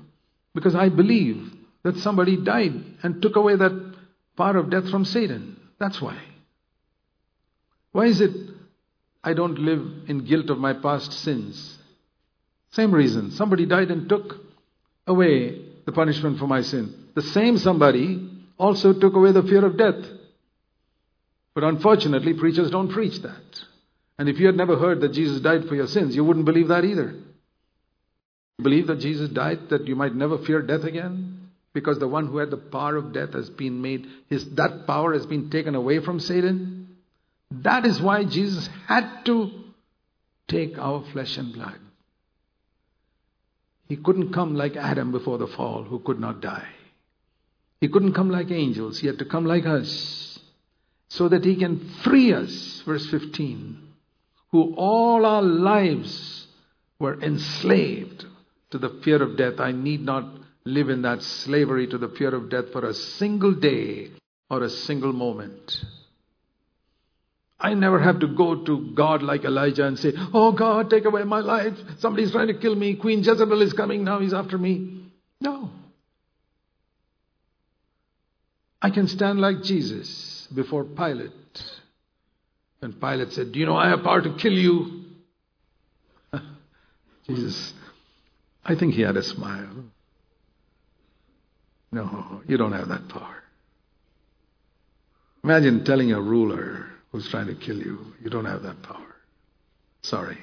because 0.53 0.75
I 0.75 0.89
believe 0.89 1.51
that 1.83 1.97
somebody 1.97 2.37
died 2.37 2.73
and 3.01 3.21
took 3.21 3.35
away 3.35 3.55
that 3.55 3.95
power 4.37 4.57
of 4.57 4.69
death 4.69 4.89
from 4.89 5.03
Satan. 5.03 5.59
That's 5.79 6.01
why. 6.01 6.17
Why 7.91 8.05
is 8.05 8.21
it 8.21 8.31
I 9.23 9.33
don't 9.33 9.59
live 9.59 10.09
in 10.09 10.25
guilt 10.25 10.49
of 10.49 10.57
my 10.57 10.73
past 10.73 11.13
sins? 11.13 11.77
Same 12.71 12.91
reason. 12.91 13.31
Somebody 13.31 13.65
died 13.65 13.91
and 13.91 14.07
took 14.09 14.37
away 15.05 15.61
the 15.85 15.91
punishment 15.91 16.39
for 16.39 16.47
my 16.47 16.61
sin. 16.61 17.09
The 17.15 17.21
same 17.21 17.57
somebody 17.57 18.29
also 18.57 18.93
took 18.93 19.13
away 19.13 19.31
the 19.31 19.43
fear 19.43 19.65
of 19.65 19.77
death. 19.77 20.03
But 21.53 21.63
unfortunately, 21.65 22.33
preachers 22.33 22.71
don't 22.71 22.91
preach 22.91 23.21
that. 23.21 23.63
And 24.17 24.29
if 24.29 24.39
you 24.39 24.45
had 24.45 24.55
never 24.55 24.77
heard 24.77 25.01
that 25.01 25.13
Jesus 25.13 25.41
died 25.41 25.67
for 25.67 25.75
your 25.75 25.87
sins, 25.87 26.15
you 26.15 26.23
wouldn't 26.23 26.45
believe 26.45 26.69
that 26.69 26.85
either. 26.85 27.11
You 28.57 28.63
believe 28.63 28.87
that 28.87 28.99
Jesus 28.99 29.29
died 29.29 29.69
that 29.69 29.87
you 29.87 29.95
might 29.95 30.15
never 30.15 30.37
fear 30.37 30.61
death 30.61 30.83
again? 30.83 31.49
Because 31.73 31.99
the 31.99 32.07
one 32.07 32.27
who 32.27 32.37
had 32.37 32.51
the 32.51 32.57
power 32.57 32.97
of 32.97 33.13
death 33.13 33.33
has 33.33 33.49
been 33.49 33.81
made, 33.81 34.05
his, 34.29 34.47
that 34.55 34.85
power 34.85 35.13
has 35.13 35.25
been 35.25 35.49
taken 35.49 35.73
away 35.73 35.99
from 35.99 36.19
Satan. 36.19 36.80
That 37.51 37.85
is 37.85 38.01
why 38.01 38.23
Jesus 38.23 38.69
had 38.87 39.25
to 39.25 39.51
take 40.47 40.77
our 40.77 41.03
flesh 41.11 41.37
and 41.37 41.53
blood. 41.53 41.79
He 43.89 43.97
couldn't 43.97 44.33
come 44.33 44.55
like 44.55 44.77
Adam 44.77 45.11
before 45.11 45.37
the 45.37 45.47
fall, 45.47 45.83
who 45.83 45.99
could 45.99 46.19
not 46.19 46.41
die. 46.41 46.69
He 47.81 47.89
couldn't 47.89 48.13
come 48.13 48.29
like 48.29 48.51
angels. 48.51 48.99
He 48.99 49.07
had 49.07 49.19
to 49.19 49.25
come 49.25 49.45
like 49.45 49.65
us 49.65 50.39
so 51.09 51.27
that 51.27 51.43
he 51.43 51.57
can 51.57 51.89
free 52.03 52.33
us. 52.33 52.83
Verse 52.85 53.09
15. 53.09 53.89
Who 54.51 54.73
all 54.75 55.25
our 55.25 55.41
lives 55.41 56.47
were 56.99 57.21
enslaved 57.21 58.25
to 58.69 58.77
the 58.77 59.01
fear 59.03 59.21
of 59.21 59.35
death. 59.35 59.59
I 59.59 59.71
need 59.73 60.01
not 60.01 60.25
live 60.63 60.89
in 60.89 61.01
that 61.01 61.21
slavery 61.21 61.87
to 61.87 61.97
the 61.97 62.09
fear 62.09 62.33
of 62.33 62.49
death 62.49 62.71
for 62.71 62.85
a 62.85 62.93
single 62.93 63.53
day 63.53 64.11
or 64.49 64.63
a 64.63 64.69
single 64.69 65.11
moment. 65.11 65.83
I 67.61 67.75
never 67.75 67.99
have 67.99 68.19
to 68.21 68.27
go 68.27 68.63
to 68.65 68.91
God 68.95 69.21
like 69.21 69.43
Elijah 69.43 69.85
and 69.85 69.97
say, 69.97 70.13
Oh 70.33 70.51
God, 70.51 70.89
take 70.89 71.05
away 71.05 71.23
my 71.23 71.41
life. 71.41 71.73
Somebody's 71.99 72.31
trying 72.31 72.47
to 72.47 72.57
kill 72.57 72.73
me. 72.75 72.95
Queen 72.95 73.19
Jezebel 73.19 73.61
is 73.61 73.73
coming 73.73 74.03
now. 74.03 74.19
He's 74.19 74.33
after 74.33 74.57
me. 74.57 75.05
No. 75.39 75.69
I 78.81 78.89
can 78.89 79.07
stand 79.07 79.39
like 79.39 79.61
Jesus 79.61 80.47
before 80.53 80.83
Pilate. 80.83 81.31
And 82.81 82.99
Pilate 82.99 83.31
said, 83.31 83.51
Do 83.51 83.59
you 83.59 83.67
know 83.67 83.75
I 83.75 83.89
have 83.89 84.01
power 84.01 84.21
to 84.23 84.35
kill 84.37 84.53
you? 84.53 85.03
Jesus, 87.27 87.73
I 88.65 88.75
think 88.75 88.95
he 88.95 89.03
had 89.03 89.17
a 89.17 89.23
smile. 89.23 89.85
No, 91.91 92.41
you 92.47 92.57
don't 92.57 92.71
have 92.71 92.87
that 92.87 93.07
power. 93.09 93.35
Imagine 95.43 95.83
telling 95.83 96.11
a 96.11 96.21
ruler 96.21 96.90
who's 97.11 97.27
trying 97.29 97.47
to 97.47 97.55
kill 97.55 97.77
you, 97.77 98.13
you 98.23 98.29
don't 98.29 98.45
have 98.45 98.63
that 98.63 98.81
power. 98.83 99.15
Sorry. 100.01 100.37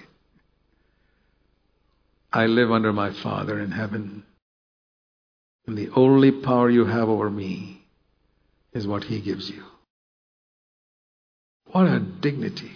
I 2.33 2.47
live 2.47 2.71
under 2.71 2.93
my 2.93 3.13
Father 3.23 3.59
in 3.61 3.71
heaven. 3.71 4.25
And 5.67 5.77
the 5.77 5.91
only 5.97 6.31
power 6.31 6.71
you 6.71 6.85
have 6.85 7.09
over 7.09 7.31
me 7.31 7.83
is 8.73 8.87
what 8.87 9.05
He 9.05 9.21
gives 9.21 9.49
you. 9.49 9.65
What 11.73 11.87
a 11.87 12.01
dignity. 12.01 12.73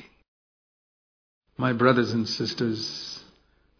My 1.56 1.72
brothers 1.72 2.12
and 2.12 2.28
sisters, 2.28 3.20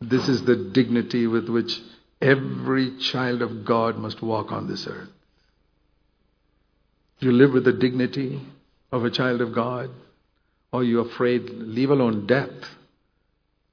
this 0.01 0.29
is 0.29 0.45
the 0.45 0.57
dignity 0.57 1.27
with 1.27 1.49
which 1.49 1.73
every 2.21 2.99
child 2.99 3.43
of 3.43 3.65
God 3.65 3.97
must 3.97 4.23
walk 4.23 4.53
on 4.53 4.69
this 4.69 4.87
earth. 4.87 5.09
You 7.19 7.33
live 7.33 7.53
with 7.53 7.65
the 7.65 7.73
dignity 7.73 8.41
of 8.93 9.05
a 9.05 9.11
child 9.11 9.41
of 9.41 9.55
God, 9.55 9.91
or 10.73 10.85
you're 10.85 11.07
afraid, 11.07 11.49
leave 11.51 11.91
alone 11.91 12.27
death. 12.27 12.51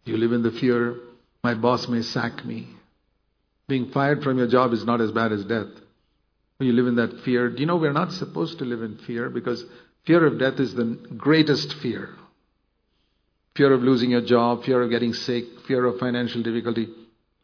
You 0.05 0.17
live 0.17 0.31
in 0.31 0.41
the 0.41 0.51
fear, 0.51 0.95
my 1.43 1.53
boss 1.53 1.87
may 1.87 2.01
sack 2.01 2.45
me. 2.45 2.67
Being 3.67 3.91
fired 3.91 4.23
from 4.23 4.37
your 4.37 4.47
job 4.47 4.73
is 4.73 4.85
not 4.85 5.01
as 5.01 5.11
bad 5.11 5.31
as 5.31 5.45
death. 5.45 5.67
You 6.59 6.73
live 6.73 6.87
in 6.87 6.95
that 6.95 7.21
fear. 7.23 7.49
Do 7.49 7.59
you 7.59 7.65
know 7.65 7.77
we're 7.77 7.93
not 7.93 8.11
supposed 8.11 8.59
to 8.59 8.65
live 8.65 8.81
in 8.81 8.97
fear 8.97 9.29
because 9.29 9.63
fear 10.05 10.25
of 10.25 10.39
death 10.39 10.59
is 10.59 10.73
the 10.73 10.97
greatest 11.15 11.75
fear. 11.81 12.09
Fear 13.55 13.73
of 13.73 13.81
losing 13.81 14.11
your 14.11 14.21
job, 14.21 14.63
fear 14.63 14.81
of 14.81 14.89
getting 14.89 15.13
sick, 15.13 15.43
fear 15.67 15.85
of 15.85 15.99
financial 15.99 16.41
difficulty 16.41 16.87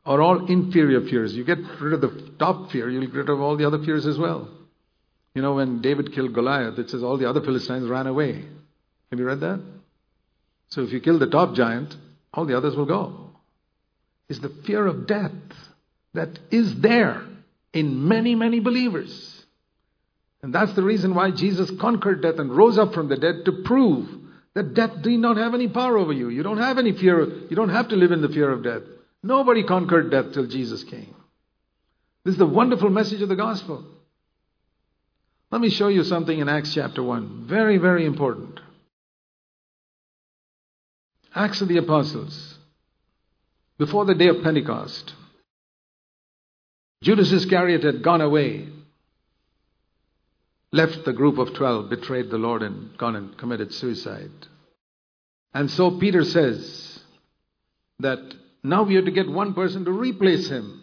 are 0.05 0.21
all 0.21 0.45
inferior 0.45 1.01
fears. 1.01 1.35
You 1.35 1.43
get 1.43 1.57
rid 1.81 1.93
of 1.93 2.01
the 2.01 2.31
top 2.37 2.71
fear, 2.71 2.89
you'll 2.89 3.05
get 3.05 3.15
rid 3.15 3.29
of 3.29 3.41
all 3.41 3.57
the 3.57 3.65
other 3.65 3.83
fears 3.83 4.05
as 4.05 4.17
well. 4.17 4.49
You 5.35 5.41
know, 5.41 5.55
when 5.55 5.81
David 5.81 6.13
killed 6.13 6.33
Goliath, 6.33 6.79
it 6.79 6.89
says 6.89 7.03
all 7.03 7.17
the 7.17 7.29
other 7.29 7.41
Philistines 7.41 7.87
ran 7.87 8.07
away. 8.07 8.45
Have 9.11 9.19
you 9.19 9.25
read 9.25 9.41
that? 9.41 9.61
So 10.69 10.81
if 10.81 10.91
you 10.91 11.01
kill 11.01 11.19
the 11.19 11.27
top 11.27 11.53
giant, 11.53 11.95
all 12.33 12.45
the 12.45 12.57
others 12.57 12.75
will 12.75 12.85
go. 12.85 13.31
It's 14.29 14.39
the 14.39 14.49
fear 14.65 14.87
of 14.87 15.05
death 15.05 15.31
that 16.13 16.39
is 16.49 16.79
there 16.79 17.21
in 17.73 18.07
many, 18.07 18.33
many 18.33 18.61
believers. 18.61 19.45
And 20.41 20.53
that's 20.53 20.73
the 20.73 20.83
reason 20.83 21.13
why 21.13 21.31
Jesus 21.31 21.69
conquered 21.79 22.21
death 22.21 22.39
and 22.39 22.55
rose 22.55 22.77
up 22.77 22.93
from 22.93 23.09
the 23.09 23.17
dead 23.17 23.45
to 23.45 23.63
prove 23.63 24.07
that 24.53 24.73
death 24.73 25.01
did 25.01 25.19
not 25.19 25.35
have 25.37 25.53
any 25.53 25.67
power 25.67 25.97
over 25.97 26.13
you. 26.13 26.29
You 26.29 26.43
don't 26.43 26.59
have 26.59 26.77
any 26.77 26.93
fear. 26.93 27.27
You 27.49 27.55
don't 27.55 27.69
have 27.69 27.89
to 27.89 27.95
live 27.95 28.11
in 28.11 28.21
the 28.21 28.29
fear 28.29 28.49
of 28.51 28.63
death. 28.63 28.83
Nobody 29.21 29.63
conquered 29.63 30.11
death 30.11 30.33
till 30.33 30.47
Jesus 30.47 30.83
came. 30.83 31.15
This 32.23 32.33
is 32.33 32.39
the 32.39 32.45
wonderful 32.45 32.89
message 32.89 33.21
of 33.21 33.29
the 33.29 33.35
gospel. 33.35 33.85
Let 35.51 35.61
me 35.61 35.69
show 35.69 35.87
you 35.87 36.03
something 36.03 36.37
in 36.37 36.49
Acts 36.49 36.73
chapter 36.73 37.01
1. 37.03 37.45
Very, 37.47 37.77
very 37.77 38.05
important. 38.05 38.59
Acts 41.33 41.61
of 41.61 41.67
the 41.67 41.77
Apostles. 41.77 42.57
Before 43.77 44.05
the 44.05 44.15
day 44.15 44.27
of 44.29 44.41
Pentecost, 44.41 45.13
Judas 47.03 47.31
Iscariot 47.31 47.83
had 47.83 48.01
gone 48.01 48.21
away, 48.21 48.69
left 50.71 51.05
the 51.05 51.13
group 51.13 51.37
of 51.37 51.53
12, 51.53 51.89
betrayed 51.89 52.29
the 52.29 52.37
Lord, 52.37 52.63
and 52.63 52.97
gone 52.97 53.15
and 53.15 53.37
committed 53.37 53.73
suicide. 53.73 54.31
And 55.53 55.69
so 55.69 55.99
Peter 55.99 56.23
says 56.23 56.99
that 57.99 58.19
now 58.63 58.83
we 58.83 58.95
have 58.95 59.05
to 59.05 59.11
get 59.11 59.29
one 59.29 59.53
person 59.53 59.85
to 59.85 59.91
replace 59.91 60.49
him. 60.49 60.81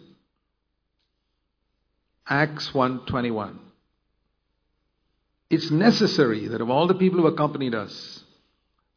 Acts 2.27 2.69
1:21. 2.73 3.59
It's 5.53 5.69
necessary 5.69 6.47
that 6.47 6.61
of 6.61 6.71
all 6.71 6.87
the 6.87 6.95
people 6.95 7.19
who 7.19 7.27
accompanied 7.27 7.75
us, 7.75 8.23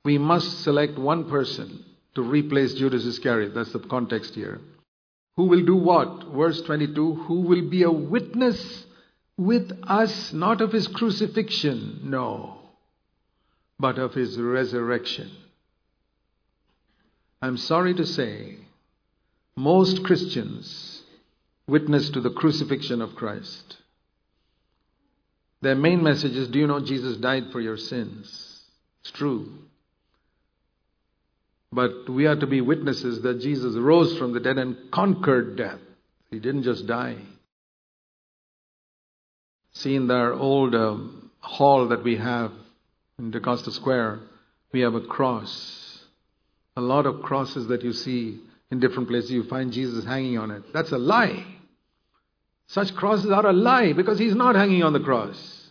we 0.06 0.16
must 0.16 0.62
select 0.62 0.98
one 0.98 1.28
person 1.28 1.84
to 2.14 2.22
replace 2.22 2.72
Judas 2.72 3.04
Iscariot. 3.04 3.54
That's 3.54 3.74
the 3.74 3.78
context 3.78 4.34
here. 4.34 4.62
Who 5.36 5.48
will 5.48 5.66
do 5.66 5.76
what? 5.76 6.28
Verse 6.28 6.62
22 6.62 7.14
Who 7.26 7.42
will 7.42 7.68
be 7.68 7.82
a 7.82 7.90
witness 7.90 8.86
with 9.36 9.70
us, 9.82 10.32
not 10.32 10.62
of 10.62 10.72
his 10.72 10.88
crucifixion, 10.88 12.00
no, 12.04 12.58
but 13.78 13.98
of 13.98 14.14
his 14.14 14.38
resurrection. 14.38 15.30
I'm 17.42 17.58
sorry 17.58 17.92
to 17.96 18.06
say, 18.06 18.56
most 19.58 20.04
Christians 20.04 21.02
witness 21.68 22.08
to 22.10 22.22
the 22.22 22.30
crucifixion 22.30 23.02
of 23.02 23.14
Christ. 23.14 23.76
Their 25.62 25.74
main 25.74 26.02
message 26.02 26.32
is 26.32 26.48
Do 26.48 26.58
you 26.58 26.66
know 26.66 26.80
Jesus 26.80 27.16
died 27.16 27.44
for 27.52 27.60
your 27.60 27.76
sins? 27.76 28.62
It's 29.02 29.10
true. 29.10 29.52
But 31.72 32.08
we 32.08 32.26
are 32.26 32.36
to 32.36 32.46
be 32.46 32.60
witnesses 32.60 33.22
that 33.22 33.40
Jesus 33.40 33.76
rose 33.76 34.16
from 34.18 34.32
the 34.32 34.40
dead 34.40 34.58
and 34.58 34.90
conquered 34.90 35.56
death. 35.56 35.80
He 36.30 36.38
didn't 36.38 36.62
just 36.62 36.86
die. 36.86 37.16
See, 39.72 39.94
in 39.94 40.10
our 40.10 40.32
old 40.32 40.74
um, 40.74 41.30
hall 41.40 41.88
that 41.88 42.02
we 42.02 42.16
have 42.16 42.52
in 43.18 43.30
DeCosta 43.30 43.72
Square, 43.72 44.20
we 44.72 44.80
have 44.80 44.94
a 44.94 45.00
cross. 45.00 46.00
A 46.76 46.80
lot 46.80 47.06
of 47.06 47.22
crosses 47.22 47.68
that 47.68 47.82
you 47.82 47.92
see 47.92 48.40
in 48.70 48.80
different 48.80 49.08
places, 49.08 49.30
you 49.30 49.44
find 49.44 49.72
Jesus 49.72 50.04
hanging 50.04 50.38
on 50.38 50.50
it. 50.50 50.72
That's 50.72 50.92
a 50.92 50.98
lie. 50.98 51.44
Such 52.68 52.94
crosses 52.94 53.30
are 53.30 53.46
a 53.46 53.52
lie 53.52 53.92
because 53.92 54.18
he's 54.18 54.34
not 54.34 54.54
hanging 54.54 54.82
on 54.82 54.92
the 54.92 55.00
cross. 55.00 55.70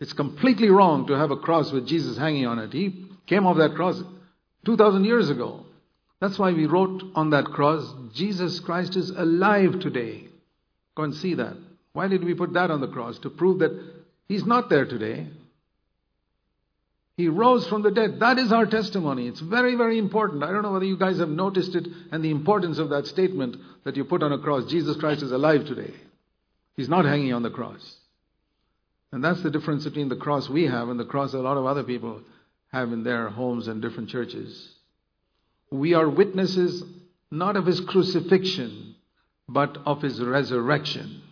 It's 0.00 0.12
completely 0.12 0.68
wrong 0.68 1.06
to 1.06 1.16
have 1.16 1.30
a 1.30 1.36
cross 1.36 1.72
with 1.72 1.86
Jesus 1.86 2.16
hanging 2.16 2.46
on 2.46 2.58
it. 2.58 2.72
He 2.72 3.06
came 3.26 3.46
off 3.46 3.58
that 3.58 3.74
cross 3.74 4.02
2,000 4.64 5.04
years 5.04 5.30
ago. 5.30 5.64
That's 6.20 6.38
why 6.38 6.52
we 6.52 6.66
wrote 6.66 7.02
on 7.14 7.30
that 7.30 7.44
cross, 7.44 7.92
Jesus 8.12 8.60
Christ 8.60 8.96
is 8.96 9.10
alive 9.10 9.78
today. 9.80 10.28
Go 10.96 11.02
and 11.02 11.14
see 11.14 11.34
that. 11.34 11.56
Why 11.92 12.08
did 12.08 12.24
we 12.24 12.34
put 12.34 12.54
that 12.54 12.70
on 12.70 12.80
the 12.80 12.88
cross? 12.88 13.18
To 13.20 13.30
prove 13.30 13.60
that 13.60 13.72
he's 14.26 14.44
not 14.44 14.68
there 14.68 14.86
today. 14.86 15.28
He 17.16 17.28
rose 17.28 17.66
from 17.68 17.82
the 17.82 17.92
dead. 17.92 18.20
That 18.20 18.38
is 18.38 18.50
our 18.50 18.66
testimony. 18.66 19.28
It's 19.28 19.40
very, 19.40 19.76
very 19.76 19.98
important. 19.98 20.42
I 20.42 20.50
don't 20.50 20.62
know 20.62 20.72
whether 20.72 20.84
you 20.84 20.98
guys 20.98 21.18
have 21.18 21.28
noticed 21.28 21.74
it 21.76 21.86
and 22.10 22.24
the 22.24 22.30
importance 22.30 22.78
of 22.78 22.90
that 22.90 23.06
statement 23.06 23.56
that 23.84 23.96
you 23.96 24.04
put 24.04 24.22
on 24.22 24.32
a 24.32 24.38
cross. 24.38 24.68
Jesus 24.68 24.96
Christ 24.96 25.22
is 25.22 25.30
alive 25.30 25.64
today. 25.64 25.94
He's 26.76 26.88
not 26.88 27.04
hanging 27.04 27.32
on 27.32 27.42
the 27.42 27.50
cross. 27.50 27.98
And 29.12 29.22
that's 29.22 29.42
the 29.44 29.50
difference 29.50 29.84
between 29.84 30.08
the 30.08 30.16
cross 30.16 30.48
we 30.48 30.64
have 30.66 30.88
and 30.88 30.98
the 30.98 31.04
cross 31.04 31.34
a 31.34 31.38
lot 31.38 31.56
of 31.56 31.66
other 31.66 31.84
people 31.84 32.20
have 32.72 32.92
in 32.92 33.04
their 33.04 33.28
homes 33.28 33.68
and 33.68 33.80
different 33.80 34.08
churches. 34.08 34.72
We 35.70 35.94
are 35.94 36.08
witnesses 36.08 36.82
not 37.30 37.56
of 37.56 37.66
his 37.66 37.80
crucifixion, 37.80 38.96
but 39.48 39.78
of 39.86 40.02
his 40.02 40.20
resurrection. 40.20 41.22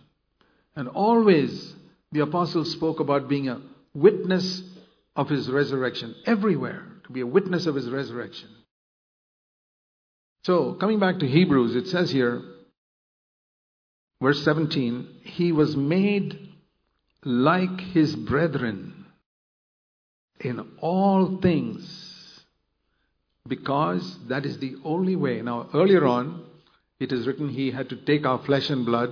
And 0.75 0.87
always 0.87 1.73
the 2.13 2.21
apostles 2.21 2.71
spoke 2.71 3.01
about 3.01 3.27
being 3.27 3.49
a 3.49 3.61
witness 3.93 4.61
of 5.15 5.29
his 5.29 5.49
resurrection 5.49 6.15
everywhere, 6.25 6.83
to 7.05 7.11
be 7.11 7.21
a 7.21 7.27
witness 7.27 7.65
of 7.65 7.75
his 7.75 7.89
resurrection. 7.89 8.49
So, 10.43 10.73
coming 10.73 10.99
back 10.99 11.19
to 11.19 11.27
Hebrews, 11.27 11.75
it 11.75 11.87
says 11.87 12.11
here, 12.11 12.41
verse 14.21 14.43
17, 14.43 15.21
he 15.23 15.51
was 15.51 15.77
made 15.77 16.49
like 17.23 17.79
his 17.79 18.15
brethren 18.15 19.05
in 20.39 20.59
all 20.79 21.39
things 21.41 22.43
because 23.47 24.17
that 24.27 24.45
is 24.45 24.59
the 24.59 24.75
only 24.83 25.15
way. 25.15 25.41
Now, 25.41 25.69
earlier 25.73 26.05
on, 26.05 26.43
it 26.99 27.11
is 27.11 27.27
written 27.27 27.49
he 27.49 27.71
had 27.71 27.89
to 27.89 27.95
take 27.95 28.25
our 28.25 28.39
flesh 28.39 28.69
and 28.69 28.85
blood 28.85 29.11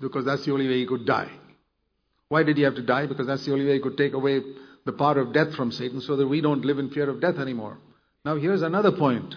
because 0.00 0.24
that's 0.24 0.44
the 0.44 0.52
only 0.52 0.68
way 0.68 0.78
he 0.78 0.86
could 0.86 1.06
die. 1.06 1.30
Why 2.28 2.42
did 2.42 2.56
he 2.56 2.62
have 2.62 2.76
to 2.76 2.82
die? 2.82 3.06
Because 3.06 3.26
that's 3.26 3.44
the 3.44 3.52
only 3.52 3.66
way 3.66 3.74
he 3.74 3.80
could 3.80 3.96
take 3.96 4.14
away 4.14 4.40
the 4.84 4.92
power 4.92 5.18
of 5.18 5.32
death 5.32 5.54
from 5.54 5.72
Satan 5.72 6.00
so 6.00 6.16
that 6.16 6.26
we 6.26 6.40
don't 6.40 6.64
live 6.64 6.78
in 6.78 6.90
fear 6.90 7.08
of 7.08 7.20
death 7.20 7.38
anymore. 7.38 7.78
Now, 8.24 8.36
here's 8.36 8.62
another 8.62 8.92
point. 8.92 9.34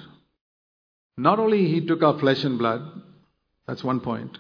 Not 1.18 1.40
only 1.40 1.68
he 1.68 1.86
took 1.86 2.04
our 2.04 2.20
flesh 2.20 2.44
and 2.44 2.58
blood, 2.58 2.82
that's 3.68 3.84
one 3.84 4.00
point. 4.00 4.38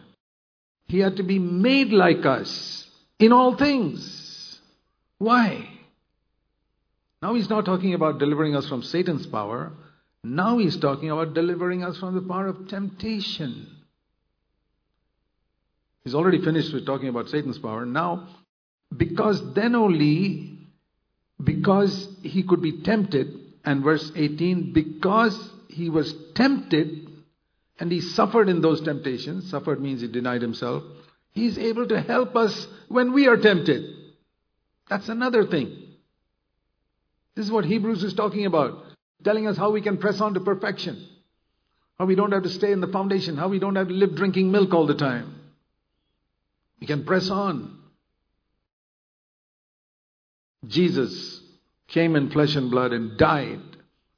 He 0.87 0.99
had 0.99 1.17
to 1.17 1.23
be 1.23 1.39
made 1.39 1.91
like 1.91 2.25
us 2.25 2.89
in 3.19 3.33
all 3.33 3.57
things. 3.57 4.59
Why? 5.17 5.69
Now 7.21 7.33
he's 7.33 7.49
not 7.49 7.65
talking 7.65 7.93
about 7.93 8.19
delivering 8.19 8.55
us 8.55 8.67
from 8.69 8.83
Satan's 8.83 9.25
power. 9.25 9.71
Now 10.23 10.59
he's 10.59 10.77
talking 10.77 11.09
about 11.09 11.33
delivering 11.33 11.83
us 11.83 11.97
from 11.97 12.15
the 12.15 12.21
power 12.21 12.47
of 12.47 12.67
temptation. 12.67 13.67
He's 16.03 16.15
already 16.15 16.41
finished 16.41 16.73
with 16.73 16.85
talking 16.85 17.09
about 17.09 17.27
Satan's 17.27 17.57
power. 17.57 17.85
Now, 17.85 18.29
because 18.95 19.53
then 19.53 19.75
only 19.75 20.56
because 21.43 22.07
he 22.23 22.43
could 22.43 22.61
be 22.61 22.81
tempted, 22.81 23.27
and 23.63 23.83
verse 23.83 24.11
18, 24.15 24.73
because 24.73 25.37
he 25.67 25.89
was 25.89 26.13
tempted 26.33 27.09
and 27.79 27.91
he 27.91 28.01
suffered 28.01 28.49
in 28.49 28.61
those 28.61 28.81
temptations, 28.81 29.49
suffered 29.49 29.81
means 29.81 30.01
he 30.01 30.07
denied 30.07 30.41
himself, 30.41 30.83
he's 31.31 31.57
able 31.57 31.87
to 31.87 32.01
help 32.01 32.35
us 32.35 32.67
when 32.87 33.13
we 33.13 33.27
are 33.27 33.37
tempted. 33.37 33.95
That's 34.89 35.09
another 35.09 35.45
thing. 35.45 35.87
This 37.35 37.45
is 37.45 37.51
what 37.51 37.65
Hebrews 37.65 38.03
is 38.03 38.15
talking 38.15 38.47
about, 38.47 38.83
telling 39.23 39.47
us 39.47 39.57
how 39.57 39.69
we 39.69 39.81
can 39.81 39.97
press 39.97 40.21
on 40.21 40.33
to 40.33 40.39
perfection, 40.39 41.07
how 41.99 42.05
we 42.05 42.15
don't 42.15 42.31
have 42.31 42.43
to 42.43 42.49
stay 42.49 42.71
in 42.71 42.81
the 42.81 42.87
foundation, 42.87 43.37
how 43.37 43.47
we 43.47 43.59
don't 43.59 43.75
have 43.75 43.89
to 43.89 43.93
live 43.93 44.15
drinking 44.15 44.51
milk 44.51 44.73
all 44.73 44.87
the 44.87 44.95
time. 44.95 45.35
We 46.79 46.87
can 46.87 47.05
press 47.05 47.29
on. 47.29 47.77
Jesus 50.65 51.41
came 51.87 52.15
in 52.15 52.31
flesh 52.31 52.55
and 52.55 52.71
blood 52.71 52.93
and 52.93 53.17
died 53.17 53.61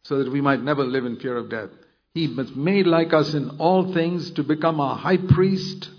so 0.04 0.24
that 0.24 0.32
we 0.32 0.42
might 0.42 0.62
never 0.62 0.84
live 0.84 1.06
in 1.06 1.18
fear 1.18 1.38
of 1.38 1.50
death. 1.50 1.70
He 2.14 2.28
was 2.28 2.56
made 2.56 2.88
like 2.88 3.14
us 3.14 3.34
in 3.34 3.58
all 3.60 3.94
things 3.94 4.32
to 4.32 4.44
become 4.44 4.80
a 4.80 4.96
high 4.96 5.18
priest, 5.18 5.90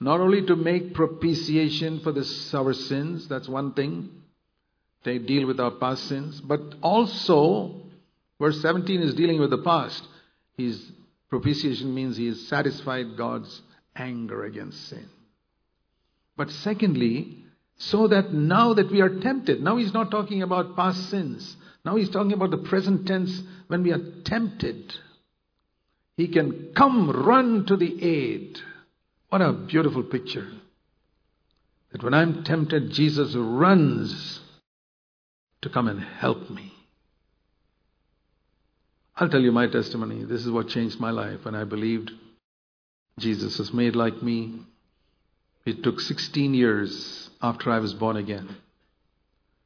not 0.00 0.20
only 0.20 0.46
to 0.46 0.54
make 0.54 0.94
propitiation 0.94 2.00
for 2.00 2.12
the, 2.12 2.24
our 2.54 2.72
sins, 2.72 3.26
that's 3.28 3.48
one 3.48 3.72
thing, 3.72 4.10
they 5.04 5.18
deal 5.18 5.46
with 5.46 5.58
our 5.58 5.72
past 5.72 6.04
sins, 6.08 6.40
but 6.40 6.60
also, 6.82 7.82
verse 8.40 8.60
17 8.62 9.00
is 9.00 9.14
dealing 9.14 9.40
with 9.40 9.50
the 9.50 9.58
past. 9.58 10.06
His 10.56 10.92
propitiation 11.28 11.94
means 11.94 12.16
he 12.16 12.26
has 12.26 12.46
satisfied 12.48 13.16
God's 13.16 13.62
anger 13.96 14.44
against 14.44 14.88
sin. 14.88 15.08
But 16.36 16.50
secondly, 16.50 17.44
so 17.78 18.08
that 18.08 18.32
now 18.32 18.74
that 18.74 18.90
we 18.90 19.00
are 19.00 19.20
tempted, 19.20 19.62
now 19.62 19.76
he's 19.76 19.94
not 19.94 20.10
talking 20.10 20.42
about 20.42 20.76
past 20.76 21.10
sins. 21.10 21.56
Now 21.84 21.96
he's 21.96 22.10
talking 22.10 22.32
about 22.32 22.50
the 22.50 22.58
present 22.58 23.06
tense 23.06 23.40
when 23.68 23.82
we 23.82 23.92
are 23.92 24.22
tempted. 24.24 24.94
He 26.16 26.28
can 26.28 26.72
come 26.74 27.08
run 27.10 27.64
to 27.66 27.76
the 27.76 28.04
aid. 28.04 28.58
What 29.28 29.40
a 29.40 29.52
beautiful 29.52 30.02
picture. 30.02 30.50
That 31.92 32.02
when 32.02 32.14
I'm 32.14 32.42
tempted, 32.42 32.90
Jesus 32.90 33.34
runs 33.36 34.40
to 35.62 35.68
come 35.68 35.88
and 35.88 36.02
help 36.02 36.50
me. 36.50 36.72
I'll 39.16 39.28
tell 39.28 39.40
you 39.40 39.52
my 39.52 39.68
testimony. 39.68 40.24
This 40.24 40.44
is 40.44 40.50
what 40.50 40.68
changed 40.68 41.00
my 41.00 41.10
life 41.10 41.44
when 41.44 41.54
I 41.54 41.64
believed 41.64 42.10
Jesus 43.18 43.58
is 43.58 43.72
made 43.72 43.96
like 43.96 44.22
me. 44.22 44.60
It 45.68 45.82
took 45.82 46.00
16 46.00 46.54
years 46.54 47.28
after 47.42 47.70
I 47.70 47.78
was 47.78 47.92
born 47.92 48.16
again. 48.16 48.56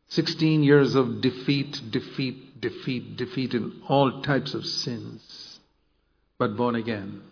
16 0.08 0.64
years 0.64 0.96
of 0.96 1.20
defeat, 1.20 1.80
defeat, 1.92 2.60
defeat, 2.60 3.16
defeat 3.16 3.54
in 3.54 3.82
all 3.88 4.20
types 4.20 4.52
of 4.52 4.66
sins, 4.66 5.60
but 6.38 6.56
born 6.56 6.74
again. 6.74 7.22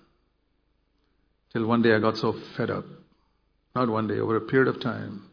Till 1.53 1.66
one 1.66 1.83
day 1.83 1.93
I 1.97 1.99
got 1.99 2.16
so 2.16 2.33
fed 2.57 2.71
up. 2.71 2.85
Not 3.75 3.89
one 3.89 4.07
day, 4.07 4.21
over 4.21 4.37
a 4.37 4.41
period 4.41 4.68
of 4.68 4.81
time. 4.81 5.25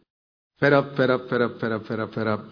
Fed 0.58 0.72
up, 0.72 0.96
fed 0.96 1.08
up, 1.08 1.30
fed 1.30 1.40
up, 1.40 1.60
fed 1.60 1.70
up, 1.70 1.86
fed 1.86 2.00
up, 2.00 2.14
fed 2.14 2.26
up. 2.26 2.44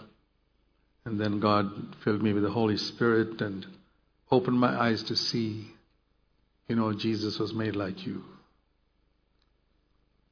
And 1.04 1.18
then 1.18 1.40
God 1.40 1.96
filled 2.04 2.22
me 2.22 2.32
with 2.32 2.44
the 2.44 2.50
Holy 2.50 2.76
Spirit 2.76 3.40
and 3.40 3.66
opened 4.30 4.60
my 4.60 4.80
eyes 4.80 5.02
to 5.04 5.16
see, 5.16 5.66
you 6.68 6.76
know, 6.76 6.92
Jesus 6.92 7.40
was 7.40 7.52
made 7.52 7.74
like 7.74 8.06
you. 8.06 8.22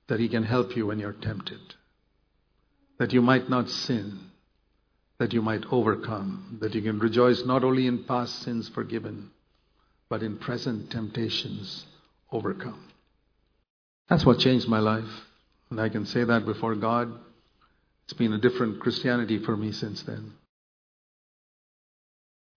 That 0.09 0.21
He 0.21 0.29
can 0.29 0.45
help 0.45 0.77
you 0.77 0.87
when 0.87 0.99
you're 0.99 1.13
tempted 1.13 1.75
that 2.99 3.13
you 3.13 3.21
might 3.21 3.49
not 3.49 3.69
sin, 3.69 4.31
that 5.19 5.33
you 5.33 5.43
might 5.43 5.65
overcome, 5.71 6.59
that 6.61 6.75
you 6.75 6.83
can 6.83 6.99
rejoice 6.99 7.45
not 7.45 7.65
only 7.65 7.87
in 7.87 8.05
past 8.05 8.43
sins 8.43 8.69
forgiven, 8.69 9.31
but 10.09 10.23
in 10.23 10.39
present 10.39 10.91
temptations 10.91 11.87
overcome. 12.31 12.89
That's 14.09 14.25
what 14.25 14.39
changed 14.39 14.69
my 14.69 14.81
life. 14.81 15.09
And 15.71 15.81
I 15.81 15.89
can 15.89 16.05
say 16.05 16.25
that 16.25 16.45
before 16.45 16.75
God. 16.75 17.13
It's 18.05 18.13
been 18.13 18.35
a 18.35 18.39
different 18.39 18.81
Christianity 18.81 19.39
for 19.39 19.57
me 19.57 19.73
since 19.73 20.03
then. 20.03 20.33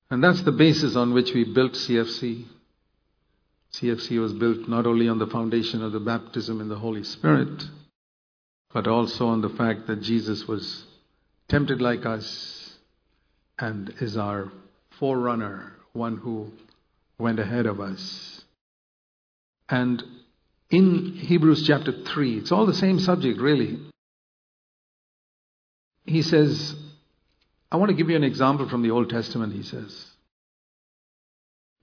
And 0.10 0.24
that's 0.24 0.42
the 0.42 0.52
basis 0.52 0.96
on 0.96 1.14
which 1.14 1.34
we 1.34 1.46
built 1.46 1.74
CFC. 1.74 2.46
CFC 3.74 4.20
was 4.20 4.34
built 4.34 4.68
not 4.68 4.86
only 4.86 5.08
on 5.08 5.20
the 5.20 5.28
foundation 5.28 5.84
of 5.84 5.92
the 5.92 6.00
baptism 6.00 6.62
in 6.62 6.70
the 6.70 6.78
Holy 6.78 7.04
Spirit, 7.04 7.64
but 8.74 8.88
also 8.88 9.28
on 9.28 9.42
the 9.42 9.50
fact 9.50 9.88
that 9.88 10.02
Jesus 10.02 10.48
was 10.48 10.86
tempted 11.48 11.82
like 11.82 12.06
us 12.06 12.78
and 13.60 13.94
is 14.00 14.18
our 14.18 14.52
forerunner, 15.00 15.74
one 15.94 16.18
who 16.18 16.52
went 17.20 17.40
ahead 17.40 17.66
of 17.66 17.80
us. 17.80 18.44
And 19.70 20.04
in 20.70 21.14
Hebrews 21.14 21.66
chapter 21.66 21.92
3. 21.92 22.38
It's 22.38 22.52
all 22.52 22.66
the 22.66 22.74
same 22.74 23.00
subject, 23.00 23.40
really. 23.40 23.80
He 26.06 26.22
says, 26.22 26.76
I 27.72 27.78
want 27.78 27.90
to 27.90 27.96
give 27.96 28.10
you 28.10 28.16
an 28.16 28.24
example 28.24 28.68
from 28.70 28.82
the 28.82 28.92
Old 28.92 29.10
Testament, 29.10 29.54
he 29.54 29.64
says. 29.64 30.06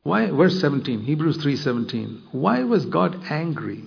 Why, 0.05 0.31
verse 0.31 0.61
17, 0.61 1.01
Hebrews 1.01 1.39
3:17. 1.39 2.21
Why 2.31 2.63
was 2.63 2.85
God 2.85 3.25
angry? 3.31 3.85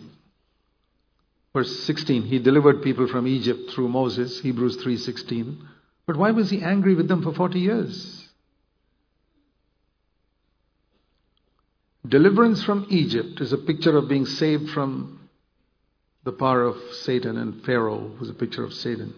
Verse 1.54 1.80
16, 1.82 2.24
he 2.24 2.40
delivered 2.40 2.82
people 2.82 3.08
from 3.08 3.28
Egypt 3.28 3.70
through 3.70 3.90
Moses, 3.90 4.42
Hebrews 4.42 4.78
3:16. 4.78 5.58
But 6.08 6.18
why 6.18 6.32
was 6.32 6.50
he 6.50 6.62
angry 6.62 6.96
with 6.96 7.08
them 7.08 7.22
for 7.22 7.34
40 7.34 7.60
years? 7.60 8.28
Deliverance 12.08 12.64
from 12.64 12.88
Egypt 12.90 13.40
is 13.40 13.54
a 13.54 13.58
picture 13.58 13.96
of 13.96 14.10
being 14.10 14.26
saved 14.26 14.72
from 14.72 15.30
the 16.24 16.32
power 16.32 16.64
of 16.64 16.78
Satan, 16.94 17.38
and 17.38 17.64
Pharaoh 17.64 18.12
was 18.20 18.30
a 18.30 18.34
picture 18.34 18.64
of 18.64 18.74
Satan. 18.74 19.14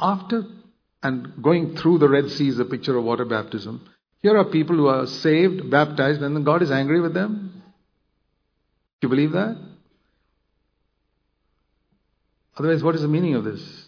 After 0.00 0.44
and 1.02 1.42
going 1.42 1.76
through 1.76 1.98
the 1.98 2.08
Red 2.08 2.30
Sea 2.30 2.48
is 2.48 2.58
a 2.58 2.64
picture 2.64 2.96
of 2.96 3.04
water 3.04 3.24
baptism. 3.24 3.88
Here 4.24 4.36
are 4.36 4.44
people 4.44 4.74
who 4.74 4.88
are 4.88 5.06
saved, 5.06 5.70
baptized, 5.70 6.20
and 6.20 6.34
then 6.34 6.42
God 6.42 6.62
is 6.62 6.72
angry 6.72 7.00
with 7.00 7.14
them. 7.14 7.62
Do 9.00 9.06
you 9.06 9.08
believe 9.08 9.32
that? 9.32 9.56
Otherwise, 12.56 12.82
what 12.82 12.96
is 12.96 13.02
the 13.02 13.08
meaning 13.08 13.36
of 13.36 13.44
this? 13.44 13.84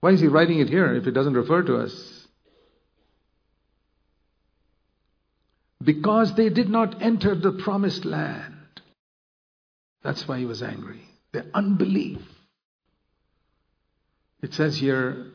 Why 0.00 0.10
is 0.10 0.20
he 0.20 0.26
writing 0.26 0.58
it 0.58 0.68
here 0.68 0.92
if 0.96 1.06
it 1.06 1.12
doesn't 1.12 1.34
refer 1.34 1.62
to 1.62 1.76
us? 1.76 2.24
because 5.84 6.34
they 6.34 6.48
did 6.48 6.68
not 6.68 7.02
enter 7.02 7.34
the 7.34 7.52
promised 7.52 8.04
land. 8.04 8.54
That's 10.02 10.26
why 10.26 10.38
he 10.38 10.46
was 10.46 10.62
angry. 10.62 11.02
Their 11.32 11.46
unbelief. 11.54 12.20
It 14.42 14.54
says 14.54 14.76
here, 14.76 15.26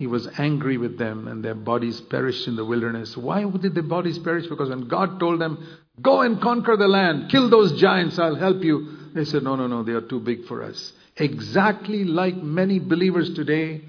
he 0.00 0.06
was 0.06 0.26
angry 0.38 0.78
with 0.78 0.96
them 0.96 1.28
and 1.28 1.44
their 1.44 1.54
bodies 1.54 2.00
perished 2.00 2.48
in 2.48 2.56
the 2.56 2.64
wilderness. 2.64 3.18
Why 3.18 3.44
did 3.44 3.74
their 3.74 3.82
bodies 3.82 4.18
perish? 4.18 4.46
Because 4.46 4.70
when 4.70 4.88
God 4.88 5.20
told 5.20 5.42
them, 5.42 5.62
Go 6.00 6.22
and 6.22 6.40
conquer 6.40 6.74
the 6.78 6.88
land, 6.88 7.30
kill 7.30 7.50
those 7.50 7.78
giants, 7.78 8.18
I'll 8.18 8.34
help 8.34 8.64
you. 8.64 8.96
They 9.14 9.26
said, 9.26 9.42
No, 9.42 9.56
no, 9.56 9.66
no, 9.66 9.82
they 9.82 9.92
are 9.92 10.00
too 10.00 10.20
big 10.20 10.46
for 10.46 10.62
us. 10.62 10.94
Exactly 11.18 12.04
like 12.04 12.34
many 12.34 12.78
believers 12.78 13.34
today 13.34 13.82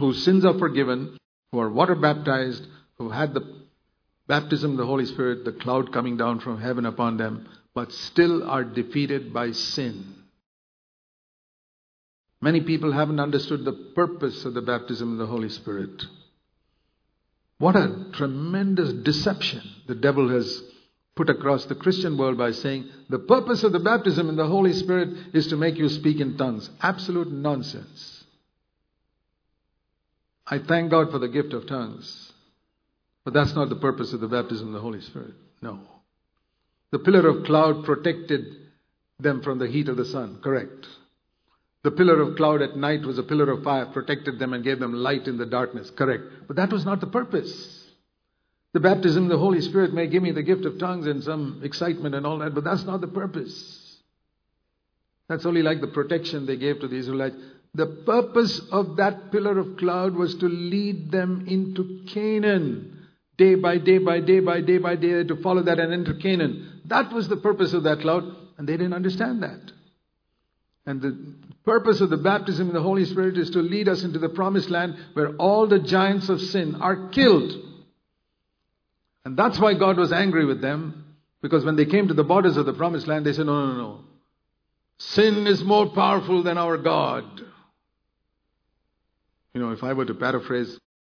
whose 0.00 0.24
sins 0.24 0.44
are 0.44 0.58
forgiven, 0.58 1.16
who 1.52 1.60
are 1.60 1.70
water 1.70 1.94
baptized, 1.94 2.66
who 2.98 3.10
had 3.10 3.32
the 3.32 3.62
baptism 4.26 4.72
of 4.72 4.78
the 4.78 4.86
Holy 4.86 5.06
Spirit, 5.06 5.44
the 5.44 5.52
cloud 5.52 5.92
coming 5.92 6.16
down 6.16 6.40
from 6.40 6.60
heaven 6.60 6.86
upon 6.86 7.18
them, 7.18 7.48
but 7.72 7.92
still 7.92 8.50
are 8.50 8.64
defeated 8.64 9.32
by 9.32 9.52
sin. 9.52 10.19
Many 12.40 12.62
people 12.62 12.92
haven't 12.92 13.20
understood 13.20 13.64
the 13.64 13.92
purpose 13.94 14.44
of 14.44 14.54
the 14.54 14.62
baptism 14.62 15.12
of 15.12 15.18
the 15.18 15.26
Holy 15.26 15.50
Spirit. 15.50 16.02
What 17.58 17.76
a 17.76 18.06
tremendous 18.14 18.92
deception 18.92 19.62
the 19.86 19.94
devil 19.94 20.30
has 20.30 20.62
put 21.14 21.28
across 21.28 21.66
the 21.66 21.74
Christian 21.74 22.16
world 22.16 22.38
by 22.38 22.52
saying 22.52 22.88
the 23.10 23.18
purpose 23.18 23.62
of 23.62 23.72
the 23.72 23.78
baptism 23.78 24.30
in 24.30 24.36
the 24.36 24.46
Holy 24.46 24.72
Spirit 24.72 25.34
is 25.34 25.48
to 25.48 25.56
make 25.56 25.76
you 25.76 25.90
speak 25.90 26.20
in 26.20 26.38
tongues. 26.38 26.70
Absolute 26.80 27.30
nonsense. 27.30 28.24
I 30.46 30.58
thank 30.58 30.90
God 30.90 31.10
for 31.10 31.18
the 31.18 31.28
gift 31.28 31.52
of 31.52 31.66
tongues. 31.66 32.32
But 33.24 33.34
that's 33.34 33.54
not 33.54 33.68
the 33.68 33.76
purpose 33.76 34.14
of 34.14 34.20
the 34.20 34.28
baptism 34.28 34.68
of 34.68 34.72
the 34.72 34.80
Holy 34.80 35.02
Spirit. 35.02 35.34
No. 35.60 35.80
The 36.90 36.98
pillar 36.98 37.28
of 37.28 37.44
cloud 37.44 37.84
protected 37.84 38.56
them 39.18 39.42
from 39.42 39.58
the 39.58 39.68
heat 39.68 39.88
of 39.90 39.98
the 39.98 40.06
sun. 40.06 40.40
Correct. 40.42 40.86
The 41.82 41.90
pillar 41.90 42.20
of 42.20 42.36
cloud 42.36 42.60
at 42.60 42.76
night 42.76 43.06
was 43.06 43.18
a 43.18 43.22
pillar 43.22 43.50
of 43.50 43.64
fire, 43.64 43.86
protected 43.86 44.38
them 44.38 44.52
and 44.52 44.62
gave 44.62 44.78
them 44.78 44.92
light 44.92 45.26
in 45.26 45.38
the 45.38 45.46
darkness. 45.46 45.90
Correct. 45.90 46.24
But 46.46 46.56
that 46.56 46.72
was 46.72 46.84
not 46.84 47.00
the 47.00 47.06
purpose. 47.06 47.86
The 48.72 48.80
baptism 48.80 49.24
of 49.24 49.30
the 49.30 49.38
Holy 49.38 49.60
Spirit 49.60 49.92
may 49.92 50.06
give 50.06 50.22
me 50.22 50.30
the 50.30 50.42
gift 50.42 50.64
of 50.64 50.78
tongues 50.78 51.06
and 51.06 51.24
some 51.24 51.62
excitement 51.64 52.14
and 52.14 52.26
all 52.26 52.38
that, 52.38 52.54
but 52.54 52.64
that's 52.64 52.84
not 52.84 53.00
the 53.00 53.08
purpose. 53.08 53.96
That's 55.28 55.46
only 55.46 55.62
like 55.62 55.80
the 55.80 55.88
protection 55.88 56.46
they 56.46 56.56
gave 56.56 56.80
to 56.80 56.88
the 56.88 56.96
Israelites. 56.96 57.36
The 57.74 57.86
purpose 57.86 58.60
of 58.70 58.96
that 58.96 59.32
pillar 59.32 59.58
of 59.58 59.76
cloud 59.76 60.14
was 60.14 60.34
to 60.36 60.48
lead 60.48 61.10
them 61.10 61.46
into 61.48 62.04
Canaan 62.08 63.06
day 63.38 63.54
by 63.54 63.78
day 63.78 63.98
by 63.98 64.20
day 64.20 64.40
by 64.40 64.60
day 64.60 64.78
by 64.78 64.96
day 64.96 65.24
to 65.24 65.36
follow 65.36 65.62
that 65.62 65.78
and 65.78 65.92
enter 65.92 66.14
Canaan. 66.14 66.82
That 66.86 67.12
was 67.12 67.28
the 67.28 67.36
purpose 67.36 67.72
of 67.72 67.84
that 67.84 68.00
cloud, 68.00 68.24
and 68.58 68.68
they 68.68 68.76
didn't 68.76 68.92
understand 68.92 69.42
that. 69.42 69.72
And 70.90 71.00
the 71.00 71.16
purpose 71.64 72.00
of 72.00 72.10
the 72.10 72.16
baptism 72.16 72.66
in 72.66 72.74
the 72.74 72.82
Holy 72.82 73.04
Spirit 73.04 73.38
is 73.38 73.50
to 73.50 73.60
lead 73.60 73.88
us 73.88 74.02
into 74.02 74.18
the 74.18 74.28
promised 74.28 74.70
land 74.70 74.96
where 75.12 75.36
all 75.36 75.68
the 75.68 75.78
giants 75.78 76.28
of 76.28 76.40
sin 76.40 76.74
are 76.74 77.10
killed. 77.10 77.52
And 79.24 79.36
that's 79.36 79.60
why 79.60 79.74
God 79.74 79.98
was 79.98 80.12
angry 80.12 80.44
with 80.44 80.60
them, 80.60 81.16
because 81.42 81.64
when 81.64 81.76
they 81.76 81.86
came 81.86 82.08
to 82.08 82.14
the 82.14 82.24
borders 82.24 82.56
of 82.56 82.66
the 82.66 82.72
promised 82.72 83.06
land, 83.06 83.24
they 83.24 83.32
said, 83.32 83.46
No, 83.46 83.66
no, 83.66 83.76
no. 83.76 84.00
Sin 84.98 85.46
is 85.46 85.62
more 85.62 85.88
powerful 85.90 86.42
than 86.42 86.58
our 86.58 86.76
God. 86.76 87.40
You 89.54 89.60
know, 89.60 89.70
if 89.70 89.84
I 89.84 89.92
were 89.92 90.06
to 90.06 90.14
paraphrase 90.14 90.76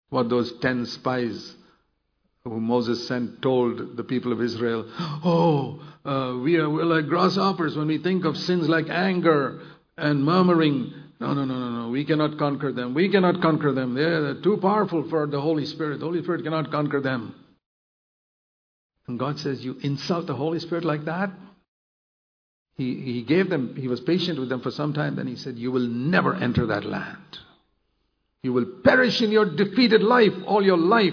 what 0.08 0.28
those 0.28 0.52
ten 0.58 0.84
spies 0.84 1.54
whom 2.44 2.64
Moses 2.64 3.06
sent 3.06 3.42
told 3.42 3.96
the 3.96 4.04
people 4.04 4.32
of 4.32 4.40
Israel, 4.40 4.86
Oh, 5.24 5.82
uh, 6.04 6.38
we 6.38 6.56
are 6.56 6.68
we're 6.68 6.84
like 6.84 7.06
grasshoppers 7.06 7.76
when 7.76 7.88
we 7.88 7.98
think 7.98 8.24
of 8.24 8.36
sins 8.36 8.68
like 8.68 8.88
anger 8.88 9.60
and 9.96 10.24
murmuring. 10.24 10.94
No, 11.20 11.34
no, 11.34 11.44
no, 11.44 11.58
no, 11.58 11.82
no. 11.82 11.88
We 11.90 12.06
cannot 12.06 12.38
conquer 12.38 12.72
them. 12.72 12.94
We 12.94 13.10
cannot 13.10 13.42
conquer 13.42 13.72
them. 13.72 13.94
They're 13.94 14.40
too 14.40 14.56
powerful 14.56 15.08
for 15.10 15.26
the 15.26 15.40
Holy 15.40 15.66
Spirit. 15.66 16.00
The 16.00 16.06
Holy 16.06 16.22
Spirit 16.22 16.44
cannot 16.44 16.70
conquer 16.70 17.00
them. 17.02 17.34
And 19.06 19.18
God 19.18 19.38
says, 19.38 19.62
You 19.62 19.76
insult 19.82 20.26
the 20.26 20.34
Holy 20.34 20.60
Spirit 20.60 20.84
like 20.84 21.04
that? 21.04 21.30
He, 22.76 22.94
he 22.94 23.22
gave 23.22 23.50
them, 23.50 23.76
he 23.76 23.88
was 23.88 24.00
patient 24.00 24.38
with 24.38 24.48
them 24.48 24.62
for 24.62 24.70
some 24.70 24.94
time. 24.94 25.16
Then 25.16 25.26
he 25.26 25.36
said, 25.36 25.58
You 25.58 25.70
will 25.70 25.86
never 25.86 26.34
enter 26.34 26.66
that 26.66 26.86
land. 26.86 27.38
You 28.42 28.54
will 28.54 28.64
perish 28.82 29.20
in 29.20 29.30
your 29.30 29.44
defeated 29.44 30.02
life 30.02 30.32
all 30.46 30.64
your 30.64 30.78
life. 30.78 31.12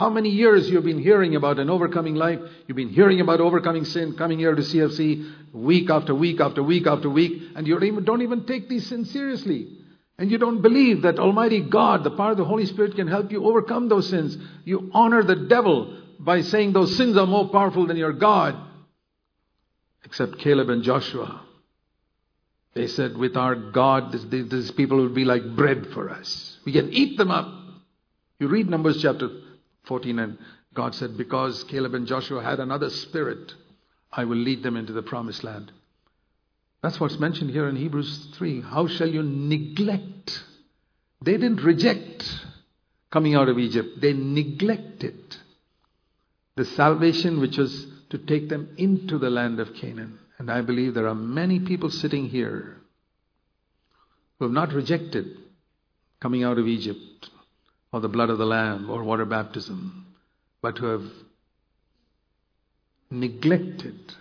How 0.00 0.08
many 0.08 0.30
years 0.30 0.66
you've 0.70 0.84
been 0.84 1.02
hearing 1.02 1.36
about 1.36 1.58
an 1.58 1.68
overcoming 1.68 2.14
life? 2.14 2.38
You've 2.66 2.76
been 2.76 2.88
hearing 2.88 3.20
about 3.20 3.42
overcoming 3.42 3.84
sin, 3.84 4.14
coming 4.16 4.38
here 4.38 4.54
to 4.54 4.62
CFC 4.62 5.30
week 5.52 5.90
after 5.90 6.14
week 6.14 6.40
after 6.40 6.62
week 6.62 6.86
after 6.86 7.10
week, 7.10 7.42
and 7.54 7.66
you 7.66 7.78
don't 8.00 8.22
even 8.22 8.46
take 8.46 8.66
these 8.66 8.86
sins 8.86 9.10
seriously. 9.10 9.76
And 10.16 10.30
you 10.30 10.38
don't 10.38 10.62
believe 10.62 11.02
that 11.02 11.18
Almighty 11.18 11.60
God, 11.60 12.02
the 12.02 12.12
power 12.12 12.30
of 12.30 12.38
the 12.38 12.46
Holy 12.46 12.64
Spirit, 12.64 12.96
can 12.96 13.08
help 13.08 13.30
you 13.30 13.44
overcome 13.44 13.90
those 13.90 14.08
sins. 14.08 14.38
You 14.64 14.90
honor 14.94 15.22
the 15.22 15.36
devil 15.36 16.00
by 16.18 16.40
saying 16.40 16.72
those 16.72 16.96
sins 16.96 17.18
are 17.18 17.26
more 17.26 17.50
powerful 17.50 17.86
than 17.86 17.98
your 17.98 18.14
God. 18.14 18.56
Except 20.06 20.38
Caleb 20.38 20.70
and 20.70 20.82
Joshua. 20.82 21.42
They 22.72 22.86
said, 22.86 23.18
with 23.18 23.36
our 23.36 23.54
God, 23.54 24.16
these 24.30 24.70
people 24.70 24.96
will 24.96 25.10
be 25.10 25.26
like 25.26 25.44
bread 25.54 25.88
for 25.92 26.08
us. 26.08 26.58
We 26.64 26.72
can 26.72 26.90
eat 26.90 27.18
them 27.18 27.30
up. 27.30 27.52
You 28.38 28.48
read 28.48 28.70
Numbers 28.70 29.02
chapter 29.02 29.28
14, 29.84 30.18
and 30.18 30.38
God 30.74 30.94
said, 30.94 31.16
Because 31.16 31.64
Caleb 31.64 31.94
and 31.94 32.06
Joshua 32.06 32.42
had 32.42 32.60
another 32.60 32.90
spirit, 32.90 33.54
I 34.12 34.24
will 34.24 34.36
lead 34.36 34.62
them 34.62 34.76
into 34.76 34.92
the 34.92 35.02
promised 35.02 35.44
land. 35.44 35.72
That's 36.82 36.98
what's 36.98 37.18
mentioned 37.18 37.50
here 37.50 37.68
in 37.68 37.76
Hebrews 37.76 38.28
3. 38.34 38.62
How 38.62 38.86
shall 38.86 39.08
you 39.08 39.22
neglect? 39.22 40.44
They 41.22 41.32
didn't 41.32 41.62
reject 41.62 42.24
coming 43.10 43.34
out 43.34 43.48
of 43.48 43.58
Egypt, 43.58 44.00
they 44.00 44.12
neglected 44.12 45.36
the 46.56 46.64
salvation 46.64 47.40
which 47.40 47.58
was 47.58 47.86
to 48.10 48.18
take 48.18 48.48
them 48.48 48.74
into 48.76 49.18
the 49.18 49.30
land 49.30 49.60
of 49.60 49.74
Canaan. 49.74 50.18
And 50.38 50.50
I 50.50 50.60
believe 50.62 50.94
there 50.94 51.08
are 51.08 51.14
many 51.14 51.60
people 51.60 51.90
sitting 51.90 52.28
here 52.28 52.76
who 54.38 54.44
have 54.46 54.54
not 54.54 54.72
rejected 54.72 55.26
coming 56.20 56.44
out 56.44 56.58
of 56.58 56.66
Egypt 56.66 57.30
or 57.92 58.00
the 58.00 58.08
blood 58.08 58.30
of 58.30 58.38
the 58.38 58.46
Lamb 58.46 58.88
or 58.90 59.02
water 59.02 59.24
baptism, 59.24 60.06
but 60.62 60.78
who 60.78 60.86
have 60.86 61.10
neglected 63.10 64.14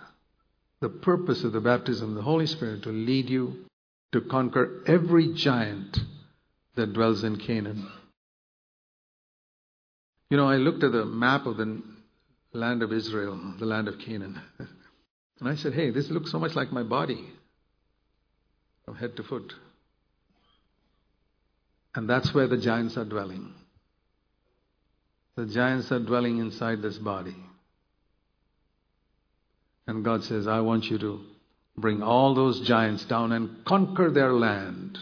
the 0.82 0.90
purpose 0.90 1.44
of 1.44 1.52
the 1.52 1.62
baptism 1.62 2.10
of 2.10 2.16
the 2.16 2.22
Holy 2.22 2.48
Spirit 2.48 2.84
to 2.84 2.90
lead 2.90 3.30
you 3.30 3.66
to 4.12 4.22
conquer 4.22 4.84
every 4.88 5.34
giant 5.34 5.98
that 6.76 6.94
dwells 6.94 7.24
in 7.24 7.38
Canaan. 7.38 7.88
You 10.30 10.38
know, 10.38 10.48
I 10.48 10.56
looked 10.56 10.84
at 10.84 10.92
the 10.92 11.06
map 11.06 11.46
of 11.46 11.58
the 11.58 11.82
land 12.54 12.82
of 12.82 12.92
Israel, 12.92 13.56
the 13.60 13.66
land 13.66 13.88
of 13.88 14.00
Canaan, 14.00 14.42
and 15.40 15.50
I 15.50 15.56
said, 15.56 15.74
hey, 15.74 15.92
this 15.92 16.10
looks 16.10 16.32
so 16.32 16.40
much 16.40 16.56
like 16.56 16.72
my 16.72 16.84
body 16.84 17.30
from 18.86 18.96
head 18.96 19.16
to 19.18 19.24
foot. 19.24 19.54
And 21.96 22.10
that's 22.10 22.34
where 22.34 22.48
the 22.48 22.58
giants 22.58 22.98
are 22.98 23.06
dwelling. 23.06 23.54
The 25.36 25.46
giants 25.46 25.92
are 25.92 26.00
dwelling 26.00 26.40
inside 26.40 26.82
this 26.82 26.98
body. 26.98 27.36
And 29.88 30.04
God 30.06 30.24
says, 30.24 30.48
I 30.48 30.60
want 30.60 30.86
you 30.86 31.00
to 31.00 31.22
bring 31.78 32.04
all 32.04 32.36
those 32.36 32.62
giants 32.62 33.06
down 33.06 33.32
and 33.32 33.66
conquer 33.66 34.12
their 34.12 34.34
land 34.34 35.00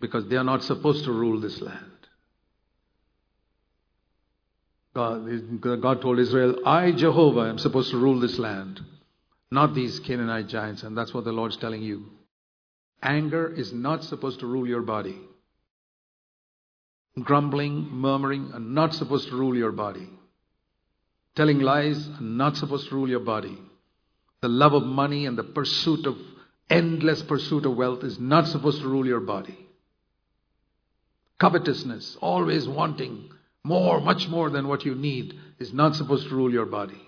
because 0.00 0.26
they 0.28 0.36
are 0.36 0.44
not 0.44 0.62
supposed 0.64 1.04
to 1.04 1.12
rule 1.12 1.40
this 1.40 1.60
land. 1.60 1.84
God, 4.94 5.80
God 5.80 6.00
told 6.00 6.18
Israel, 6.18 6.56
I, 6.66 6.90
Jehovah, 6.92 7.42
am 7.42 7.58
supposed 7.58 7.90
to 7.92 7.98
rule 7.98 8.18
this 8.18 8.38
land, 8.38 8.80
not 9.50 9.74
these 9.74 10.00
Canaanite 10.00 10.48
giants. 10.48 10.82
And 10.82 10.96
that's 10.96 11.14
what 11.14 11.24
the 11.24 11.32
Lord's 11.32 11.56
telling 11.56 11.82
you. 11.82 12.06
Anger 13.00 13.52
is 13.54 13.72
not 13.72 14.02
supposed 14.02 14.40
to 14.40 14.46
rule 14.46 14.66
your 14.66 14.82
body. 14.82 15.16
Grumbling, 17.20 17.90
murmuring 17.90 18.52
are 18.52 18.60
not 18.60 18.94
supposed 18.94 19.28
to 19.28 19.36
rule 19.36 19.56
your 19.56 19.72
body. 19.72 20.08
Telling 21.34 21.60
lies 21.60 22.08
are 22.08 22.20
not 22.20 22.56
supposed 22.56 22.88
to 22.88 22.94
rule 22.94 23.08
your 23.08 23.20
body. 23.20 23.58
The 24.40 24.48
love 24.48 24.72
of 24.72 24.84
money 24.84 25.26
and 25.26 25.36
the 25.36 25.44
pursuit 25.44 26.06
of 26.06 26.16
endless 26.70 27.22
pursuit 27.22 27.66
of 27.66 27.76
wealth 27.76 28.04
is 28.04 28.18
not 28.18 28.46
supposed 28.46 28.82
to 28.82 28.88
rule 28.88 29.06
your 29.06 29.20
body. 29.20 29.66
Covetousness, 31.38 32.16
always 32.20 32.68
wanting 32.68 33.30
more, 33.64 34.00
much 34.00 34.28
more 34.28 34.50
than 34.50 34.68
what 34.68 34.84
you 34.84 34.94
need, 34.94 35.34
is 35.58 35.72
not 35.72 35.94
supposed 35.94 36.28
to 36.28 36.34
rule 36.34 36.52
your 36.52 36.66
body. 36.66 37.00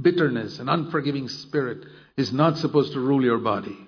Bitterness, 0.00 0.58
an 0.58 0.68
unforgiving 0.68 1.28
spirit, 1.28 1.84
is 2.16 2.32
not 2.32 2.58
supposed 2.58 2.92
to 2.92 3.00
rule 3.00 3.24
your 3.24 3.38
body. 3.38 3.85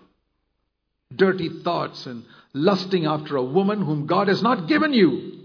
Dirty 1.14 1.48
thoughts 1.62 2.06
and 2.06 2.24
lusting 2.52 3.06
after 3.06 3.36
a 3.36 3.44
woman 3.44 3.82
whom 3.82 4.06
God 4.06 4.28
has 4.28 4.42
not 4.42 4.68
given 4.68 4.92
you 4.92 5.38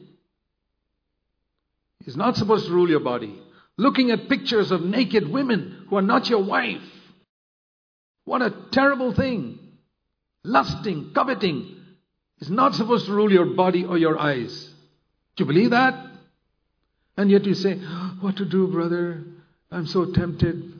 is 2.05 2.17
not 2.17 2.35
supposed 2.35 2.67
to 2.67 2.73
rule 2.73 2.89
your 2.89 2.99
body. 2.99 3.39
Looking 3.77 4.11
at 4.11 4.29
pictures 4.29 4.71
of 4.71 4.83
naked 4.83 5.27
women 5.27 5.85
who 5.89 5.97
are 5.97 6.01
not 6.01 6.29
your 6.29 6.43
wife. 6.43 6.83
What 8.25 8.41
a 8.41 8.53
terrible 8.71 9.13
thing. 9.13 9.59
Lusting, 10.43 11.11
coveting 11.15 11.75
is 12.39 12.49
not 12.49 12.75
supposed 12.75 13.05
to 13.05 13.13
rule 13.13 13.31
your 13.31 13.45
body 13.45 13.85
or 13.85 13.97
your 13.97 14.19
eyes. 14.19 14.69
Do 15.35 15.43
you 15.43 15.47
believe 15.47 15.71
that? 15.71 15.95
And 17.17 17.31
yet 17.31 17.45
you 17.45 17.53
say, 17.53 17.77
What 18.19 18.37
to 18.37 18.45
do, 18.45 18.67
brother? 18.67 19.23
I'm 19.71 19.87
so 19.87 20.11
tempted. 20.11 20.73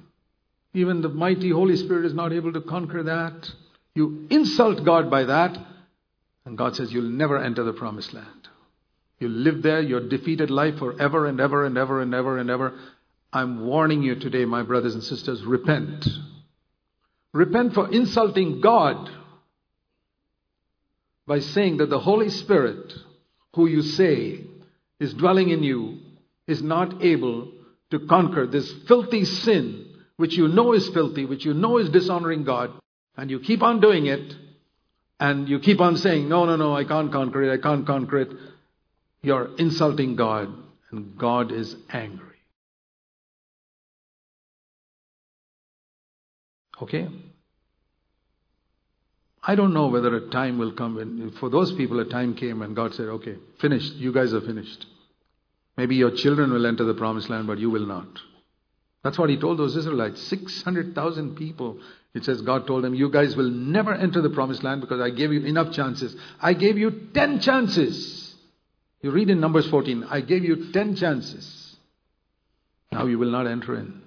Even 0.73 1.01
the 1.01 1.09
mighty 1.09 1.49
Holy 1.49 1.75
Spirit 1.77 2.05
is 2.05 2.13
not 2.13 2.33
able 2.33 2.53
to 2.53 2.61
conquer 2.61 3.03
that. 3.03 3.49
You 3.95 4.27
insult 4.29 4.83
God 4.83 5.09
by 5.11 5.25
that, 5.25 5.57
and 6.45 6.57
God 6.57 6.75
says, 6.75 6.91
You'll 6.91 7.11
never 7.11 7.37
enter 7.37 7.63
the 7.63 7.73
promised 7.73 8.13
land. 8.13 8.47
You 9.19 9.29
live 9.29 9.61
there, 9.61 9.81
your 9.81 10.07
defeated 10.07 10.49
life 10.49 10.79
forever 10.79 11.27
and 11.27 11.39
ever 11.39 11.65
and 11.65 11.77
ever 11.77 12.01
and 12.01 12.13
ever 12.13 12.37
and 12.37 12.49
ever. 12.49 12.73
I'm 13.31 13.65
warning 13.65 14.03
you 14.03 14.15
today, 14.15 14.45
my 14.45 14.63
brothers 14.63 14.95
and 14.95 15.03
sisters, 15.03 15.43
repent. 15.43 16.05
Repent 17.31 17.73
for 17.73 17.91
insulting 17.91 18.61
God 18.61 19.09
by 21.25 21.39
saying 21.39 21.77
that 21.77 21.89
the 21.89 21.99
Holy 21.99 22.29
Spirit, 22.29 22.93
who 23.55 23.67
you 23.67 23.81
say 23.81 24.41
is 24.99 25.13
dwelling 25.13 25.49
in 25.49 25.63
you, 25.63 25.99
is 26.47 26.61
not 26.61 27.03
able 27.03 27.51
to 27.91 27.99
conquer 28.07 28.45
this 28.45 28.71
filthy 28.87 29.23
sin, 29.23 29.85
which 30.17 30.35
you 30.35 30.47
know 30.47 30.73
is 30.73 30.89
filthy, 30.89 31.25
which 31.25 31.45
you 31.45 31.53
know 31.53 31.77
is 31.77 31.89
dishonoring 31.89 32.43
God, 32.43 32.71
and 33.17 33.29
you 33.29 33.39
keep 33.39 33.61
on 33.61 33.79
doing 33.79 34.05
it, 34.07 34.33
and 35.19 35.47
you 35.47 35.59
keep 35.59 35.79
on 35.79 35.97
saying, 35.97 36.27
No, 36.27 36.45
no, 36.45 36.55
no, 36.55 36.75
I 36.75 36.83
can't 36.83 37.11
conquer 37.11 37.43
it, 37.43 37.53
I 37.53 37.61
can't 37.61 37.85
conquer 37.85 38.19
it. 38.19 38.29
You're 39.21 39.55
insulting 39.57 40.15
God, 40.15 40.53
and 40.91 41.17
God 41.17 41.51
is 41.51 41.75
angry. 41.89 42.27
Okay? 46.81 47.07
I 49.45 49.55
don't 49.55 49.73
know 49.73 49.87
whether 49.87 50.15
a 50.15 50.29
time 50.29 50.57
will 50.57 50.71
come 50.71 50.95
when, 50.95 51.31
for 51.39 51.49
those 51.49 51.73
people, 51.73 51.99
a 51.99 52.05
time 52.05 52.33
came 52.35 52.61
and 52.61 52.75
God 52.75 52.93
said, 52.93 53.07
Okay, 53.07 53.35
finished. 53.59 53.93
You 53.93 54.13
guys 54.13 54.33
are 54.33 54.41
finished. 54.41 54.85
Maybe 55.75 55.95
your 55.95 56.11
children 56.11 56.51
will 56.53 56.65
enter 56.65 56.83
the 56.83 56.93
promised 56.93 57.29
land, 57.29 57.47
but 57.47 57.57
you 57.57 57.69
will 57.69 57.85
not. 57.85 58.07
That's 59.03 59.17
what 59.17 59.29
he 59.29 59.37
told 59.37 59.59
those 59.59 59.75
Israelites. 59.75 60.21
600,000 60.23 61.35
people. 61.35 61.79
It 62.13 62.25
says 62.25 62.41
God 62.41 62.67
told 62.67 62.83
them, 62.83 62.93
You 62.93 63.09
guys 63.09 63.35
will 63.35 63.49
never 63.49 63.93
enter 63.93 64.21
the 64.21 64.29
promised 64.29 64.63
land 64.63 64.81
because 64.81 65.01
I 65.01 65.09
gave 65.09 65.33
you 65.33 65.41
enough 65.41 65.73
chances. 65.73 66.15
I 66.39 66.53
gave 66.53 66.77
you 66.77 67.09
10 67.13 67.39
chances. 67.39 68.35
You 69.01 69.11
read 69.11 69.29
in 69.29 69.39
Numbers 69.39 69.67
14, 69.69 70.05
I 70.09 70.21
gave 70.21 70.43
you 70.43 70.71
10 70.71 70.95
chances. 70.95 71.75
Now 72.91 73.05
you 73.07 73.17
will 73.17 73.31
not 73.31 73.47
enter 73.47 73.75
in. 73.75 74.01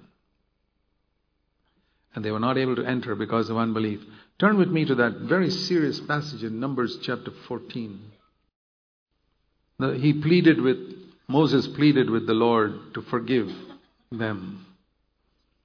And 2.15 2.23
they 2.23 2.31
were 2.31 2.39
not 2.39 2.57
able 2.57 2.75
to 2.77 2.85
enter 2.85 3.13
because 3.13 3.49
of 3.49 3.57
unbelief. 3.57 3.99
Turn 4.39 4.57
with 4.57 4.69
me 4.69 4.85
to 4.85 4.95
that 4.95 5.19
very 5.21 5.49
serious 5.49 5.99
passage 5.99 6.43
in 6.43 6.59
Numbers 6.59 6.97
chapter 7.01 7.31
14. 7.47 7.99
He 9.97 10.13
pleaded 10.13 10.61
with, 10.61 10.77
Moses 11.27 11.67
pleaded 11.67 12.09
with 12.09 12.25
the 12.25 12.33
Lord 12.33 12.93
to 12.93 13.01
forgive 13.03 13.51
them. 14.11 14.66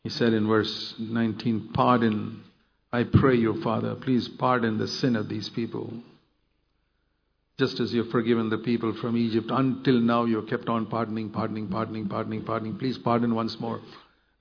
He 0.02 0.10
said 0.10 0.32
in 0.32 0.48
verse 0.48 0.94
19, 0.98 1.70
Pardon, 1.72 2.42
I 2.92 3.04
pray 3.04 3.36
you, 3.36 3.62
Father, 3.62 3.94
please 3.94 4.28
pardon 4.28 4.78
the 4.78 4.88
sin 4.88 5.16
of 5.16 5.28
these 5.28 5.48
people. 5.48 5.92
Just 7.58 7.78
as 7.78 7.94
you've 7.94 8.10
forgiven 8.10 8.48
the 8.48 8.58
people 8.58 8.94
from 8.94 9.16
Egypt, 9.16 9.50
until 9.50 10.00
now 10.00 10.24
you 10.24 10.36
have 10.36 10.48
kept 10.48 10.68
on 10.68 10.86
pardoning, 10.86 11.30
pardoning, 11.30 11.68
pardoning, 11.68 12.08
pardoning, 12.08 12.42
pardoning. 12.42 12.78
Please 12.78 12.98
pardon 12.98 13.34
once 13.34 13.60
more. 13.60 13.80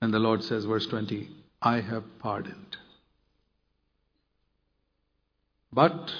And 0.00 0.12
the 0.12 0.18
Lord 0.18 0.42
says, 0.42 0.64
verse 0.64 0.86
20, 0.86 1.28
I 1.60 1.80
have 1.80 2.02
pardoned. 2.18 2.76
But 5.72 6.12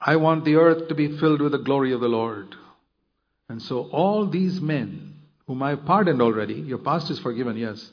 I 0.00 0.16
want 0.16 0.44
the 0.44 0.56
earth 0.56 0.88
to 0.88 0.94
be 0.94 1.16
filled 1.18 1.40
with 1.40 1.52
the 1.52 1.58
glory 1.58 1.92
of 1.92 2.00
the 2.00 2.08
Lord. 2.08 2.56
And 3.48 3.62
so 3.62 3.88
all 3.90 4.26
these 4.26 4.60
men, 4.60 5.14
whom 5.46 5.62
I 5.62 5.70
have 5.70 5.86
pardoned 5.86 6.20
already, 6.20 6.54
your 6.54 6.78
past 6.78 7.10
is 7.10 7.20
forgiven, 7.20 7.56
yes, 7.56 7.90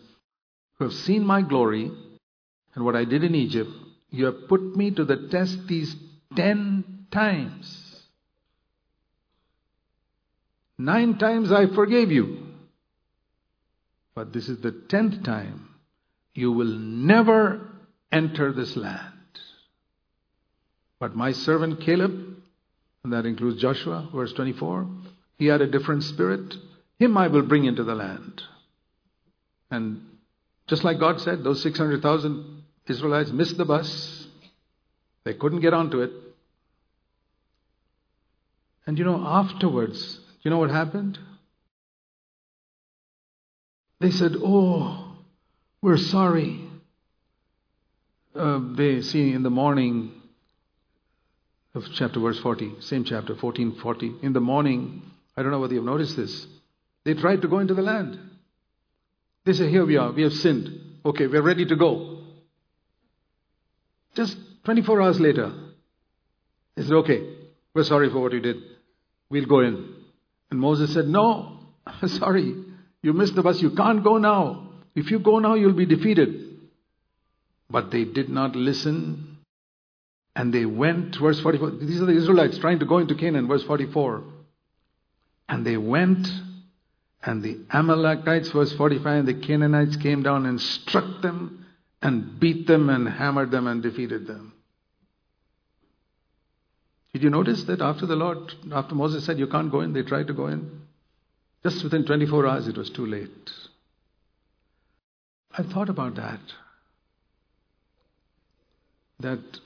who 0.82 0.86
have 0.86 0.98
seen 0.98 1.24
my 1.24 1.44
glory 1.44 1.92
and 2.74 2.84
what 2.84 2.96
I 2.96 3.06
did 3.06 3.24
in 3.24 3.36
Egypt, 3.36 3.70
you 4.10 4.26
have 4.26 4.48
put 4.48 4.76
me 4.76 4.90
to 4.90 5.06
the 5.06 5.28
test 5.30 5.68
these 5.68 5.96
ten 6.36 7.06
times. 7.12 8.08
Nine 10.80 11.20
times 11.20 11.52
I 11.52 11.68
forgave 11.68 12.12
you. 12.12 12.48
But 14.16 14.34
this 14.34 14.50
is 14.50 14.62
the 14.62 14.72
tenth 14.72 15.24
time. 15.24 15.70
You 16.34 16.52
will 16.52 16.74
never 16.80 17.70
enter 18.12 18.52
this 18.52 18.76
land. 18.76 19.14
But 21.00 21.16
my 21.16 21.32
servant 21.32 21.82
Caleb, 21.82 22.38
and 23.04 23.14
that 23.14 23.28
includes 23.28 23.62
Joshua, 23.62 24.10
verse 24.12 24.34
24, 24.34 24.90
he 25.38 25.46
had 25.46 25.62
a 25.62 25.68
different 25.68 26.02
spirit. 26.02 26.56
Him 26.98 27.18
I 27.18 27.28
will 27.28 27.44
bring 27.44 27.66
into 27.66 27.84
the 27.84 27.94
land. 27.94 28.42
And 29.70 30.08
just 30.72 30.86
like 30.86 31.00
God 31.00 31.20
said, 31.20 31.44
those 31.44 31.62
600,000 31.64 32.64
Israelites 32.88 33.30
missed 33.30 33.58
the 33.58 33.66
bus. 33.66 34.26
They 35.26 35.34
couldn't 35.34 35.60
get 35.60 35.74
onto 35.74 36.00
it. 36.00 36.12
And 38.88 38.98
you 38.98 39.04
know, 39.04 39.22
afterwards, 39.22 40.22
you 40.44 40.50
know 40.50 40.60
what 40.60 40.70
happened? 40.70 41.20
They 44.00 44.12
said, 44.12 44.32
Oh, 44.38 45.18
we're 45.82 45.98
sorry. 45.98 46.62
Uh, 48.34 48.62
they 48.74 49.02
see 49.02 49.34
in 49.34 49.44
the 49.44 49.50
morning 49.50 50.22
of 51.76 51.84
chapter 51.96 52.22
verse 52.22 52.40
40, 52.40 52.76
same 52.80 53.04
chapter, 53.04 53.34
1440. 53.34 54.26
In 54.26 54.32
the 54.32 54.40
morning, 54.40 55.02
I 55.36 55.44
don't 55.44 55.52
know 55.52 55.60
whether 55.60 55.74
you've 55.74 55.84
noticed 55.84 56.16
this, 56.16 56.48
they 57.04 57.14
tried 57.14 57.42
to 57.42 57.50
go 57.50 57.60
into 57.60 57.74
the 57.74 57.82
land. 57.82 58.31
They 59.46 59.54
say, 59.54 59.70
Here 59.70 59.86
we 59.86 59.98
are, 59.98 60.12
we 60.12 60.24
have 60.24 60.34
sinned. 60.34 60.70
Okay, 61.06 61.28
we're 61.28 61.42
ready 61.42 61.66
to 61.66 61.76
go. 61.76 62.20
Just 64.16 64.38
24 64.66 65.02
hours 65.02 65.20
later, 65.20 65.54
they 66.76 66.84
said, 66.84 66.94
Okay, 66.94 67.36
we're 67.74 67.84
sorry 67.84 68.10
for 68.10 68.20
what 68.20 68.34
you 68.34 68.39
did. 68.39 68.58
We'll 69.30 69.46
go 69.46 69.62
in. 69.62 69.96
And 70.50 70.60
Moses 70.60 70.94
said, 70.94 71.08
No, 71.08 71.60
sorry, 72.06 72.56
you 73.02 73.14
missed 73.14 73.36
the 73.36 73.42
bus. 73.42 73.62
You 73.62 73.72
can't 73.72 74.04
go 74.04 74.18
now. 74.18 74.70
If 74.96 75.10
you 75.10 75.20
go 75.20 75.39
now, 75.39 75.56
you'll 75.56 75.74
be 75.74 75.86
defeated. 75.86 76.60
But 77.70 77.92
they 77.92 78.04
did 78.04 78.30
not 78.30 78.56
listen. 78.56 79.38
And 80.36 80.54
they 80.54 80.66
went, 80.66 81.18
verse 81.18 81.39
44. 81.39 81.72
These 81.72 82.02
are 82.02 82.06
the 82.06 82.16
Israelites 82.16 82.58
trying 82.58 82.80
to 82.80 82.86
go 82.86 83.00
into 83.00 83.16
Canaan, 83.16 83.48
verse 83.48 83.64
44. 83.64 84.24
And 85.50 85.66
they 85.66 85.78
went, 85.78 86.28
and 87.24 87.44
the 87.44 87.60
Amalekites, 87.72 88.50
verse 88.50 88.74
45, 88.74 89.06
and 89.06 89.28
the 89.28 89.46
Canaanites 89.46 89.96
came 89.98 90.24
down 90.24 90.46
and 90.46 90.60
struck 90.60 91.22
them 91.22 91.66
and 92.02 92.40
beat 92.40 92.66
them 92.66 92.90
and 92.90 93.08
hammered 93.08 93.52
them 93.52 93.68
and 93.68 93.84
defeated 93.84 94.26
them. 94.26 94.54
Did 97.14 97.24
you 97.24 97.30
notice 97.30 97.64
that 97.66 97.82
after 97.82 98.06
the 98.06 98.16
Lord, 98.16 98.54
after 98.74 98.96
Moses 98.96 99.26
said, 99.26 99.38
You 99.38 99.48
can't 99.48 99.72
go 99.72 99.82
in, 99.82 99.94
they 99.94 100.02
tried 100.02 100.28
to 100.28 100.34
go 100.34 100.48
in? 100.48 100.82
Just 101.64 101.84
within 101.84 102.06
24 102.06 102.48
hours, 102.48 102.68
it 102.68 102.78
was 102.78 102.90
too 102.90 103.06
late. 103.06 103.52
I've 105.56 105.68
thought 105.68 105.90
about 105.90 106.16
that. 106.16 106.40
That 109.20 109.60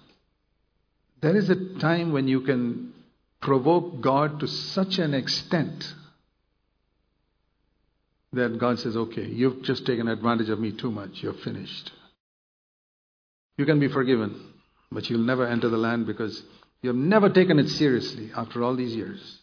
there 1.22 1.38
is 1.38 1.50
a 1.50 1.80
time 1.80 2.12
when 2.12 2.28
you 2.28 2.42
can 2.42 2.94
provoke 3.42 4.02
God 4.02 4.42
to 4.42 4.48
such 4.48 4.98
an 4.98 5.14
extent 5.14 5.86
that 8.36 8.58
God 8.60 8.80
says, 8.80 8.96
okay, 8.96 9.26
you've 9.26 9.64
just 9.64 9.86
taken 9.86 10.08
advantage 10.08 10.50
of 10.50 10.60
me 10.60 10.72
too 10.72 10.92
much. 10.92 11.22
You're 11.22 11.34
finished. 11.34 11.92
You 13.58 13.66
can 13.66 13.80
be 13.80 13.88
forgiven, 13.88 14.54
but 14.92 15.10
you'll 15.10 15.20
never 15.26 15.48
enter 15.48 15.70
the 15.70 15.78
land 15.78 16.06
because 16.06 16.44
you 16.82 16.90
have 16.90 16.98
never 16.98 17.30
taken 17.30 17.60
it 17.60 17.70
seriously 17.70 18.32
after 18.36 18.64
all 18.64 18.76
these 18.76 18.96
years. 18.96 19.40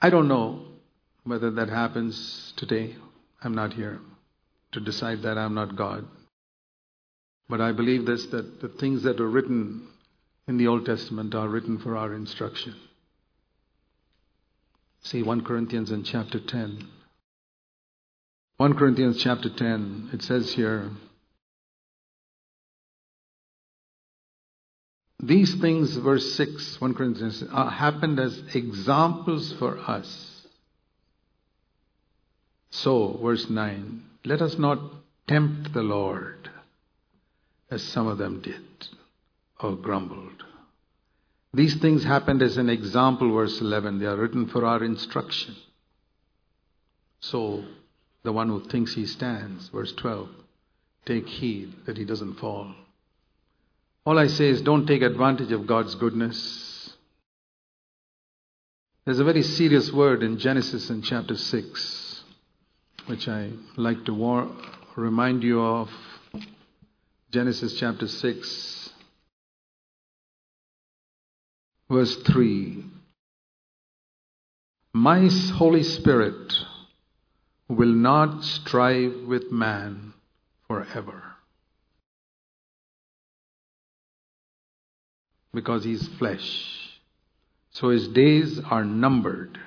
I 0.00 0.10
don't 0.10 0.28
know 0.28 0.66
whether 1.24 1.50
that 1.52 1.68
happens 1.68 2.52
today. 2.56 2.96
I'm 3.42 3.54
not 3.54 3.74
here 3.74 4.00
to 4.72 4.80
decide 4.80 5.22
that 5.22 5.38
I'm 5.38 5.54
not 5.54 5.76
God. 5.76 6.06
But 7.48 7.60
I 7.60 7.72
believe 7.72 8.06
this 8.06 8.26
that 8.26 8.60
the 8.60 8.68
things 8.68 9.02
that 9.02 9.20
are 9.20 9.28
written 9.28 9.88
in 10.46 10.56
the 10.56 10.68
Old 10.68 10.86
Testament 10.86 11.34
are 11.34 11.48
written 11.48 11.78
for 11.78 11.96
our 11.96 12.14
instruction. 12.14 12.74
See 15.02 15.22
1 15.22 15.44
Corinthians 15.44 15.90
in 15.90 16.04
chapter 16.04 16.38
10. 16.38 16.86
1 18.58 18.74
Corinthians 18.74 19.22
chapter 19.22 19.48
10, 19.48 20.10
it 20.12 20.22
says 20.22 20.52
here, 20.52 20.90
These 25.22 25.54
things, 25.60 25.96
verse 25.96 26.34
6, 26.34 26.80
1 26.80 26.94
Corinthians, 26.94 27.42
happened 27.50 28.18
as 28.18 28.42
examples 28.54 29.52
for 29.54 29.78
us. 29.78 30.46
So, 32.70 33.18
verse 33.22 33.50
9, 33.50 34.02
let 34.24 34.40
us 34.40 34.58
not 34.58 34.78
tempt 35.26 35.72
the 35.72 35.82
Lord 35.82 36.50
as 37.70 37.82
some 37.82 38.06
of 38.06 38.18
them 38.18 38.40
did 38.40 38.62
or 39.60 39.76
grumbled. 39.76 40.44
These 41.52 41.76
things 41.76 42.04
happened 42.04 42.42
as 42.42 42.56
an 42.56 42.68
example, 42.68 43.32
verse 43.32 43.60
11. 43.60 43.98
They 43.98 44.06
are 44.06 44.16
written 44.16 44.46
for 44.46 44.64
our 44.64 44.84
instruction. 44.84 45.56
So, 47.20 47.64
the 48.22 48.32
one 48.32 48.48
who 48.48 48.64
thinks 48.64 48.94
he 48.94 49.06
stands, 49.06 49.68
verse 49.68 49.92
12, 49.92 50.28
take 51.06 51.26
heed 51.26 51.74
that 51.86 51.96
he 51.96 52.04
doesn't 52.04 52.34
fall. 52.34 52.74
All 54.06 54.18
I 54.18 54.28
say 54.28 54.48
is 54.48 54.62
don't 54.62 54.86
take 54.86 55.02
advantage 55.02 55.52
of 55.52 55.66
God's 55.66 55.94
goodness. 55.96 56.96
There's 59.04 59.18
a 59.18 59.24
very 59.24 59.42
serious 59.42 59.90
word 59.92 60.22
in 60.22 60.38
Genesis 60.38 60.88
in 60.88 61.02
chapter 61.02 61.36
6, 61.36 62.24
which 63.06 63.28
I 63.28 63.50
like 63.76 64.04
to 64.04 64.14
war- 64.14 64.50
remind 64.96 65.42
you 65.42 65.60
of. 65.60 65.90
Genesis 67.32 67.74
chapter 67.78 68.08
6, 68.08 68.79
verse 71.90 72.14
3 72.26 72.84
My 74.94 75.28
Holy 75.54 75.82
Spirit 75.82 76.54
will 77.68 77.92
not 77.92 78.44
strive 78.44 79.14
with 79.26 79.50
man 79.50 80.14
forever. 80.66 81.22
Because 85.52 85.84
he's 85.84 86.06
flesh. 86.18 87.00
So 87.70 87.88
his 87.90 88.08
days 88.08 88.60
are 88.70 88.84
numbered. 88.84 89.58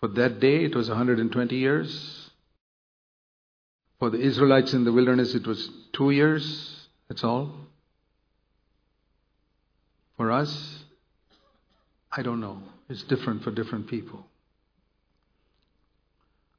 For 0.00 0.08
that 0.08 0.38
day 0.38 0.64
it 0.64 0.76
was 0.76 0.88
120 0.88 1.56
years. 1.56 2.30
For 3.98 4.10
the 4.10 4.20
Israelites 4.20 4.72
in 4.74 4.84
the 4.84 4.92
wilderness 4.92 5.34
it 5.34 5.46
was 5.46 5.68
two 5.92 6.10
years. 6.10 6.86
That's 7.08 7.24
all. 7.24 7.67
For 10.18 10.32
us, 10.32 10.84
I 12.12 12.22
don't 12.22 12.40
know. 12.40 12.58
It's 12.90 13.04
different 13.04 13.44
for 13.44 13.52
different 13.52 13.86
people. 13.88 14.26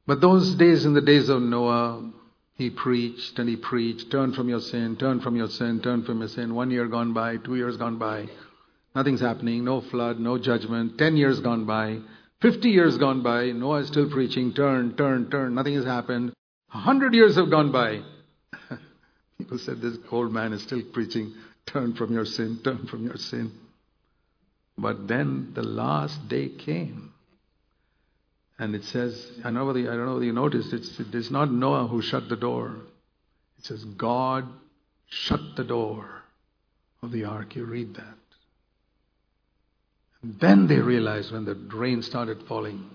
But 0.07 0.21
those 0.21 0.55
days, 0.55 0.85
in 0.85 0.93
the 0.93 1.01
days 1.01 1.29
of 1.29 1.41
Noah, 1.41 2.09
he 2.55 2.69
preached 2.69 3.37
and 3.37 3.47
he 3.47 3.57
preached, 3.57 4.11
turn 4.11 4.33
from 4.33 4.49
your 4.49 4.61
sin, 4.61 4.95
turn 4.95 5.19
from 5.19 5.35
your 5.35 5.49
sin, 5.49 5.81
turn 5.81 6.03
from 6.03 6.19
your 6.19 6.29
sin. 6.29 6.55
One 6.55 6.71
year 6.71 6.87
gone 6.87 7.13
by, 7.13 7.35
two 7.37 7.55
years 7.57 7.75
gone 7.77 7.97
by, 7.99 8.27
nothing's 8.95 9.21
happening, 9.21 9.65
no 9.65 9.81
flood, 9.81 10.19
no 10.19 10.37
judgment. 10.37 10.97
Ten 10.97 11.17
years 11.17 11.41
gone 11.41 11.65
by, 11.65 11.99
fifty 12.41 12.69
years 12.69 12.97
gone 12.97 13.21
by, 13.21 13.51
Noah 13.51 13.81
is 13.81 13.87
still 13.89 14.09
preaching, 14.09 14.53
turn, 14.53 14.95
turn, 14.95 15.29
turn, 15.29 15.53
nothing 15.53 15.75
has 15.75 15.85
happened. 15.85 16.31
A 16.73 16.77
hundred 16.77 17.13
years 17.13 17.35
have 17.35 17.51
gone 17.51 17.71
by. 17.73 18.01
People 19.37 19.57
said 19.57 19.81
this 19.81 19.97
old 20.11 20.31
man 20.31 20.53
is 20.53 20.63
still 20.63 20.81
preaching, 20.93 21.33
Turn 21.69 21.93
from 21.93 22.13
your 22.13 22.25
sin, 22.25 22.59
turn 22.63 22.87
from 22.87 23.05
your 23.05 23.17
sin. 23.17 23.51
But 24.77 25.07
then 25.07 25.51
the 25.53 25.63
last 25.63 26.27
day 26.27 26.49
came. 26.49 27.13
And 28.57 28.75
it 28.75 28.83
says, 28.83 29.31
I, 29.43 29.51
know 29.51 29.65
whether, 29.65 29.79
I 29.79 29.95
don't 29.95 30.05
know 30.05 30.13
whether 30.13 30.25
you 30.25 30.33
noticed, 30.33 30.73
it's, 30.73 30.99
it 30.99 31.13
is 31.13 31.31
not 31.31 31.51
Noah 31.51 31.87
who 31.87 32.01
shut 32.01 32.27
the 32.27 32.35
door. 32.35 32.75
It 33.57 33.65
says, 33.65 33.83
God 33.85 34.47
shut 35.07 35.39
the 35.55 35.63
door 35.63 36.23
of 37.01 37.11
the 37.11 37.25
ark. 37.25 37.55
You 37.55 37.65
read 37.65 37.95
that. 37.95 38.17
And 40.21 40.39
then 40.39 40.67
they 40.67 40.79
realized 40.79 41.31
when 41.31 41.45
the 41.45 41.55
rain 41.55 42.01
started 42.01 42.43
falling, 42.47 42.89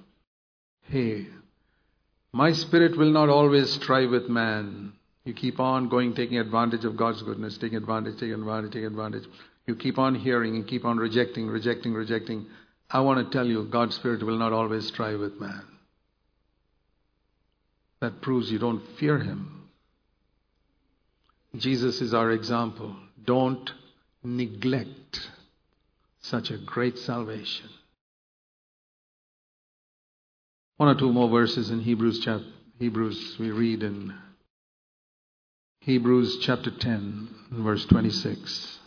hey, 0.83 1.27
my 2.33 2.53
spirit 2.53 2.99
will 2.99 3.13
not 3.13 3.29
always 3.29 3.73
strive 3.73 4.11
with 4.11 4.29
man. 4.29 4.93
You 5.25 5.33
keep 5.33 5.59
on 5.59 5.89
going, 5.89 6.15
taking 6.15 6.39
advantage 6.39 6.85
of 6.85 6.97
God's 6.97 7.23
goodness, 7.23 7.57
taking 7.57 7.79
advantage, 7.79 8.15
taking 8.15 8.35
advantage, 8.35 8.73
taking 8.73 8.87
advantage. 8.87 9.25
You 9.67 9.75
keep 9.75 9.99
on 9.99 10.15
hearing 10.15 10.55
and 10.57 10.67
keep 10.67 10.85
on 10.85 10.99
rejecting, 10.99 11.47
rejecting, 11.47 11.95
rejecting. 11.95 12.47
I 12.91 13.01
want 13.01 13.25
to 13.25 13.37
tell 13.37 13.47
you, 13.47 13.65
God's 13.65 13.95
Spirit 13.95 14.23
will 14.23 14.39
not 14.39 14.53
always 14.53 14.87
strive 14.87 15.21
with 15.21 15.41
man. 15.41 15.65
That 18.01 18.21
proves 18.21 18.51
you 18.51 18.59
don't 18.59 18.87
fear 18.99 19.19
Him. 19.19 19.71
Jesus 21.57 22.03
is 22.03 22.13
our 22.13 22.31
example. 22.31 22.95
Don't 23.25 23.71
neglect 24.23 25.31
such 26.21 26.51
a 26.51 26.59
great 26.59 26.99
salvation. 26.99 27.71
One 30.77 30.89
or 30.89 30.99
two 30.99 31.13
more 31.13 31.31
verses 31.31 31.71
in 31.71 31.81
Hebrews 31.81 32.21
chapter 32.23 32.45
Hebrews 32.81 33.37
we 33.39 33.53
read 33.53 33.85
in 33.85 34.13
Hebrews 35.85 36.39
chapter 36.41 36.71
10, 36.71 37.29
verse 37.51 37.85
26. 37.85 38.79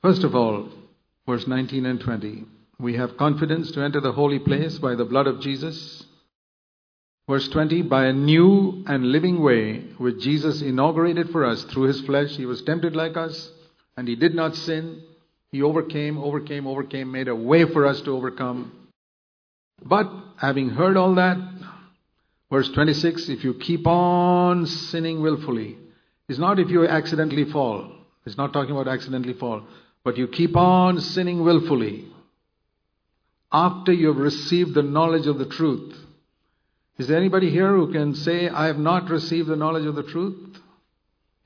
First 0.00 0.24
of 0.24 0.34
all, 0.34 0.70
verse 1.28 1.46
19 1.46 1.84
and 1.84 2.00
20. 2.00 2.46
We 2.78 2.94
have 2.96 3.18
confidence 3.18 3.70
to 3.72 3.82
enter 3.82 4.00
the 4.00 4.12
holy 4.12 4.38
place 4.38 4.78
by 4.78 4.94
the 4.94 5.04
blood 5.04 5.26
of 5.26 5.40
Jesus. 5.40 6.04
Verse 7.28 7.46
20, 7.48 7.82
by 7.82 8.06
a 8.06 8.14
new 8.14 8.84
and 8.86 9.12
living 9.12 9.42
way 9.42 9.80
which 9.98 10.20
Jesus 10.20 10.62
inaugurated 10.62 11.28
for 11.28 11.44
us 11.44 11.64
through 11.64 11.88
his 11.88 12.00
flesh. 12.00 12.30
He 12.30 12.46
was 12.46 12.62
tempted 12.62 12.96
like 12.96 13.18
us, 13.18 13.50
and 13.98 14.08
he 14.08 14.16
did 14.16 14.34
not 14.34 14.56
sin. 14.56 15.02
He 15.52 15.60
overcame, 15.60 16.16
overcame, 16.16 16.66
overcame, 16.66 17.12
made 17.12 17.28
a 17.28 17.36
way 17.36 17.66
for 17.66 17.84
us 17.84 18.00
to 18.00 18.16
overcome. 18.16 18.72
But 19.84 20.10
having 20.38 20.70
heard 20.70 20.96
all 20.96 21.14
that, 21.16 21.36
Verse 22.50 22.68
26 22.70 23.28
if 23.28 23.44
you 23.44 23.54
keep 23.54 23.86
on 23.86 24.66
sinning 24.66 25.22
willfully, 25.22 25.78
it's 26.28 26.38
not 26.38 26.58
if 26.58 26.70
you 26.70 26.86
accidentally 26.86 27.44
fall. 27.44 27.92
It's 28.26 28.36
not 28.36 28.52
talking 28.52 28.72
about 28.72 28.88
accidentally 28.88 29.34
fall. 29.34 29.62
But 30.02 30.16
you 30.16 30.28
keep 30.28 30.56
on 30.56 31.00
sinning 31.00 31.42
willfully 31.42 32.06
after 33.52 33.92
you 33.92 34.08
have 34.08 34.16
received 34.16 34.74
the 34.74 34.82
knowledge 34.82 35.26
of 35.26 35.38
the 35.38 35.46
truth. 35.46 35.94
Is 36.98 37.08
there 37.08 37.16
anybody 37.16 37.50
here 37.50 37.72
who 37.72 37.92
can 37.92 38.14
say, 38.14 38.48
I 38.48 38.66
have 38.66 38.78
not 38.78 39.10
received 39.10 39.48
the 39.48 39.56
knowledge 39.56 39.86
of 39.86 39.94
the 39.94 40.02
truth? 40.02 40.58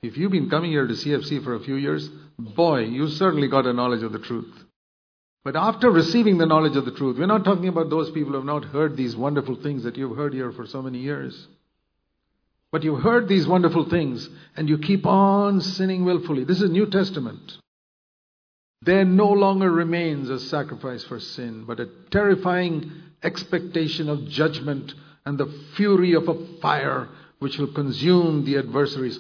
If 0.03 0.17
you've 0.17 0.33
been 0.33 0.51
coming 0.51 0.71
here 0.71 0.87
to 0.87 0.95
CFC 0.95 1.43
for 1.43 1.55
a 1.55 1.61
few 1.61 1.75
years, 1.75 2.09
boy, 2.39 2.81
you 2.81 3.09
certainly 3.09 3.49
got 3.49 3.67
a 3.67 3.73
knowledge 3.73 4.03
of 4.03 4.13
the 4.13 4.19
truth. 4.19 4.55
But 5.45 5.57
after 5.57 5.91
receiving 5.91 6.39
the 6.39 6.47
knowledge 6.47 6.77
of 6.77 6.85
the 6.85 6.93
truth, 6.93 7.19
we're 7.19 7.27
not 7.27 7.45
talking 7.45 7.69
about 7.69 7.91
those 7.91 8.11
people 8.11 8.31
who 8.31 8.37
have 8.37 8.45
not 8.45 8.65
heard 8.65 8.97
these 8.97 9.17
wonderful 9.17 9.57
things 9.57 9.85
that 9.85 9.97
you've 9.97 10.17
heard 10.17 10.35
here 10.35 10.53
for 10.53 10.67
so 10.67 10.83
many 10.83 10.99
years. 10.99 11.47
But 12.71 12.83
you've 12.83 13.03
heard 13.03 13.29
these 13.29 13.47
wonderful 13.47 13.89
things 13.89 14.29
and 14.57 14.69
you 14.69 14.79
keep 14.79 15.07
on 15.07 15.61
sinning 15.61 16.05
willfully. 16.05 16.45
This 16.45 16.61
is 16.61 16.71
New 16.71 16.87
Testament. 16.87 17.57
There 18.83 19.05
no 19.05 19.31
longer 19.31 19.71
remains 19.71 20.29
a 20.29 20.39
sacrifice 20.39 21.03
for 21.05 21.19
sin, 21.19 21.65
but 21.67 21.81
a 21.81 21.89
terrifying 22.11 22.93
expectation 23.23 24.09
of 24.09 24.29
judgment 24.29 24.93
and 25.25 25.39
the 25.39 25.53
fury 25.77 26.15
of 26.15 26.29
a 26.29 26.59
fire 26.61 27.09
which 27.39 27.59
will 27.59 27.73
consume 27.73 28.45
the 28.45 28.59
adversaries. 28.59 29.19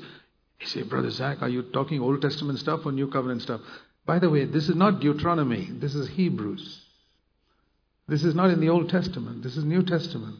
You 0.61 0.66
say, 0.66 0.83
Brother 0.83 1.11
Zach, 1.11 1.43
are 1.43 1.49
you 1.49 1.62
talking 1.62 2.01
Old 2.01 2.21
Testament 2.21 2.59
stuff 2.59 2.85
or 2.85 2.93
New 2.93 3.09
Covenant 3.09 3.43
stuff? 3.43 3.61
By 4.09 4.18
the 4.18 4.30
way, 4.30 4.46
this 4.46 4.70
is 4.70 4.74
not 4.74 5.00
Deuteronomy, 5.00 5.68
this 5.70 5.94
is 5.94 6.09
Hebrews. 6.09 6.80
This 8.09 8.24
is 8.24 8.34
not 8.34 8.48
in 8.48 8.59
the 8.59 8.70
Old 8.70 8.88
Testament, 8.88 9.42
this 9.42 9.54
is 9.54 9.64
New 9.64 9.82
Testament. 9.82 10.38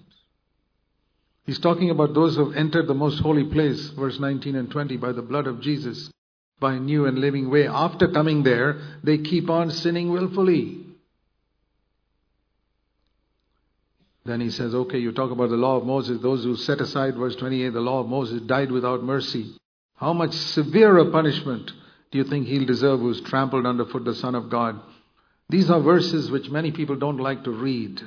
He's 1.44 1.58
talking 1.58 1.90
about 1.90 2.14
those 2.14 2.34
who 2.34 2.48
have 2.48 2.56
entered 2.56 2.86
the 2.86 2.94
most 2.94 3.20
holy 3.20 3.44
place, 3.44 3.90
verse 3.90 4.18
19 4.18 4.56
and 4.56 4.70
20, 4.70 4.96
by 4.96 5.12
the 5.12 5.20
blood 5.20 5.46
of 5.46 5.60
Jesus, 5.60 6.10
by 6.58 6.76
a 6.76 6.80
new 6.80 7.04
and 7.04 7.18
living 7.18 7.50
way. 7.50 7.68
After 7.68 8.08
coming 8.08 8.42
there, 8.42 8.80
they 9.04 9.18
keep 9.18 9.50
on 9.50 9.70
sinning 9.70 10.12
willfully. 10.12 10.86
Then 14.24 14.40
he 14.40 14.48
says, 14.48 14.74
okay, 14.74 14.98
you 14.98 15.12
talk 15.12 15.30
about 15.30 15.50
the 15.50 15.56
law 15.56 15.76
of 15.76 15.84
Moses. 15.84 16.22
Those 16.22 16.42
who 16.42 16.56
set 16.56 16.80
aside, 16.80 17.16
verse 17.16 17.36
28, 17.36 17.68
the 17.74 17.80
law 17.80 18.00
of 18.00 18.08
Moses 18.08 18.40
died 18.40 18.72
without 18.72 19.02
mercy. 19.02 19.56
How 19.96 20.14
much 20.14 20.32
severer 20.32 21.10
punishment 21.10 21.70
do 22.11 22.18
you 22.18 22.24
think 22.24 22.46
he'll 22.46 22.66
deserve 22.66 23.00
who's 23.00 23.20
trampled 23.20 23.66
underfoot 23.66 24.04
the 24.04 24.14
Son 24.14 24.34
of 24.34 24.50
God? 24.50 24.80
These 25.48 25.70
are 25.70 25.80
verses 25.80 26.30
which 26.30 26.50
many 26.50 26.72
people 26.72 26.96
don't 26.96 27.18
like 27.18 27.44
to 27.44 27.50
read. 27.50 28.00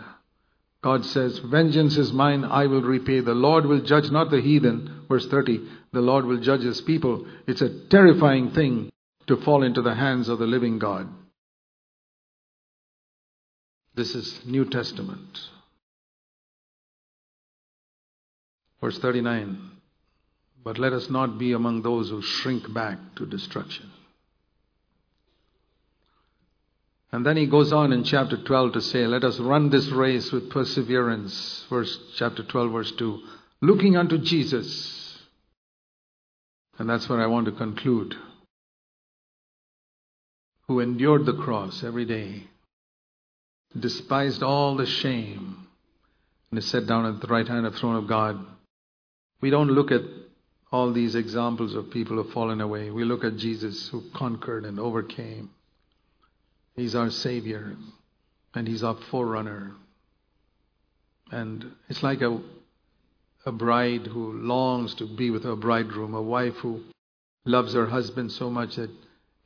God 0.84 1.06
says, 1.06 1.39
Vengeance 1.39 1.97
is 1.97 2.12
mine, 2.12 2.43
I 2.43 2.66
will 2.66 2.82
repay. 2.82 3.20
The 3.20 3.34
Lord 3.34 3.66
will 3.66 3.82
judge 3.82 4.10
not 4.10 4.32
the 4.32 4.41
heathen. 4.41 5.06
Verse 5.08 5.28
30, 5.28 5.68
the 5.91 6.02
Lord 6.02 6.26
will 6.26 6.39
judge 6.39 6.62
his 6.62 6.82
people. 6.82 7.28
It's 7.47 7.62
a 7.62 7.88
terrifying 7.88 8.52
thing 8.52 8.91
to 9.28 9.38
fall 9.38 9.64
into 9.64 9.82
the 9.82 9.93
hands 9.93 10.30
of 10.30 10.39
the 10.39 10.47
living 10.47 10.80
God. 10.80 11.08
This 13.93 14.16
is 14.16 14.39
New 14.45 14.66
Testament. 14.66 15.39
Verse 18.80 18.97
39 18.97 19.72
But 20.64 20.78
let 20.78 20.93
us 20.93 21.09
not 21.09 21.39
be 21.39 21.53
among 21.53 21.82
those 21.82 22.09
who 22.09 22.22
shrink 22.22 22.72
back 22.72 22.97
to 23.16 23.26
destruction. 23.26 23.89
And 27.12 27.26
then 27.26 27.36
he 27.36 27.45
goes 27.45 27.74
on 27.74 27.91
in 27.91 28.03
chapter 28.03 28.38
12 28.38 28.74
to 28.74 28.82
say, 28.82 29.05
Let 29.05 29.24
us 29.24 29.39
run 29.39 29.70
this 29.70 29.89
race 29.89 30.32
with 30.32 30.49
perseverance. 30.49 31.66
Verse 31.70 31.99
chapter 32.16 32.43
12, 32.43 32.72
verse 32.72 32.91
2. 32.97 33.20
Looking 33.62 33.97
unto 33.97 34.18
Jesus. 34.18 35.18
And 36.78 36.89
that's 36.89 37.09
where 37.09 37.22
I 37.22 37.28
want 37.28 37.47
to 37.47 37.51
conclude. 37.51 38.16
Who 40.68 40.80
endured 40.80 41.26
the 41.26 41.34
cross 41.34 41.84
every 41.84 42.05
day, 42.05 42.47
despised 43.78 44.41
all 44.41 44.78
the 44.78 44.86
shame, 44.86 45.68
and 46.49 46.57
is 46.57 46.66
set 46.66 46.88
down 46.88 47.05
at 47.05 47.20
the 47.20 47.28
right 47.28 47.47
hand 47.47 47.66
of 47.66 47.74
the 47.74 47.80
throne 47.80 47.97
of 47.97 48.07
God. 48.07 48.39
We 49.41 49.49
don't 49.49 49.68
look 49.68 49.91
at 49.91 50.01
all 50.72 50.94
these 50.94 51.16
examples 51.16 51.76
of 51.76 51.92
people 51.92 52.16
who 52.16 52.24
have 52.24 52.34
fallen 52.34 52.62
away. 52.62 52.90
We 52.90 53.04
look 53.04 53.24
at 53.24 53.36
Jesus 53.36 53.90
who 53.90 54.04
conquered 54.14 54.66
and 54.66 54.80
overcame. 54.80 55.50
He's 56.76 56.96
our 56.96 57.10
Savior 57.10 57.76
and 58.54 58.68
He's 58.68 58.84
our 58.84 58.96
forerunner. 59.10 59.74
And 61.32 61.72
it's 61.90 62.04
like 62.04 62.22
a, 62.22 62.40
a 63.46 63.52
bride 63.52 64.08
who 64.08 64.34
longs 64.34 64.96
to 64.96 65.08
be 65.08 65.30
with 65.30 65.44
her 65.44 65.56
bridegroom, 65.56 66.14
a 66.14 66.22
wife 66.22 66.56
who 66.56 66.84
loves 67.46 67.74
her 67.74 67.88
husband 67.88 68.32
so 68.32 68.50
much 68.50 68.76
that 68.76 68.90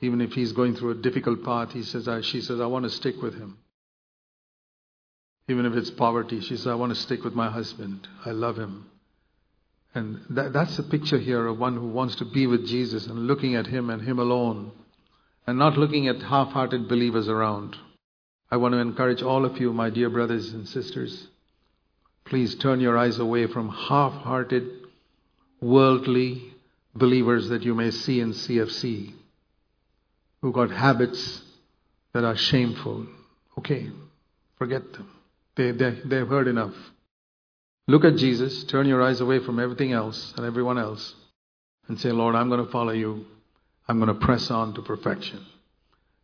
even 0.02 0.22
if 0.22 0.34
he's 0.34 0.52
going 0.52 0.76
through 0.76 0.92
a 0.92 0.96
difficult 0.96 1.44
path, 1.44 1.72
he 1.72 1.84
says, 1.84 2.08
I, 2.08 2.22
she 2.22 2.42
says, 2.42 2.60
I 2.60 2.66
want 2.66 2.84
to 2.84 2.90
stick 2.90 3.22
with 3.22 3.36
him. 3.36 3.58
Even 5.48 5.66
if 5.66 5.74
it's 5.74 5.92
poverty, 5.92 6.42
she 6.42 6.58
says, 6.58 6.68
I 6.68 6.76
want 6.76 6.94
to 6.94 7.00
stick 7.00 7.24
with 7.24 7.34
my 7.34 7.50
husband. 7.50 8.08
I 8.26 8.32
love 8.32 8.58
him. 8.58 8.90
And 9.96 10.20
that, 10.32 10.52
that's 10.52 10.76
the 10.78 10.84
picture 10.84 11.18
here 11.18 11.48
of 11.48 11.58
one 11.58 11.76
who 11.76 11.88
wants 11.88 12.16
to 12.18 12.26
be 12.26 12.46
with 12.46 12.68
Jesus 12.68 13.08
and 13.08 13.28
looking 13.28 13.56
at 13.56 13.66
him 13.66 13.89
and 13.89 14.02
him 14.02 14.20
alone 14.20 14.72
and 15.48 15.58
not 15.58 15.78
looking 15.78 16.08
at 16.08 16.22
half 16.22 16.50
hearted 16.50 16.89
believers 16.89 17.30
around. 17.30 17.78
I 18.52 18.58
want 18.58 18.74
to 18.74 18.80
encourage 18.80 19.22
all 19.22 19.46
of 19.46 19.58
you, 19.58 19.72
my 19.74 19.89
dear 19.89 20.10
brothers 20.10 20.54
and 20.54 20.68
sisters. 20.68 21.28
Please 22.26 22.56
turn 22.56 22.80
your 22.82 22.98
eyes 22.98 23.20
away 23.20 23.48
from 23.48 23.70
half 23.70 24.12
hearted, 24.14 24.68
worldly 25.62 26.54
believers 26.93 27.50
that 27.50 27.64
you 27.64 27.74
may 27.74 27.91
see 27.91 28.20
in 28.20 28.34
CFC 28.34 29.14
who 30.41 30.52
got 30.52 30.70
habits 30.70 31.41
that 32.14 32.24
are 32.24 32.36
shameful. 32.36 33.08
Okay, 33.58 33.89
forget 34.58 34.93
them. 34.93 35.10
They, 35.56 35.72
they, 35.72 36.00
they've 36.06 36.28
heard 36.28 36.48
enough. 36.48 36.76
Look 37.88 38.04
at 38.04 38.16
Jesus, 38.16 38.64
turn 38.66 38.88
your 38.88 39.02
eyes 39.02 39.22
away 39.22 39.40
from 39.40 39.60
everything 39.60 39.92
else 39.92 40.34
and 40.38 40.46
everyone 40.46 40.78
else, 40.78 41.14
and 41.88 42.00
say, 42.00 42.12
Lord, 42.12 42.36
I'm 42.36 42.50
going 42.50 42.66
to 42.66 42.72
follow 42.72 42.94
you 42.94 43.26
I'm 43.88 44.00
going 44.00 44.08
to 44.08 44.26
press 44.26 44.50
on 44.50 44.74
to 44.76 44.82
perfection. 44.82 45.46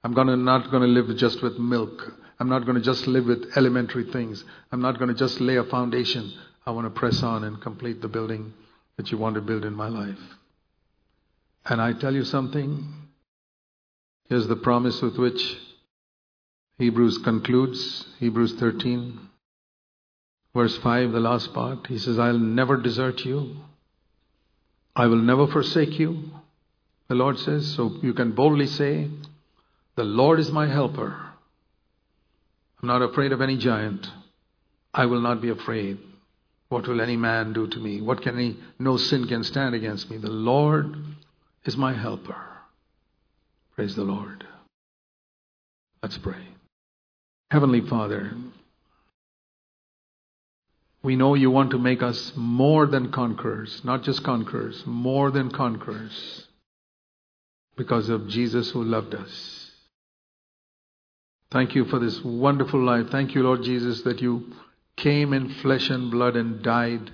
I'm 0.04 0.14
going 0.14 0.28
to, 0.28 0.36
not 0.36 0.72
going 0.72 0.82
to 0.82 0.88
live 0.90 1.16
just 1.18 1.42
with 1.44 1.60
milk. 1.60 2.14
I'm 2.40 2.50
not 2.50 2.66
going 2.66 2.76
to 2.76 2.82
just 2.82 3.06
live 3.06 3.26
with 3.26 3.56
elementary 3.56 4.06
things. 4.12 4.44
I'm 4.72 4.82
not 4.82 4.98
going 4.98 5.10
to 5.10 5.16
just 5.16 5.40
lay 5.40 5.58
a 5.58 5.64
foundation. 5.64 6.34
I 6.66 6.72
want 6.72 6.92
to 6.92 7.00
press 7.00 7.22
on 7.22 7.44
and 7.44 7.62
complete 7.62 8.02
the 8.02 8.08
building 8.08 8.54
that 8.98 9.12
you 9.12 9.18
want 9.18 9.36
to 9.36 9.42
build 9.42 9.64
in 9.64 9.74
my 9.74 9.90
life. 9.90 10.20
And 11.66 11.80
I 11.80 11.94
tell 11.94 12.14
you 12.14 12.24
something. 12.24 12.94
Here's 14.28 14.48
the 14.48 14.56
promise 14.56 15.02
with 15.02 15.18
which 15.18 15.58
Hebrews 16.80 17.20
concludes. 17.20 18.08
Hebrews 18.18 18.54
13, 18.54 19.20
verse 20.54 20.78
5, 20.78 21.12
the 21.12 21.20
last 21.20 21.54
part. 21.54 21.88
He 21.88 21.98
says, 21.98 22.20
I'll 22.20 22.38
never 22.38 22.78
desert 22.78 23.26
you. 23.26 23.58
I 24.96 25.08
will 25.08 25.22
never 25.22 25.48
forsake 25.48 26.00
you 26.00 26.32
the 27.12 27.16
Lord 27.16 27.38
says. 27.40 27.76
So 27.76 27.98
you 28.02 28.14
can 28.14 28.32
boldly 28.32 28.68
say, 28.68 29.10
The 29.98 30.04
Lord 30.06 30.40
is 30.40 30.50
my 30.50 30.66
helper. 30.68 31.14
I'm 32.82 32.88
not 32.88 33.02
afraid 33.02 33.34
of 33.34 33.42
any 33.42 33.58
giant. 33.58 34.08
I 34.94 35.08
will 35.08 35.20
not 35.20 35.42
be 35.42 35.50
afraid. 35.50 35.98
What 36.70 36.88
will 36.88 37.02
any 37.02 37.18
man 37.18 37.52
do 37.52 37.68
to 37.68 37.80
me? 37.80 38.00
What 38.00 38.22
can 38.22 38.38
any, 38.38 38.58
no 38.80 38.96
sin 38.96 39.28
can 39.28 39.44
stand 39.44 39.76
against 39.76 40.10
me. 40.10 40.20
The 40.20 40.30
Lord 40.30 40.96
is 41.66 41.76
my 41.76 41.94
helper. 41.94 42.48
Praise 43.76 43.94
the 43.94 44.06
Lord. 44.06 44.46
Let's 46.02 46.18
pray. 46.18 46.48
Heavenly 47.50 47.82
Father, 47.82 48.32
we 51.04 51.16
know 51.16 51.34
you 51.34 51.50
want 51.50 51.72
to 51.72 51.80
make 51.80 52.04
us 52.04 52.34
more 52.36 52.86
than 52.86 53.12
conquerors, 53.12 53.82
not 53.84 54.04
just 54.04 54.24
conquerors, 54.24 54.84
more 54.86 55.32
than 55.32 55.50
conquerors 55.50 56.48
because 57.76 58.10
of 58.10 58.28
Jesus 58.28 58.70
who 58.72 58.84
loved 58.84 59.16
us. 59.16 59.72
Thank 61.52 61.76
you 61.76 61.86
for 61.86 62.00
this 62.00 62.22
wonderful 62.24 62.82
life. 62.82 63.08
Thank 63.10 63.34
you, 63.34 63.44
Lord 63.44 63.64
Jesus, 63.64 64.04
that 64.04 64.22
you 64.22 64.54
came 64.96 65.34
in 65.34 65.50
flesh 65.56 65.90
and 65.90 66.12
blood 66.12 66.36
and 66.36 66.62
died 66.62 67.12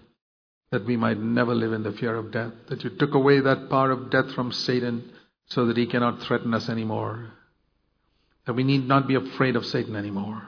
that 0.71 0.85
we 0.85 0.97
might 0.97 1.17
never 1.17 1.55
live 1.55 1.71
in 1.71 1.83
the 1.83 1.93
fear 1.93 2.15
of 2.15 2.31
death. 2.31 2.51
That 2.67 2.83
you 2.83 2.89
took 2.89 3.13
away 3.13 3.39
that 3.39 3.69
power 3.69 3.91
of 3.91 4.09
death 4.09 4.33
from 4.33 4.51
Satan 4.51 5.11
so 5.45 5.65
that 5.65 5.77
he 5.77 5.87
cannot 5.87 6.21
threaten 6.23 6.53
us 6.53 6.67
anymore. 6.67 7.31
That 8.45 8.53
we 8.53 8.63
need 8.63 8.85
not 8.85 9.07
be 9.07 9.15
afraid 9.15 9.55
of 9.55 9.65
Satan 9.65 9.95
anymore. 9.95 10.43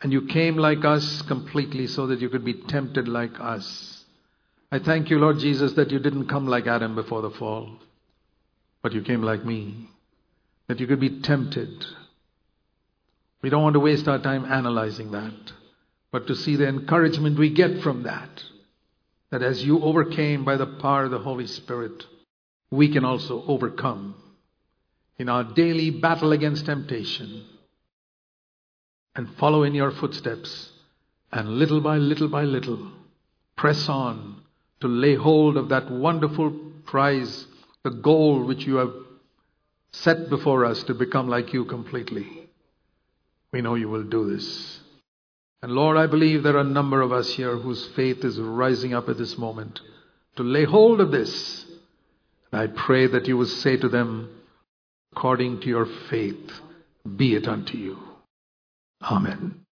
And 0.00 0.12
you 0.12 0.26
came 0.26 0.56
like 0.56 0.84
us 0.84 1.22
completely 1.22 1.86
so 1.86 2.06
that 2.06 2.20
you 2.20 2.28
could 2.28 2.44
be 2.44 2.54
tempted 2.54 3.08
like 3.08 3.40
us. 3.40 4.04
I 4.70 4.78
thank 4.78 5.10
you, 5.10 5.18
Lord 5.18 5.38
Jesus, 5.38 5.72
that 5.74 5.90
you 5.90 5.98
didn't 5.98 6.28
come 6.28 6.46
like 6.46 6.66
Adam 6.66 6.94
before 6.94 7.22
the 7.22 7.30
fall 7.30 7.78
but 8.82 8.92
you 8.92 9.02
came 9.02 9.22
like 9.22 9.44
me, 9.44 9.88
that 10.66 10.80
you 10.80 10.86
could 10.86 11.00
be 11.00 11.20
tempted. 11.20 11.84
We 13.42 13.50
don't 13.50 13.62
want 13.62 13.74
to 13.74 13.80
waste 13.80 14.08
our 14.08 14.18
time 14.18 14.44
analyzing 14.44 15.10
that, 15.12 15.52
but 16.10 16.26
to 16.26 16.34
see 16.34 16.56
the 16.56 16.68
encouragement 16.68 17.38
we 17.38 17.50
get 17.50 17.82
from 17.82 18.04
that. 18.04 18.42
That 19.30 19.42
as 19.42 19.62
you 19.62 19.82
overcame 19.82 20.44
by 20.44 20.56
the 20.56 20.66
power 20.66 21.04
of 21.04 21.10
the 21.10 21.18
Holy 21.18 21.46
Spirit, 21.46 22.04
we 22.70 22.90
can 22.90 23.04
also 23.04 23.44
overcome 23.46 24.14
in 25.18 25.28
our 25.28 25.44
daily 25.44 25.90
battle 25.90 26.32
against 26.32 26.66
temptation 26.66 27.44
and 29.18 29.28
follow 29.34 29.64
in 29.64 29.74
your 29.74 29.90
footsteps 29.90 30.70
and 31.32 31.48
little 31.48 31.80
by 31.80 31.96
little 31.96 32.28
by 32.28 32.44
little 32.44 32.92
press 33.56 33.88
on 33.88 34.40
to 34.80 34.86
lay 34.86 35.16
hold 35.16 35.56
of 35.56 35.70
that 35.70 35.90
wonderful 35.90 36.52
prize 36.86 37.46
the 37.82 37.90
goal 37.90 38.44
which 38.44 38.64
you 38.64 38.76
have 38.76 38.92
set 39.90 40.30
before 40.30 40.64
us 40.64 40.84
to 40.84 40.94
become 40.94 41.28
like 41.28 41.52
you 41.52 41.64
completely. 41.64 42.48
We 43.52 43.60
know 43.60 43.74
you 43.74 43.88
will 43.88 44.04
do 44.04 44.30
this. 44.30 44.80
And 45.62 45.72
Lord, 45.72 45.96
I 45.96 46.06
believe 46.06 46.44
there 46.44 46.56
are 46.56 46.60
a 46.60 46.74
number 46.78 47.00
of 47.00 47.10
us 47.10 47.28
here 47.30 47.56
whose 47.56 47.88
faith 47.96 48.24
is 48.24 48.38
rising 48.38 48.94
up 48.94 49.08
at 49.08 49.18
this 49.18 49.36
moment 49.36 49.80
to 50.36 50.44
lay 50.44 50.64
hold 50.64 51.00
of 51.00 51.10
this. 51.10 51.64
And 52.52 52.60
I 52.60 52.68
pray 52.68 53.08
that 53.08 53.26
you 53.26 53.36
will 53.36 53.46
say 53.46 53.76
to 53.78 53.88
them, 53.88 54.30
according 55.10 55.60
to 55.62 55.66
your 55.66 55.86
faith, 56.08 56.52
be 57.16 57.34
it 57.34 57.48
unto 57.48 57.76
you. 57.76 58.07
Amen. 59.02 59.67